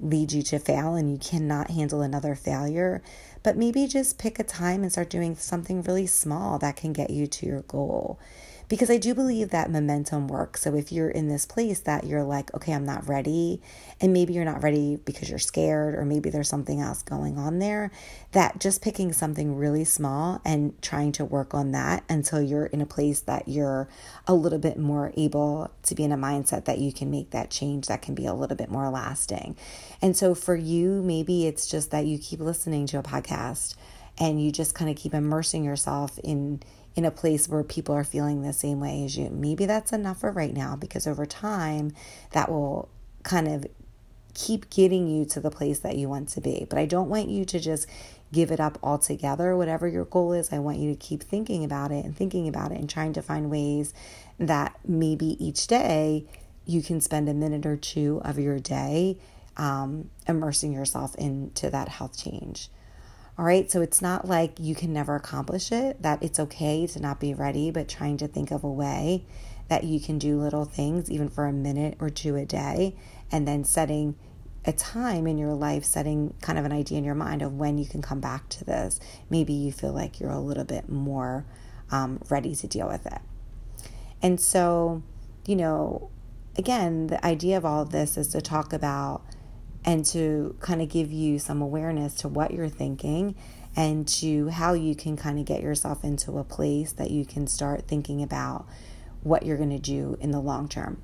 lead 0.00 0.32
you 0.32 0.42
to 0.42 0.58
fail 0.58 0.94
and 0.94 1.10
you 1.10 1.16
cannot 1.16 1.70
handle 1.70 2.02
another 2.02 2.34
failure. 2.34 3.02
But 3.42 3.56
maybe 3.56 3.86
just 3.86 4.18
pick 4.18 4.38
a 4.38 4.44
time 4.44 4.82
and 4.82 4.90
start 4.90 5.08
doing 5.08 5.36
something 5.36 5.82
really 5.82 6.06
small 6.06 6.58
that 6.58 6.76
can 6.76 6.92
get 6.92 7.10
you 7.10 7.26
to 7.26 7.46
your 7.46 7.62
goal 7.62 8.18
because 8.72 8.88
I 8.88 8.96
do 8.96 9.14
believe 9.14 9.50
that 9.50 9.70
momentum 9.70 10.28
works. 10.28 10.62
So 10.62 10.74
if 10.74 10.90
you're 10.90 11.10
in 11.10 11.28
this 11.28 11.44
place 11.44 11.80
that 11.80 12.04
you're 12.04 12.22
like, 12.22 12.54
okay, 12.54 12.72
I'm 12.72 12.86
not 12.86 13.06
ready, 13.06 13.60
and 14.00 14.14
maybe 14.14 14.32
you're 14.32 14.46
not 14.46 14.62
ready 14.62 14.96
because 14.96 15.28
you're 15.28 15.38
scared, 15.38 15.94
or 15.94 16.06
maybe 16.06 16.30
there's 16.30 16.48
something 16.48 16.80
else 16.80 17.02
going 17.02 17.36
on 17.36 17.58
there, 17.58 17.90
that 18.30 18.60
just 18.60 18.80
picking 18.80 19.12
something 19.12 19.56
really 19.56 19.84
small 19.84 20.40
and 20.42 20.80
trying 20.80 21.12
to 21.12 21.24
work 21.26 21.52
on 21.52 21.72
that 21.72 22.02
until 22.08 22.40
you're 22.40 22.64
in 22.64 22.80
a 22.80 22.86
place 22.86 23.20
that 23.20 23.46
you're 23.46 23.90
a 24.26 24.32
little 24.32 24.58
bit 24.58 24.78
more 24.78 25.12
able 25.18 25.70
to 25.82 25.94
be 25.94 26.04
in 26.04 26.10
a 26.10 26.16
mindset 26.16 26.64
that 26.64 26.78
you 26.78 26.94
can 26.94 27.10
make 27.10 27.28
that 27.28 27.50
change 27.50 27.88
that 27.88 28.00
can 28.00 28.14
be 28.14 28.24
a 28.24 28.32
little 28.32 28.56
bit 28.56 28.70
more 28.70 28.88
lasting. 28.88 29.54
And 30.00 30.16
so 30.16 30.34
for 30.34 30.56
you, 30.56 31.02
maybe 31.02 31.46
it's 31.46 31.66
just 31.66 31.90
that 31.90 32.06
you 32.06 32.18
keep 32.18 32.40
listening 32.40 32.86
to 32.86 32.98
a 32.98 33.02
podcast 33.02 33.76
and 34.18 34.42
you 34.42 34.50
just 34.50 34.74
kind 34.74 34.90
of 34.90 34.96
keep 34.96 35.12
immersing 35.12 35.62
yourself 35.62 36.18
in 36.24 36.62
in 36.94 37.04
a 37.04 37.10
place 37.10 37.48
where 37.48 37.62
people 37.62 37.94
are 37.94 38.04
feeling 38.04 38.42
the 38.42 38.52
same 38.52 38.80
way 38.80 39.04
as 39.04 39.16
you. 39.16 39.30
Maybe 39.30 39.66
that's 39.66 39.92
enough 39.92 40.20
for 40.20 40.30
right 40.30 40.52
now 40.52 40.76
because 40.76 41.06
over 41.06 41.24
time 41.24 41.92
that 42.32 42.50
will 42.50 42.88
kind 43.22 43.48
of 43.48 43.66
keep 44.34 44.70
getting 44.70 45.08
you 45.08 45.24
to 45.26 45.40
the 45.40 45.50
place 45.50 45.78
that 45.80 45.96
you 45.96 46.08
want 46.08 46.28
to 46.30 46.40
be. 46.40 46.66
But 46.68 46.78
I 46.78 46.86
don't 46.86 47.08
want 47.08 47.28
you 47.28 47.44
to 47.44 47.60
just 47.60 47.86
give 48.32 48.50
it 48.50 48.60
up 48.60 48.78
altogether. 48.82 49.56
Whatever 49.56 49.86
your 49.86 50.06
goal 50.06 50.32
is, 50.32 50.52
I 50.52 50.58
want 50.58 50.78
you 50.78 50.90
to 50.90 50.96
keep 50.96 51.22
thinking 51.22 51.64
about 51.64 51.92
it 51.92 52.04
and 52.04 52.16
thinking 52.16 52.48
about 52.48 52.72
it 52.72 52.78
and 52.78 52.88
trying 52.88 53.12
to 53.14 53.22
find 53.22 53.50
ways 53.50 53.92
that 54.38 54.78
maybe 54.86 55.42
each 55.44 55.66
day 55.66 56.26
you 56.64 56.82
can 56.82 57.00
spend 57.00 57.28
a 57.28 57.34
minute 57.34 57.66
or 57.66 57.76
two 57.76 58.20
of 58.24 58.38
your 58.38 58.58
day 58.58 59.18
um, 59.56 60.08
immersing 60.26 60.72
yourself 60.72 61.14
into 61.16 61.68
that 61.68 61.88
health 61.88 62.16
change. 62.16 62.68
All 63.42 63.48
right, 63.48 63.68
so 63.68 63.82
it's 63.82 64.00
not 64.00 64.28
like 64.28 64.52
you 64.60 64.76
can 64.76 64.92
never 64.92 65.16
accomplish 65.16 65.72
it, 65.72 66.00
that 66.00 66.22
it's 66.22 66.38
okay 66.38 66.86
to 66.86 67.00
not 67.00 67.18
be 67.18 67.34
ready, 67.34 67.72
but 67.72 67.88
trying 67.88 68.16
to 68.18 68.28
think 68.28 68.52
of 68.52 68.62
a 68.62 68.70
way 68.70 69.24
that 69.66 69.82
you 69.82 69.98
can 69.98 70.16
do 70.16 70.38
little 70.38 70.64
things, 70.64 71.10
even 71.10 71.28
for 71.28 71.46
a 71.46 71.52
minute 71.52 71.96
or 71.98 72.08
two 72.08 72.36
a 72.36 72.44
day, 72.44 72.94
and 73.32 73.48
then 73.48 73.64
setting 73.64 74.14
a 74.64 74.72
time 74.72 75.26
in 75.26 75.38
your 75.38 75.54
life, 75.54 75.84
setting 75.84 76.34
kind 76.40 76.56
of 76.56 76.64
an 76.64 76.70
idea 76.70 76.98
in 76.98 77.02
your 77.02 77.16
mind 77.16 77.42
of 77.42 77.54
when 77.54 77.78
you 77.78 77.84
can 77.84 78.00
come 78.00 78.20
back 78.20 78.48
to 78.50 78.64
this. 78.64 79.00
Maybe 79.28 79.52
you 79.52 79.72
feel 79.72 79.92
like 79.92 80.20
you're 80.20 80.30
a 80.30 80.38
little 80.38 80.62
bit 80.62 80.88
more 80.88 81.44
um, 81.90 82.20
ready 82.30 82.54
to 82.54 82.68
deal 82.68 82.86
with 82.86 83.06
it. 83.06 83.22
And 84.22 84.40
so, 84.40 85.02
you 85.46 85.56
know, 85.56 86.10
again, 86.56 87.08
the 87.08 87.26
idea 87.26 87.56
of 87.56 87.64
all 87.64 87.82
of 87.82 87.90
this 87.90 88.16
is 88.16 88.28
to 88.28 88.40
talk 88.40 88.72
about 88.72 89.24
and 89.84 90.04
to 90.06 90.56
kind 90.60 90.80
of 90.80 90.88
give 90.88 91.10
you 91.10 91.38
some 91.38 91.60
awareness 91.60 92.14
to 92.14 92.28
what 92.28 92.52
you're 92.52 92.68
thinking 92.68 93.34
and 93.74 94.06
to 94.06 94.48
how 94.48 94.74
you 94.74 94.94
can 94.94 95.16
kind 95.16 95.38
of 95.38 95.44
get 95.44 95.62
yourself 95.62 96.04
into 96.04 96.38
a 96.38 96.44
place 96.44 96.92
that 96.92 97.10
you 97.10 97.24
can 97.24 97.46
start 97.46 97.88
thinking 97.88 98.22
about 98.22 98.66
what 99.22 99.44
you're 99.44 99.56
going 99.56 99.70
to 99.70 99.78
do 99.78 100.16
in 100.20 100.30
the 100.30 100.40
long 100.40 100.68
term. 100.68 101.00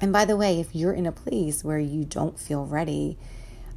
And 0.00 0.12
by 0.12 0.24
the 0.24 0.36
way, 0.36 0.58
if 0.60 0.74
you're 0.74 0.92
in 0.92 1.06
a 1.06 1.12
place 1.12 1.62
where 1.62 1.78
you 1.78 2.04
don't 2.04 2.38
feel 2.38 2.66
ready, 2.66 3.16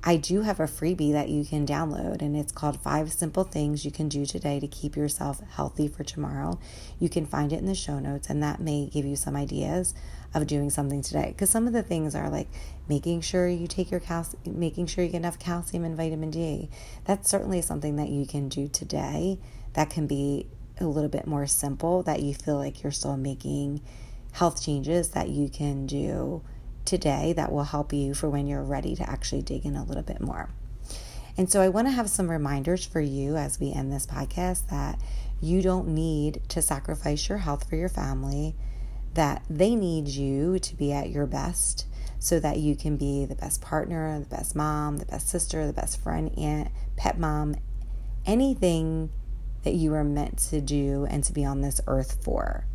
I 0.03 0.15
do 0.15 0.41
have 0.41 0.59
a 0.59 0.67
freebie 0.67 1.11
that 1.11 1.29
you 1.29 1.43
can 1.43 1.65
download, 1.65 2.21
and 2.21 2.35
it's 2.35 2.51
called 2.51 2.81
Five 2.81 3.11
Simple 3.11 3.43
Things 3.43 3.83
You 3.83 3.91
Can 3.91 4.07
Do 4.07 4.25
Today 4.25 4.59
to 4.59 4.67
Keep 4.67 4.95
Yourself 4.95 5.41
Healthy 5.49 5.87
for 5.89 6.03
Tomorrow. 6.03 6.59
You 6.99 7.09
can 7.09 7.25
find 7.25 7.51
it 7.51 7.59
in 7.59 7.65
the 7.65 7.75
show 7.75 7.99
notes, 7.99 8.29
and 8.29 8.41
that 8.41 8.61
may 8.61 8.87
give 8.87 9.05
you 9.05 9.15
some 9.15 9.35
ideas 9.35 9.93
of 10.33 10.47
doing 10.47 10.69
something 10.69 11.01
today. 11.01 11.27
Because 11.29 11.49
some 11.49 11.67
of 11.67 11.73
the 11.73 11.83
things 11.83 12.15
are 12.15 12.29
like 12.29 12.47
making 12.87 13.21
sure 13.21 13.47
you 13.47 13.67
take 13.67 13.91
your 13.91 13.99
calcium, 13.99 14.41
making 14.45 14.87
sure 14.87 15.03
you 15.03 15.09
get 15.09 15.17
enough 15.17 15.39
calcium 15.39 15.83
and 15.83 15.95
vitamin 15.95 16.31
D. 16.31 16.69
That's 17.05 17.29
certainly 17.29 17.61
something 17.61 17.95
that 17.95 18.09
you 18.09 18.25
can 18.25 18.49
do 18.49 18.67
today. 18.67 19.39
That 19.73 19.89
can 19.89 20.07
be 20.07 20.47
a 20.79 20.85
little 20.85 21.09
bit 21.09 21.27
more 21.27 21.47
simple, 21.47 22.03
that 22.03 22.21
you 22.21 22.33
feel 22.33 22.57
like 22.57 22.83
you're 22.83 22.91
still 22.91 23.17
making 23.17 23.81
health 24.33 24.63
changes 24.63 25.09
that 25.09 25.29
you 25.29 25.49
can 25.49 25.87
do 25.87 26.43
today 26.85 27.33
that 27.33 27.51
will 27.51 27.63
help 27.63 27.91
you 27.91 28.13
for 28.13 28.29
when 28.29 28.47
you're 28.47 28.63
ready 28.63 28.95
to 28.95 29.09
actually 29.09 29.41
dig 29.41 29.65
in 29.65 29.75
a 29.75 29.83
little 29.83 30.03
bit 30.03 30.21
more. 30.21 30.49
And 31.37 31.51
so 31.51 31.61
I 31.61 31.69
want 31.69 31.87
to 31.87 31.91
have 31.91 32.09
some 32.09 32.29
reminders 32.29 32.85
for 32.85 33.01
you 33.01 33.35
as 33.35 33.59
we 33.59 33.71
end 33.71 33.91
this 33.91 34.07
podcast 34.07 34.69
that 34.69 34.99
you 35.39 35.61
don't 35.61 35.89
need 35.89 36.41
to 36.49 36.61
sacrifice 36.61 37.29
your 37.29 37.37
health 37.39 37.69
for 37.69 37.75
your 37.75 37.89
family, 37.89 38.55
that 39.17 39.41
they 39.49 39.73
need 39.73 40.07
you 40.07 40.59
to 40.59 40.75
be 40.75 40.93
at 40.93 41.09
your 41.09 41.25
best 41.25 41.87
so 42.19 42.39
that 42.39 42.59
you 42.59 42.75
can 42.75 42.97
be 42.97 43.25
the 43.25 43.33
best 43.33 43.61
partner, 43.61 44.19
the 44.19 44.27
best 44.27 44.55
mom, 44.55 44.97
the 44.97 45.05
best 45.07 45.27
sister, 45.27 45.65
the 45.65 45.73
best 45.73 45.99
friend, 45.99 46.31
aunt, 46.37 46.69
pet 46.97 47.17
mom, 47.17 47.55
anything 48.27 49.09
that 49.63 49.73
you 49.73 49.91
are 49.95 50.03
meant 50.03 50.37
to 50.37 50.61
do 50.61 51.07
and 51.09 51.23
to 51.23 51.33
be 51.33 51.43
on 51.43 51.61
this 51.61 51.81
earth 51.87 52.23
for. 52.23 52.65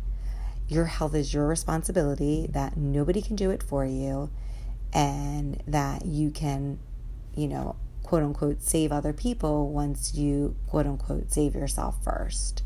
Your 0.67 0.85
health 0.85 1.15
is 1.15 1.33
your 1.33 1.47
responsibility, 1.47 2.47
that 2.51 2.75
nobody 2.75 3.21
can 3.21 3.37
do 3.37 3.49
it 3.49 3.63
for 3.63 3.85
you, 3.85 4.29
and 4.91 5.63
that 5.65 6.05
you 6.05 6.29
can, 6.29 6.77
you 7.35 7.47
know, 7.47 7.77
quote 8.03 8.21
unquote, 8.21 8.61
save 8.61 8.91
other 8.91 9.13
people 9.13 9.69
once 9.71 10.13
you, 10.13 10.57
quote 10.67 10.87
unquote, 10.87 11.31
save 11.31 11.55
yourself 11.55 12.03
first. 12.03 12.63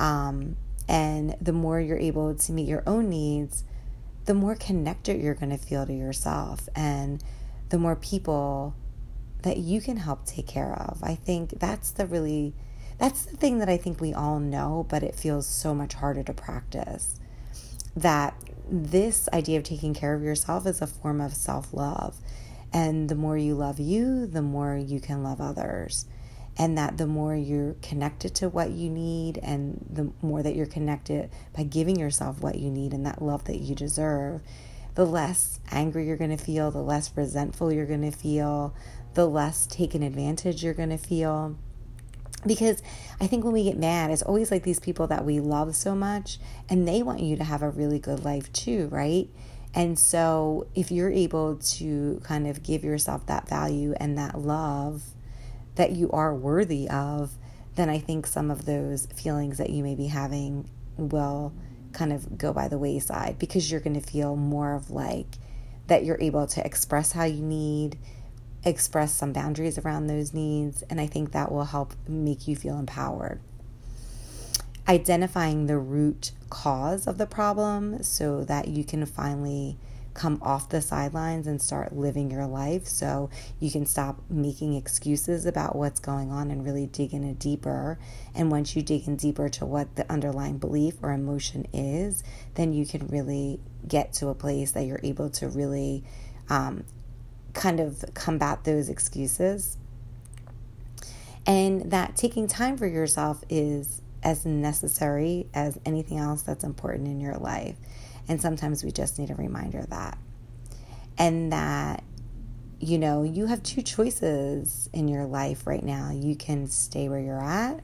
Um, 0.00 0.56
and 0.88 1.36
the 1.40 1.52
more 1.52 1.80
you're 1.80 1.98
able 1.98 2.34
to 2.34 2.52
meet 2.52 2.66
your 2.66 2.82
own 2.86 3.10
needs, 3.10 3.64
the 4.24 4.34
more 4.34 4.54
connected 4.54 5.20
you're 5.20 5.34
going 5.34 5.50
to 5.50 5.58
feel 5.58 5.86
to 5.86 5.92
yourself 5.92 6.68
and 6.74 7.22
the 7.68 7.78
more 7.78 7.96
people 7.96 8.74
that 9.42 9.58
you 9.58 9.80
can 9.80 9.98
help 9.98 10.24
take 10.24 10.46
care 10.46 10.74
of. 10.74 11.02
I 11.02 11.14
think 11.14 11.58
that's 11.60 11.90
the 11.90 12.06
really 12.06 12.54
that's 12.98 13.26
the 13.26 13.36
thing 13.36 13.58
that 13.60 13.68
I 13.68 13.76
think 13.76 14.00
we 14.00 14.12
all 14.12 14.40
know, 14.40 14.84
but 14.88 15.04
it 15.04 15.14
feels 15.14 15.46
so 15.46 15.72
much 15.72 15.94
harder 15.94 16.24
to 16.24 16.32
practice. 16.32 17.20
That 17.96 18.34
this 18.68 19.28
idea 19.32 19.58
of 19.58 19.64
taking 19.64 19.94
care 19.94 20.14
of 20.14 20.22
yourself 20.22 20.66
is 20.66 20.82
a 20.82 20.86
form 20.86 21.20
of 21.20 21.32
self 21.32 21.72
love. 21.72 22.16
And 22.72 23.08
the 23.08 23.14
more 23.14 23.38
you 23.38 23.54
love 23.54 23.78
you, 23.80 24.26
the 24.26 24.42
more 24.42 24.76
you 24.76 25.00
can 25.00 25.22
love 25.22 25.40
others. 25.40 26.06
And 26.58 26.76
that 26.76 26.98
the 26.98 27.06
more 27.06 27.36
you're 27.36 27.76
connected 27.82 28.34
to 28.36 28.48
what 28.48 28.70
you 28.72 28.90
need, 28.90 29.38
and 29.38 29.86
the 29.88 30.10
more 30.20 30.42
that 30.42 30.56
you're 30.56 30.66
connected 30.66 31.30
by 31.56 31.62
giving 31.62 31.98
yourself 31.98 32.40
what 32.40 32.56
you 32.56 32.70
need 32.70 32.92
and 32.92 33.06
that 33.06 33.22
love 33.22 33.44
that 33.44 33.60
you 33.60 33.76
deserve, 33.76 34.42
the 34.96 35.06
less 35.06 35.60
angry 35.70 36.06
you're 36.06 36.16
going 36.16 36.36
to 36.36 36.44
feel, 36.44 36.72
the 36.72 36.82
less 36.82 37.16
resentful 37.16 37.72
you're 37.72 37.86
going 37.86 38.10
to 38.10 38.16
feel, 38.16 38.74
the 39.14 39.26
less 39.28 39.66
taken 39.66 40.02
advantage 40.02 40.64
you're 40.64 40.74
going 40.74 40.90
to 40.90 40.98
feel 40.98 41.56
because 42.46 42.82
I 43.20 43.26
think 43.26 43.44
when 43.44 43.52
we 43.52 43.64
get 43.64 43.76
mad, 43.76 44.10
it's 44.10 44.22
always 44.22 44.50
like 44.50 44.62
these 44.62 44.78
people 44.78 45.06
that 45.08 45.24
we 45.24 45.40
love 45.40 45.74
so 45.74 45.94
much, 45.94 46.38
and 46.68 46.86
they 46.86 47.02
want 47.02 47.20
you 47.20 47.36
to 47.36 47.44
have 47.44 47.62
a 47.62 47.70
really 47.70 47.98
good 47.98 48.24
life 48.24 48.52
too, 48.52 48.88
right? 48.92 49.28
And 49.74 49.98
so, 49.98 50.66
if 50.74 50.90
you're 50.90 51.10
able 51.10 51.56
to 51.56 52.20
kind 52.24 52.46
of 52.46 52.62
give 52.62 52.84
yourself 52.84 53.26
that 53.26 53.48
value 53.48 53.94
and 53.98 54.16
that 54.18 54.38
love 54.38 55.02
that 55.78 55.92
you 55.92 56.10
are 56.10 56.34
worthy 56.34 56.88
of, 56.90 57.32
then 57.76 57.88
I 57.88 57.98
think 57.98 58.26
some 58.26 58.50
of 58.50 58.66
those 58.66 59.06
feelings 59.06 59.58
that 59.58 59.70
you 59.70 59.82
may 59.82 59.94
be 59.94 60.08
having 60.08 60.68
will 60.96 61.52
kind 61.92 62.12
of 62.12 62.36
go 62.36 62.52
by 62.52 62.68
the 62.68 62.76
wayside 62.76 63.38
because 63.38 63.70
you're 63.70 63.80
going 63.80 63.98
to 63.98 64.06
feel 64.06 64.36
more 64.36 64.74
of 64.74 64.90
like 64.90 65.38
that 65.86 66.04
you're 66.04 66.20
able 66.20 66.46
to 66.48 66.64
express 66.66 67.12
how 67.12 67.24
you 67.24 67.42
need 67.42 67.96
express 68.64 69.12
some 69.12 69.32
boundaries 69.32 69.78
around 69.78 70.06
those 70.06 70.34
needs, 70.34 70.82
and 70.90 71.00
I 71.00 71.06
think 71.06 71.32
that 71.32 71.52
will 71.52 71.64
help 71.64 71.94
make 72.06 72.48
you 72.48 72.56
feel 72.56 72.78
empowered. 72.78 73.40
Identifying 74.88 75.66
the 75.66 75.78
root 75.78 76.32
cause 76.50 77.06
of 77.06 77.18
the 77.18 77.26
problem 77.26 78.02
so 78.02 78.44
that 78.44 78.68
you 78.68 78.84
can 78.84 79.04
finally 79.06 79.76
come 80.18 80.36
off 80.42 80.68
the 80.68 80.82
sidelines 80.82 81.46
and 81.46 81.62
start 81.62 81.96
living 81.96 82.28
your 82.28 82.44
life 82.44 82.88
so 82.88 83.30
you 83.60 83.70
can 83.70 83.86
stop 83.86 84.20
making 84.28 84.74
excuses 84.74 85.46
about 85.46 85.76
what's 85.76 86.00
going 86.00 86.32
on 86.32 86.50
and 86.50 86.64
really 86.64 86.86
dig 86.86 87.14
in 87.14 87.22
it 87.22 87.38
deeper. 87.38 87.96
And 88.34 88.50
once 88.50 88.74
you 88.74 88.82
dig 88.82 89.06
in 89.06 89.14
deeper 89.14 89.48
to 89.50 89.64
what 89.64 89.94
the 89.94 90.10
underlying 90.10 90.58
belief 90.58 90.96
or 91.02 91.12
emotion 91.12 91.68
is, 91.72 92.24
then 92.56 92.72
you 92.72 92.84
can 92.84 93.06
really 93.06 93.60
get 93.86 94.12
to 94.14 94.26
a 94.26 94.34
place 94.34 94.72
that 94.72 94.86
you're 94.86 95.00
able 95.04 95.30
to 95.30 95.46
really 95.46 96.02
um, 96.50 96.84
kind 97.52 97.78
of 97.78 98.04
combat 98.14 98.64
those 98.64 98.88
excuses. 98.88 99.78
And 101.46 101.92
that 101.92 102.16
taking 102.16 102.48
time 102.48 102.76
for 102.76 102.88
yourself 102.88 103.44
is 103.48 104.02
as 104.24 104.44
necessary 104.44 105.46
as 105.54 105.78
anything 105.86 106.18
else 106.18 106.42
that's 106.42 106.64
important 106.64 107.06
in 107.06 107.20
your 107.20 107.36
life. 107.36 107.76
And 108.28 108.40
sometimes 108.40 108.84
we 108.84 108.92
just 108.92 109.18
need 109.18 109.30
a 109.30 109.34
reminder 109.34 109.78
of 109.78 109.90
that. 109.90 110.18
And 111.16 111.52
that, 111.52 112.04
you 112.78 112.98
know, 112.98 113.22
you 113.22 113.46
have 113.46 113.62
two 113.62 113.82
choices 113.82 114.88
in 114.92 115.08
your 115.08 115.24
life 115.24 115.66
right 115.66 115.82
now. 115.82 116.10
You 116.12 116.36
can 116.36 116.66
stay 116.66 117.08
where 117.08 117.20
you're 117.20 117.42
at 117.42 117.80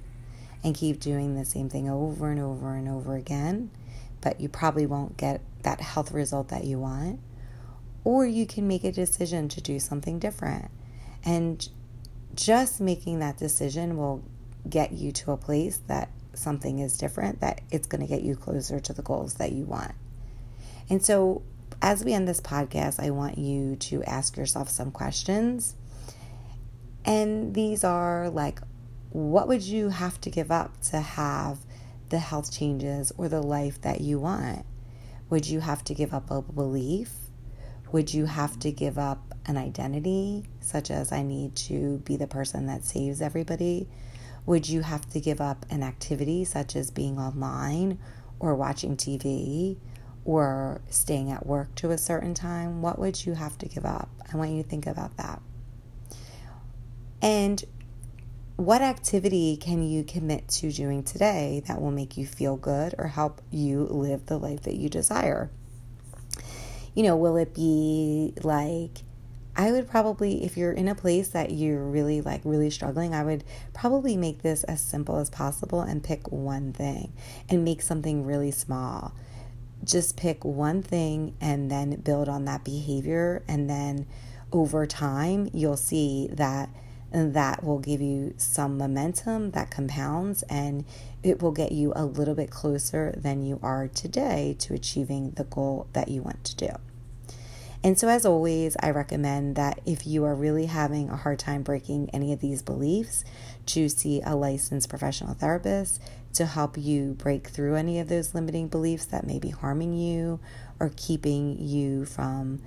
and 0.63 0.75
keep 0.75 1.01
doing 1.01 1.35
the 1.35 1.45
same 1.45 1.69
thing 1.69 1.89
over 1.89 2.31
and 2.31 2.41
over 2.41 2.75
and 2.75 2.89
over 2.89 3.17
again, 3.17 3.71
but 4.21 4.41
you 4.41 4.49
probably 4.49 4.87
won't 4.87 5.17
get 5.17 5.41
that 5.63 5.81
health 5.81 6.13
result 6.13 6.49
that 6.49 6.65
you 6.65 6.79
want 6.79 7.21
or 8.05 8.27
you 8.27 8.47
can 8.47 8.69
make 8.69 8.85
a 8.85 8.93
decision 8.93 9.49
to 9.49 9.61
do 9.61 9.81
something 9.81 10.19
different. 10.19 10.71
And 11.25 11.67
just 12.35 12.81
making 12.81 13.21
that 13.21 13.39
decision 13.39 13.97
will 13.97 14.23
get 14.69 14.93
you 14.93 15.11
to 15.13 15.33
a 15.33 15.37
place 15.37 15.81
that 15.87 16.11
something 16.35 16.79
is 16.81 16.99
different, 16.99 17.41
that 17.41 17.63
it's 17.71 17.87
going 17.87 18.03
to 18.03 18.07
get 18.07 18.23
you 18.23 18.37
closer 18.37 18.79
to 18.79 18.93
the 18.93 19.03
goals 19.03 19.35
that 19.35 19.53
you 19.53 19.65
want. 19.65 19.93
And 20.89 21.05
so, 21.05 21.43
as 21.81 22.05
we 22.05 22.13
end 22.13 22.29
this 22.29 22.41
podcast, 22.41 23.03
I 23.03 23.11
want 23.11 23.39
you 23.39 23.77
to 23.77 24.03
ask 24.05 24.37
yourself 24.37 24.69
some 24.69 24.91
questions. 24.91 25.75
And 27.05 27.55
these 27.55 27.85
are 27.85 28.31
like, 28.31 28.61
what 29.11 29.49
would 29.49 29.63
you 29.63 29.91
have 29.91 30.21
to 30.23 30.31
give 30.31 30.51
up 30.51 30.81
to 30.83 31.01
have 31.01 31.59
the 32.09 32.19
health 32.19 32.53
changes 32.53 33.13
or 33.17 33.29
the 33.29 33.43
life 33.43 33.81
that 33.83 34.01
you 34.01 34.19
want? 34.19 34.65
Would 35.31 35.47
you 35.47 35.61
have 35.61 35.85
to 35.85 35.95
give 35.95 36.13
up 36.13 36.31
a 36.31 36.43
belief? 36.43 37.11
Would 37.93 38.13
you 38.13 38.27
have 38.27 38.59
to 38.61 38.73
give 38.73 38.99
up 38.99 39.35
an 39.47 39.57
identity, 39.57 40.45
such 40.61 40.91
as 40.91 41.13
I 41.13 41.23
need 41.23 41.55
to 41.57 41.99
be 41.99 42.17
the 42.17 42.27
person 42.27 42.67
that 42.67 42.85
saves 42.85 43.21
everybody? 43.21 43.89
Would 44.47 44.69
you 44.69 44.81
have 44.83 45.09
to 45.11 45.21
give 45.21 45.41
up 45.41 45.65
an 45.71 45.83
activity, 45.83 46.45
such 46.45 46.77
as 46.77 46.91
being 46.91 47.19
online 47.19 47.99
or 48.39 48.55
watching 48.55 48.97
TV 48.97 49.77
or 50.25 50.81
staying 50.89 51.31
at 51.31 51.47
work 51.47 51.75
to 51.77 51.91
a 51.91 51.99
certain 51.99 52.35
time? 52.35 52.83
What 52.83 52.99
would 52.99 53.25
you 53.25 53.35
have 53.35 53.59
to 53.59 53.67
give 53.67 53.85
up? 53.85 54.09
I 54.33 54.37
want 54.37 54.51
you 54.53 54.63
to 54.63 54.69
think 54.69 54.87
about 54.87 55.17
that. 55.17 55.41
And 57.23 57.63
what 58.57 58.83
activity 58.83 59.57
can 59.57 59.83
you 59.83 60.05
commit 60.05 60.49
to 60.49 60.71
doing 60.71 61.03
today 61.03 61.63
that 61.67 61.81
will 61.81 61.91
make 61.91 62.17
you 62.17 62.27
feel 62.27 62.57
good 62.57 62.95
or 62.99 63.09
help 63.09 63.43
you 63.51 63.85
live 63.85 64.27
the 64.27 64.39
life 64.39 64.63
that 64.63 64.75
you 64.75 64.89
desire? 64.89 65.51
you 66.95 67.03
know, 67.03 67.17
will 67.17 67.37
it 67.37 67.55
be 67.55 68.35
like, 68.43 69.03
I 69.57 69.71
would 69.71 69.89
probably, 69.89 70.45
if 70.45 70.57
you're 70.57 70.73
in 70.73 70.89
a 70.89 70.95
place 70.95 71.29
that 71.29 71.53
you're 71.53 71.85
really 71.85 72.21
like 72.21 72.41
really 72.45 72.71
struggling, 72.71 73.15
I 73.15 73.25
would 73.25 73.45
probably 73.73 74.17
make 74.17 74.43
this 74.43 74.65
as 74.65 74.81
simple 74.81 75.17
as 75.19 75.31
possible 75.31 75.81
and 75.81 76.03
pick 76.03 76.31
one 76.33 76.73
thing 76.73 77.13
and 77.49 77.65
make 77.65 77.83
something 77.83 78.25
really 78.25 78.51
small. 78.51 79.15
Just 79.85 80.17
pick 80.17 80.45
one 80.45 80.83
thing 80.83 81.35
and 81.41 81.71
then 81.71 81.97
build 81.97 82.29
on 82.29 82.45
that 82.47 82.65
behavior. 82.65 83.43
And 83.47 83.69
then 83.69 84.07
over 84.53 84.87
time, 84.87 85.51
you'll 85.53 85.77
see 85.77 86.29
that 86.33 86.69
that 87.13 87.63
will 87.63 87.79
give 87.79 88.01
you 88.01 88.35
some 88.37 88.77
momentum 88.77 89.53
that 89.53 89.71
compounds 89.71 90.43
and 90.45 90.85
it 91.23 91.41
will 91.41 91.53
get 91.53 91.71
you 91.71 91.93
a 91.95 92.05
little 92.05 92.35
bit 92.35 92.51
closer 92.51 93.15
than 93.17 93.41
you 93.41 93.61
are 93.63 93.87
today 93.87 94.57
to 94.59 94.75
achieving 94.75 95.31
the 95.33 95.45
goal 95.45 95.87
that 95.93 96.09
you 96.09 96.23
want 96.23 96.43
to 96.43 96.57
do. 96.57 96.69
And 97.85 97.99
so, 97.99 98.09
as 98.09 98.25
always, 98.25 98.77
I 98.81 98.91
recommend 98.91 99.57
that 99.57 99.81
if 99.85 100.07
you 100.07 100.25
are 100.25 100.35
really 100.35 100.67
having 100.67 101.11
a 101.11 101.17
hard 101.17 101.39
time 101.39 101.63
breaking 101.63 102.09
any 102.15 102.33
of 102.33 102.41
these 102.41 102.63
beliefs, 102.63 103.25
to 103.67 103.89
see 103.89 104.23
a 104.25 104.35
licensed 104.35 104.89
professional 104.89 105.35
therapist 105.35 106.01
to 106.35 106.47
help 106.47 106.77
you 106.77 107.15
break 107.15 107.49
through 107.49 107.77
any 107.77 108.01
of 108.01 108.09
those 108.09 108.35
limiting 108.35 108.69
beliefs 108.69 109.07
that 109.07 109.27
may 109.27 109.39
be 109.39 109.51
harming 109.51 109.95
you 109.95 110.41
or 110.81 110.93
keeping 110.97 111.57
you 111.59 112.05
from 112.05 112.61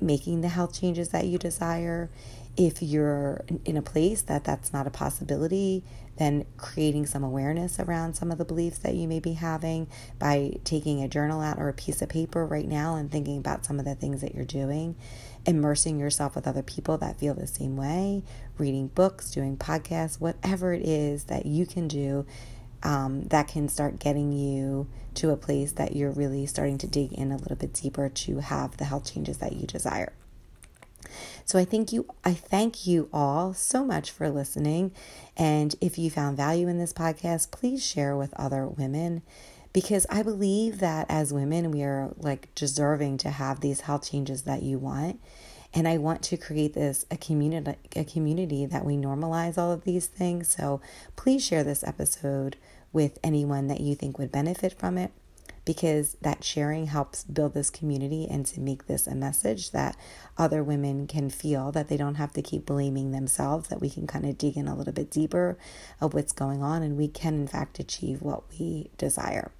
making 0.00 0.40
the 0.40 0.48
health 0.48 0.78
changes 0.78 1.10
that 1.10 1.26
you 1.26 1.38
desire. 1.38 2.10
If 2.56 2.82
you're 2.82 3.44
in 3.64 3.76
a 3.76 3.82
place 3.82 4.22
that 4.22 4.44
that's 4.44 4.72
not 4.72 4.86
a 4.86 4.90
possibility, 4.90 5.84
then 6.18 6.44
creating 6.58 7.06
some 7.06 7.24
awareness 7.24 7.80
around 7.80 8.14
some 8.14 8.30
of 8.30 8.36
the 8.36 8.44
beliefs 8.44 8.78
that 8.78 8.94
you 8.94 9.08
may 9.08 9.20
be 9.20 9.32
having 9.32 9.88
by 10.18 10.58
taking 10.64 11.02
a 11.02 11.08
journal 11.08 11.40
out 11.40 11.58
or 11.58 11.68
a 11.68 11.72
piece 11.72 12.02
of 12.02 12.08
paper 12.08 12.44
right 12.44 12.68
now 12.68 12.96
and 12.96 13.10
thinking 13.10 13.38
about 13.38 13.64
some 13.64 13.78
of 13.78 13.84
the 13.86 13.94
things 13.94 14.20
that 14.20 14.34
you're 14.34 14.44
doing, 14.44 14.94
immersing 15.46 15.98
yourself 15.98 16.34
with 16.34 16.46
other 16.46 16.62
people 16.62 16.98
that 16.98 17.18
feel 17.18 17.32
the 17.32 17.46
same 17.46 17.76
way, 17.76 18.22
reading 18.58 18.88
books, 18.88 19.30
doing 19.30 19.56
podcasts, 19.56 20.20
whatever 20.20 20.74
it 20.74 20.82
is 20.82 21.24
that 21.24 21.46
you 21.46 21.64
can 21.64 21.88
do 21.88 22.26
um, 22.82 23.24
that 23.28 23.48
can 23.48 23.68
start 23.68 23.98
getting 23.98 24.32
you 24.32 24.88
to 25.14 25.30
a 25.30 25.36
place 25.36 25.72
that 25.72 25.94
you're 25.94 26.10
really 26.10 26.46
starting 26.46 26.78
to 26.78 26.86
dig 26.86 27.12
in 27.12 27.32
a 27.32 27.36
little 27.36 27.56
bit 27.56 27.72
deeper 27.72 28.08
to 28.08 28.38
have 28.38 28.76
the 28.76 28.84
health 28.84 29.12
changes 29.12 29.38
that 29.38 29.52
you 29.52 29.66
desire. 29.66 30.12
So 31.44 31.58
I 31.58 31.64
thank 31.64 31.92
you 31.92 32.06
I 32.24 32.32
thank 32.32 32.86
you 32.86 33.08
all 33.12 33.54
so 33.54 33.84
much 33.84 34.10
for 34.10 34.30
listening. 34.30 34.92
And 35.36 35.74
if 35.80 35.98
you 35.98 36.10
found 36.10 36.36
value 36.36 36.68
in 36.68 36.78
this 36.78 36.92
podcast 36.92 37.50
please 37.50 37.84
share 37.84 38.16
with 38.16 38.32
other 38.34 38.66
women. 38.66 39.22
Because 39.72 40.06
I 40.10 40.22
believe 40.22 40.78
that 40.80 41.06
as 41.08 41.32
women 41.32 41.70
we 41.70 41.82
are 41.82 42.10
like 42.16 42.54
deserving 42.54 43.18
to 43.18 43.30
have 43.30 43.60
these 43.60 43.82
health 43.82 44.10
changes 44.10 44.42
that 44.42 44.62
you 44.62 44.78
want. 44.78 45.20
And 45.74 45.88
I 45.88 45.96
want 45.96 46.22
to 46.24 46.36
create 46.36 46.74
this 46.74 47.04
a 47.10 47.16
community 47.16 47.76
a 47.96 48.04
community 48.04 48.66
that 48.66 48.84
we 48.84 48.96
normalize 48.96 49.58
all 49.58 49.72
of 49.72 49.84
these 49.84 50.06
things. 50.06 50.48
So 50.48 50.80
please 51.16 51.44
share 51.44 51.64
this 51.64 51.82
episode 51.82 52.56
with 52.92 53.18
anyone 53.22 53.68
that 53.68 53.80
you 53.80 53.94
think 53.94 54.18
would 54.18 54.32
benefit 54.32 54.78
from 54.78 54.98
it 54.98 55.12
because 55.64 56.16
that 56.22 56.42
sharing 56.42 56.86
helps 56.86 57.24
build 57.24 57.54
this 57.54 57.70
community 57.70 58.26
and 58.28 58.44
to 58.46 58.60
make 58.60 58.86
this 58.86 59.06
a 59.06 59.14
message 59.14 59.70
that 59.70 59.96
other 60.36 60.62
women 60.62 61.06
can 61.06 61.30
feel 61.30 61.70
that 61.72 61.88
they 61.88 61.96
don't 61.96 62.16
have 62.16 62.32
to 62.32 62.42
keep 62.42 62.66
blaming 62.66 63.12
themselves, 63.12 63.68
that 63.68 63.80
we 63.80 63.88
can 63.88 64.06
kind 64.06 64.26
of 64.26 64.36
dig 64.36 64.56
in 64.56 64.66
a 64.66 64.74
little 64.74 64.92
bit 64.92 65.10
deeper 65.10 65.56
of 66.00 66.14
what's 66.14 66.32
going 66.32 66.62
on 66.62 66.82
and 66.82 66.96
we 66.96 67.06
can, 67.06 67.34
in 67.34 67.46
fact, 67.46 67.78
achieve 67.78 68.22
what 68.22 68.42
we 68.58 68.90
desire. 68.98 69.52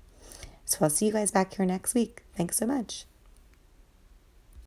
So 0.64 0.78
I'll 0.82 0.90
see 0.90 1.06
you 1.06 1.12
guys 1.12 1.30
back 1.30 1.54
here 1.54 1.66
next 1.66 1.94
week. 1.94 2.22
Thanks 2.34 2.56
so 2.56 2.66
much. 2.66 3.04